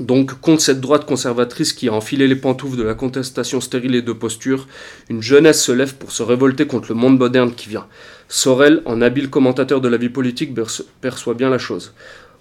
[0.00, 4.02] Donc, contre cette droite conservatrice qui a enfilé les pantoufles de la contestation stérile et
[4.02, 4.66] de posture,
[5.08, 7.86] une jeunesse se lève pour se révolter contre le monde moderne qui vient.
[8.28, 10.52] Sorel, en habile commentateur de la vie politique,
[11.00, 11.92] perçoit bien la chose.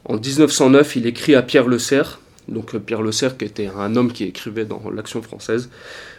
[0.05, 3.69] En 1909, il écrit à Pierre Le Serre, donc euh, Pierre Le Serre qui était
[3.77, 5.69] un homme qui écrivait dans l'Action française,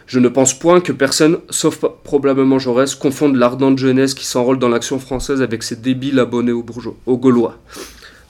[0.07, 4.69] Je ne pense point que personne, sauf probablement Jaurès, confonde l'ardente jeunesse qui s'enrôle dans
[4.69, 7.57] l'Action française avec ses débiles abonnés aux, Gaulois.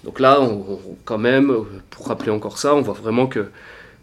[0.06, 0.40] Donc là,
[1.04, 1.52] quand même,
[1.90, 3.48] pour rappeler encore ça, on voit vraiment que,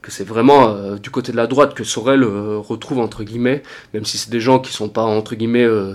[0.09, 3.63] c'est vraiment euh, du côté de la droite que Sorel euh, retrouve, entre guillemets,
[3.95, 5.95] même si c'est des gens qui sont pas, entre guillemets, euh,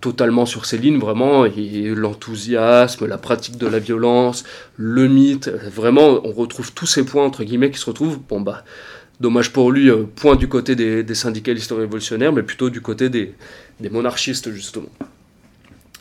[0.00, 4.44] totalement sur ces lignes, vraiment, l'enthousiasme, la pratique de la violence,
[4.76, 8.64] le mythe, vraiment, on retrouve tous ces points, entre guillemets, qui se retrouvent, bon bah,
[9.20, 13.34] dommage pour lui, point du côté des, syndicalistes révolutionnaires, mais plutôt du côté des
[13.90, 14.88] monarchistes, justement.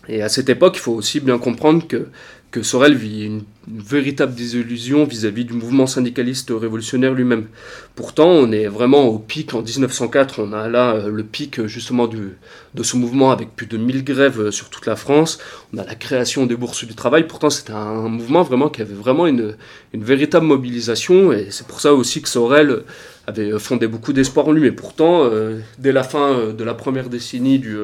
[0.10, 2.08] Et à cette époque, il faut aussi bien comprendre que
[2.51, 7.45] que Sorel vit une, véritable désillusion vis-à-vis du mouvement syndicaliste révolutionnaire lui-même.
[7.93, 9.53] Pourtant, on est vraiment au pic.
[9.53, 12.31] En 1904, on a là euh, le pic justement du,
[12.73, 15.38] de ce mouvement avec plus de 1000 grèves euh, sur toute la France,
[15.71, 18.95] on a la création des bourses du travail, pourtant c'était un mouvement vraiment qui avait
[18.95, 19.55] vraiment une,
[19.93, 22.81] une véritable mobilisation, et c'est pour ça aussi que Sorel
[23.27, 27.09] avait fondé beaucoup d'espoir en lui, mais pourtant, euh, dès la fin de la première
[27.09, 27.77] décennie du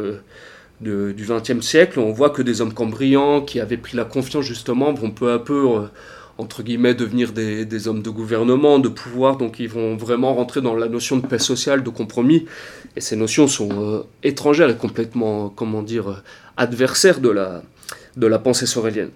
[0.82, 4.94] du XXe siècle, on voit que des hommes cambriants qui avaient pris la confiance justement
[4.94, 5.88] vont peu à peu, euh,
[6.38, 10.76] entre guillemets, devenir des, hommes de gouvernement, de pouvoir, donc ils vont vraiment rentrer dans
[10.76, 12.46] la notion de paix sociale, de compromis,
[12.96, 16.16] et ces notions sont euh, étrangères et complètement, comment dire, euh,
[16.58, 17.64] adversaires de la,
[18.18, 19.12] de la pensée sorélienne.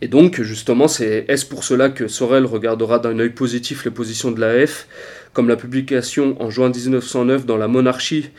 [0.00, 4.30] Et donc, justement, c'est est-ce pour cela que Sorel regardera d'un œil positif les positions
[4.30, 4.86] de l'AF,
[5.32, 8.30] comme la publication en juin 1909 dans La Monarchie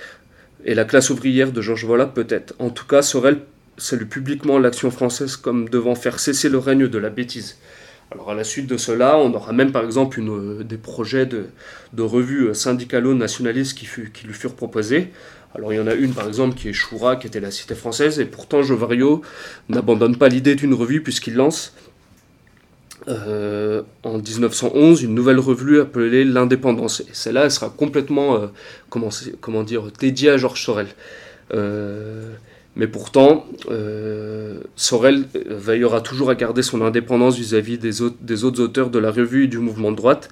[0.65, 2.53] et la classe ouvrière de Georges Vola peut-être.
[2.59, 3.39] En tout cas, Sorel
[3.77, 7.57] salue publiquement l'action française comme devant faire cesser le règne de la bêtise.
[8.11, 11.45] Alors à la suite de cela, on aura même par exemple une, des projets de,
[11.93, 15.11] de revues syndicalo-nationalistes qui, qui, lui furent proposés.
[15.53, 17.75] Alors il y en a une par exemple qui est Choura, qui était la cité
[17.75, 19.21] française, et pourtant Jovario
[19.69, 21.73] n'abandonne pas l'idée d'une revue puisqu'il lance
[23.09, 27.03] euh, en 1911 une nouvelle revue appelée L'Indépendance.
[27.11, 28.47] Celle-là, elle sera complètement, euh,
[28.89, 30.87] comment, dire, dédiée à Georges Sorel.
[31.53, 32.33] Euh,
[32.75, 33.45] mais pourtant,
[34.75, 37.91] Sorel veillera toujours à garder son indépendance vis-à-vis des,
[38.21, 40.29] des autres auteurs de la revue et du mouvement de droite.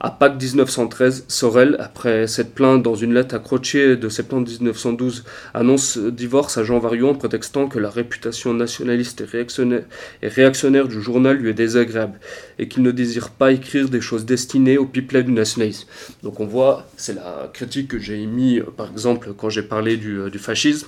[0.00, 5.98] À Pâques 1913, Sorel, après s'être plaint dans une lettre accrochée de septembre 1912, annonce
[5.98, 11.50] divorce à Jean Varion en prétextant que la réputation nationaliste et réactionnaire, du journal lui
[11.50, 12.20] est désagréable
[12.60, 15.88] et qu'il ne désire pas écrire des choses destinées au pipelet du nationalisme.
[16.22, 20.20] Donc on voit, c'est la critique que j'ai émise par exemple quand j'ai parlé du,
[20.20, 20.86] euh, fascisme,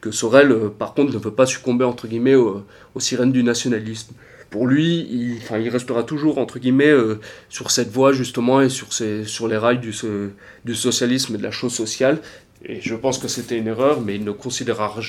[0.00, 2.64] que Sorel euh, par contre ne veut pas succomber entre guillemets aux
[3.00, 4.14] sirènes du nationalisme
[4.52, 7.18] pour lui, il, restera toujours, entre guillemets, euh,
[7.48, 9.94] sur cette voie, justement, et sur, les rails du,
[10.74, 12.18] socialisme et de la chose sociale.
[12.66, 15.00] Et je pense que c'était une erreur, mais il ne considérera,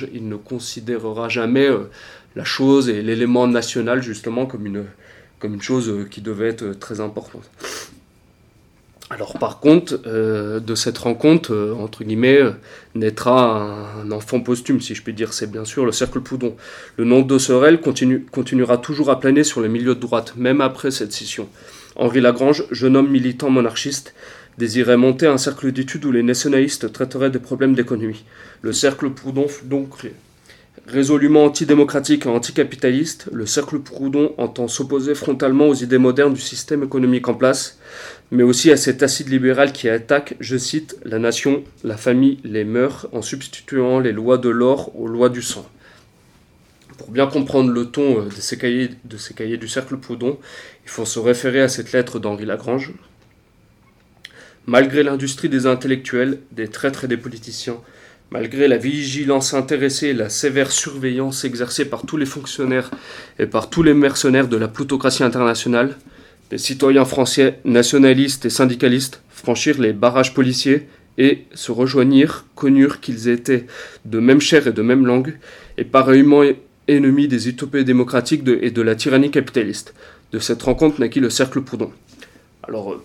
[1.28, 1.90] jamais euh,
[2.38, 4.86] la chose et l'élément national, justement, comme une,
[5.40, 7.52] comme une chose euh, qui devait être très importante.
[9.10, 12.52] Alors par contre, euh, de cette rencontre, euh, entre guillemets, euh,
[12.96, 16.56] naîtra un, enfant posthume, si je puis dire, c'est bien sûr le cercle Poudon.
[16.98, 20.90] Le nom de Sorel continuera toujours à planer sur le milieu de droite, même après
[20.90, 21.50] cette scission.
[21.96, 24.14] Henri Lagrange, jeune homme militant monarchiste,
[24.58, 28.24] désirait monter un cercle d'études où les nationalistes traiteraient des problèmes d'économie.
[28.62, 30.14] Le cercle Proudhon fut donc créé.
[30.88, 36.84] Résolument antidémocratique et anticapitaliste, le cercle Proudhon entend s'opposer frontalement aux idées modernes du système
[36.84, 37.80] économique en place,
[38.34, 42.64] mais aussi à cet acide libéral qui attaque, je cite, la nation, la famille, les
[42.64, 45.70] mœurs, en substituant les lois de l'or aux lois du sang.
[46.98, 50.40] Pour bien comprendre le ton euh, de ces cahiers, du cercle Proudhon,
[50.84, 52.94] il faut se référer à cette lettre d'Henri Lagrange.
[54.66, 57.78] Malgré l'industrie des intellectuels, des traîtres et des politiciens,
[58.32, 62.90] malgré la vigilance intéressée et la sévère surveillance exercée par tous les fonctionnaires
[63.38, 65.98] et par tous les mercenaires de la plutocratie internationale,
[66.54, 73.28] les citoyens français nationalistes et syndicalistes franchirent les barrages policiers et se rejoignirent, connurent qu'ils
[73.28, 73.66] étaient
[74.06, 75.34] de même chair et de même langue,
[75.80, 76.44] et pareillement
[76.88, 79.96] ennemis des utopies démocratiques et de la tyrannie capitaliste.
[80.32, 81.92] De cette rencontre naquit le cercle Proudhon.
[82.62, 83.02] Alors, euh,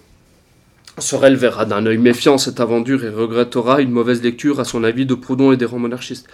[0.98, 5.06] Sorel verra d'un œil méfiant cette aventure et regrettera une mauvaise lecture à son avis
[5.06, 6.28] de Proudhon et des rangs monarchistes.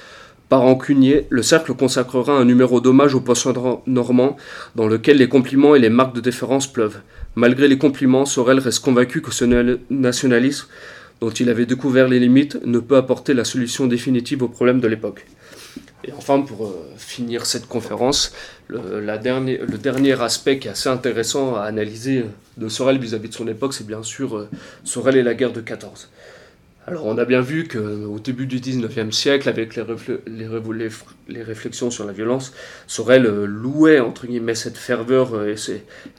[0.49, 4.37] Par rancunier, le cercle consacrera un numéro d'hommage au poisson normand
[4.77, 6.99] dans lequel les compliments et les marques de déférence pleuvent.
[7.35, 9.45] Malgré les compliments, Sorel reste convaincu que ce
[9.91, 10.69] nationalisme,
[11.21, 14.89] dont il avait découvert les limites, ne peut apporter la solution définitive aux problèmes de
[14.89, 15.27] l'époque.
[16.07, 18.33] Et enfin, pour euh, finir cette conférence,
[18.69, 19.17] le,
[19.79, 22.27] dernier aspect qui est assez intéressant à analyser
[22.59, 24.49] de Sorel vis-à-vis de son époque, c'est bien sûr euh,
[24.85, 26.11] Sorel et la guerre de 14.
[26.87, 32.13] Alors on a bien vu qu'au début du 19e siècle, avec les, réflexions sur la
[32.13, 32.53] violence,
[32.87, 35.55] Sorel louait entre guillemets cette ferveur euh,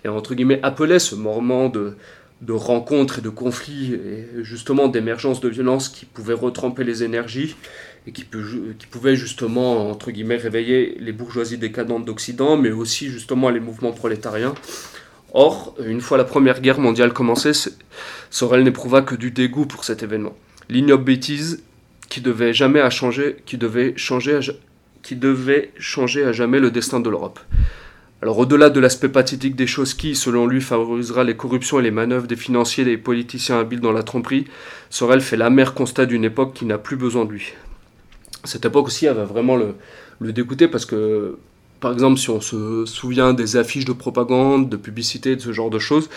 [0.03, 1.95] et, appelait ce moment de,
[2.49, 7.55] rencontres et de conflits et justement d'émergence de violence qui pouvait retremper les énergies
[8.07, 13.51] et qui, qui pouvait justement entre guillemets réveiller les bourgeoisies décadentes d'Occident, mais aussi justement
[13.51, 14.55] les mouvements prolétariens.
[15.31, 17.51] Or, une fois la Première Guerre mondiale commencée,
[18.31, 20.35] Sorel n'éprouva que du dégoût pour cet événement
[20.69, 21.63] l'ignoble bêtise
[22.09, 24.39] qui devait jamais à changer, qui devait changer, à,
[25.03, 27.39] qui devait changer à jamais le destin de l'Europe.
[28.21, 31.91] Alors au-delà de l'aspect pathétique des choses qui, selon lui, favorisera les corruptions et les
[31.91, 34.45] manœuvres des financiers et des politiciens habiles dans la tromperie,
[34.89, 37.53] Sorel fait l'amer constat d'une époque qui n'a plus besoin de lui.
[38.43, 39.75] Cette époque aussi, elle va vraiment le,
[40.19, 41.37] le dégoûter parce que
[41.79, 45.69] par exemple, si on se souvient des affiches de propagande, de publicité, de ce genre
[45.69, 46.09] de choses,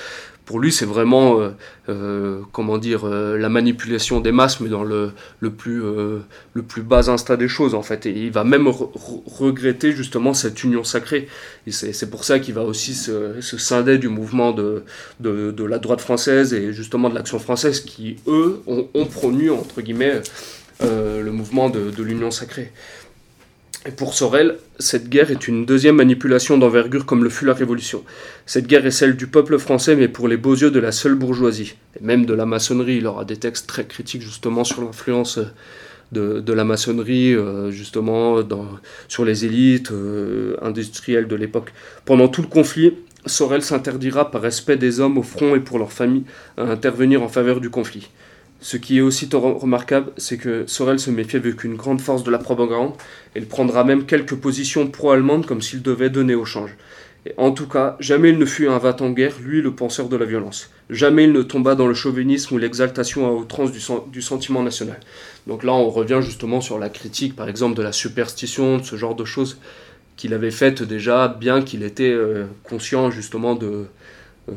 [0.49, 1.51] pour lui, c'est vraiment, euh,
[1.91, 6.81] euh, comment dire, euh, la manipulation des masses, mais dans le, le plus, le plus
[6.81, 8.07] bas instinct des choses, en fait.
[8.07, 11.29] Et il va même regretter justement cette union sacrée.
[11.69, 14.85] C'est pour ça qu'il va aussi se, scinder du mouvement de,
[15.21, 19.07] de, la droite française et justement de l'action française, qui, eux, ont, ont
[19.53, 20.23] entre guillemets,
[20.81, 22.73] le mouvement de l'union sacrée.
[23.87, 28.05] Et pour Sorel, cette guerre est une deuxième manipulation d'envergure comme le fut la Révolution.
[28.45, 31.15] Cette guerre est celle du peuple français, mais pour les beaux yeux de la seule
[31.15, 32.97] bourgeoisie, et même de la maçonnerie.
[32.97, 35.39] Il aura des textes très critiques justement sur l'influence
[36.11, 38.39] de, la maçonnerie, euh, justement
[39.07, 41.73] sur les élites euh, industrielles de l'époque.
[42.05, 42.95] Pendant tout le conflit,
[43.27, 46.25] Sorel s'interdira par respect des hommes au front et pour leur famille
[46.57, 48.09] à intervenir en faveur du conflit.
[48.61, 52.31] Ce qui est aussi remarquable, c'est que Sorel se méfie avec une grande force de
[52.31, 52.93] la propagande
[53.37, 56.77] et il prendra même quelques positions pro-allemandes comme s'il devait donner au change.
[57.27, 60.17] Et en tout cas, jamais il ne fut un en guerre, lui le penseur de
[60.17, 60.71] la violence.
[60.91, 64.99] Jamais il ne tomba dans le chauvinisme ou l'exaltation à outrance du, sentiment national.
[65.47, 68.97] Donc là, on revient justement sur la critique, par exemple, de la superstition, de ce
[68.97, 69.59] genre de choses
[70.17, 73.87] qu'il avait faites déjà, bien qu'il était euh, conscient justement de,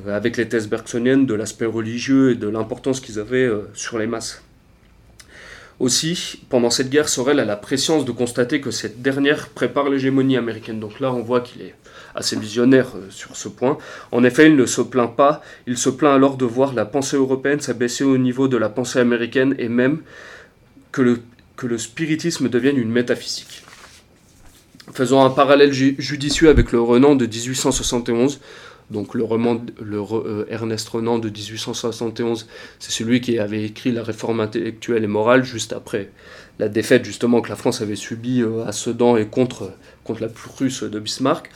[0.07, 4.07] avec les thèses bergsoniennes de l'aspect religieux et de l'importance qu'ils avaient euh, sur les
[4.07, 4.43] masses.
[5.79, 10.37] Aussi, pendant cette guerre, Sorel a la préscience de constater que cette dernière prépare l'hégémonie
[10.37, 10.79] américaine.
[10.79, 11.73] Donc là, on voit qu'il est
[12.13, 13.77] assez visionnaire euh, sur ce point.
[14.11, 17.17] En effet, il ne se plaint pas, il se plaint alors de voir la pensée
[17.17, 20.01] européenne s'abaisser au niveau de la pensée américaine et même
[20.91, 21.19] que le,
[21.55, 23.63] que le spiritisme devienne une métaphysique.
[24.93, 28.41] Faisons un parallèle judicieux avec le Renan de 1871,
[28.91, 32.47] donc le roman le, euh, Ernest Renan de 1871,
[32.79, 36.09] c'est celui qui avait écrit la réforme intellectuelle et morale juste après
[36.59, 39.71] la défaite justement que la France avait subie euh, à Sedan et contre,
[40.03, 41.49] contre la Prusse de Bismarck.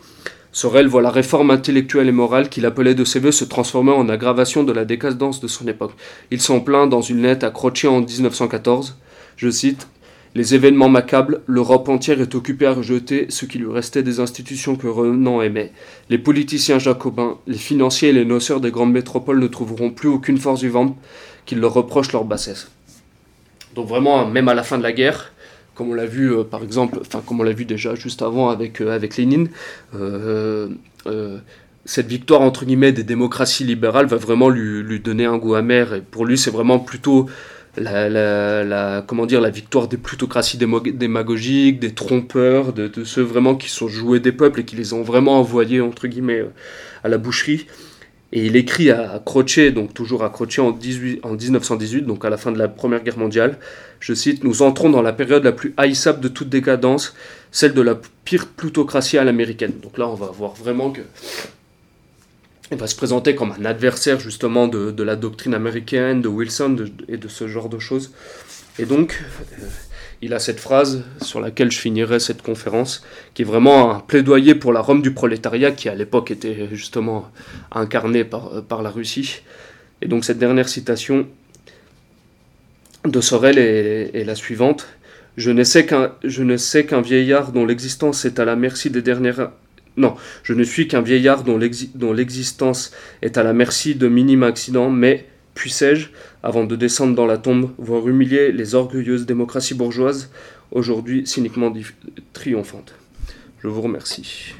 [0.52, 4.08] Sorel voit la réforme intellectuelle et morale qu'il appelait de ses voeux se transformer en
[4.08, 5.92] aggravation de la décadence de son époque.
[6.32, 8.98] Il s'en plaint dans une lettre accrochée en 1914,
[9.36, 9.88] je cite,
[10.36, 14.76] Les événements m'accablent, l'Europe entière est occupée à rejeter ce qui lui restait des institutions
[14.76, 15.72] que Renan aimait.
[16.10, 20.38] Les politiciens jacobins, les financiers et les noceurs des grandes métropoles ne trouveront plus aucune
[20.38, 20.98] force vivante
[21.46, 22.70] qui leur reproche leur bassesse.
[23.76, 25.32] Donc vraiment, même à la fin de la guerre,
[25.74, 28.50] comme on l'a vu euh, par exemple, enfin comme on l'a vu déjà juste avant
[28.50, 29.50] avec, euh, avec Lénine,
[29.96, 30.68] euh,
[31.86, 35.94] cette victoire entre guillemets des démocraties libérales va vraiment lui, lui donner un goût amer.
[35.94, 37.28] Et pour lui, c'est vraiment plutôt
[37.78, 43.88] la, comment dire, la victoire des plutocraties démagogiques, des trompeurs, de, ceux vraiment qui sont
[43.88, 46.54] joués des peuples et qui les ont vraiment envoyés, entre guillemets, euh,
[47.04, 47.68] à la boucherie.
[48.32, 52.30] Et il écrit à Croce, donc toujours à Croce en, 18, en 1918, donc à
[52.30, 53.60] la fin de la Première Guerre mondiale,
[54.00, 57.16] je cite, Nous entrons dans la période la plus haïssable de toute décadence,
[57.52, 59.74] celle de la pire plutocratie à l'américaine.
[59.82, 61.02] Donc là, on va voir vraiment que
[62.76, 66.76] il va se présenter comme un adversaire justement de, la doctrine américaine, de Wilson
[67.08, 68.12] et de ce genre de choses.
[68.78, 69.66] Et donc, euh,
[70.22, 73.02] il a cette phrase sur laquelle je finirai cette conférence,
[73.34, 77.32] qui est vraiment un plaidoyer pour la Rome du prolétariat, qui à l'époque était justement
[77.72, 79.42] incarnée par, par la Russie.
[80.02, 81.28] Et donc cette dernière citation
[83.06, 84.88] de Sorel est la suivante.
[85.38, 89.52] Je ne sais qu'un vieillard dont l'existence est à la merci des dernières
[89.98, 91.58] non, je ne suis qu'un vieillard dont
[92.14, 92.92] l'existence
[93.22, 96.10] est à la merci de minimes accidents, mais puissais-je,
[96.44, 100.32] avant de descendre dans la tombe, voir humilier les orgueilleuses démocraties bourgeoises,
[100.72, 101.74] aujourd'hui cyniquement
[102.34, 102.94] triomphantes.
[103.60, 104.54] Je vous remercie.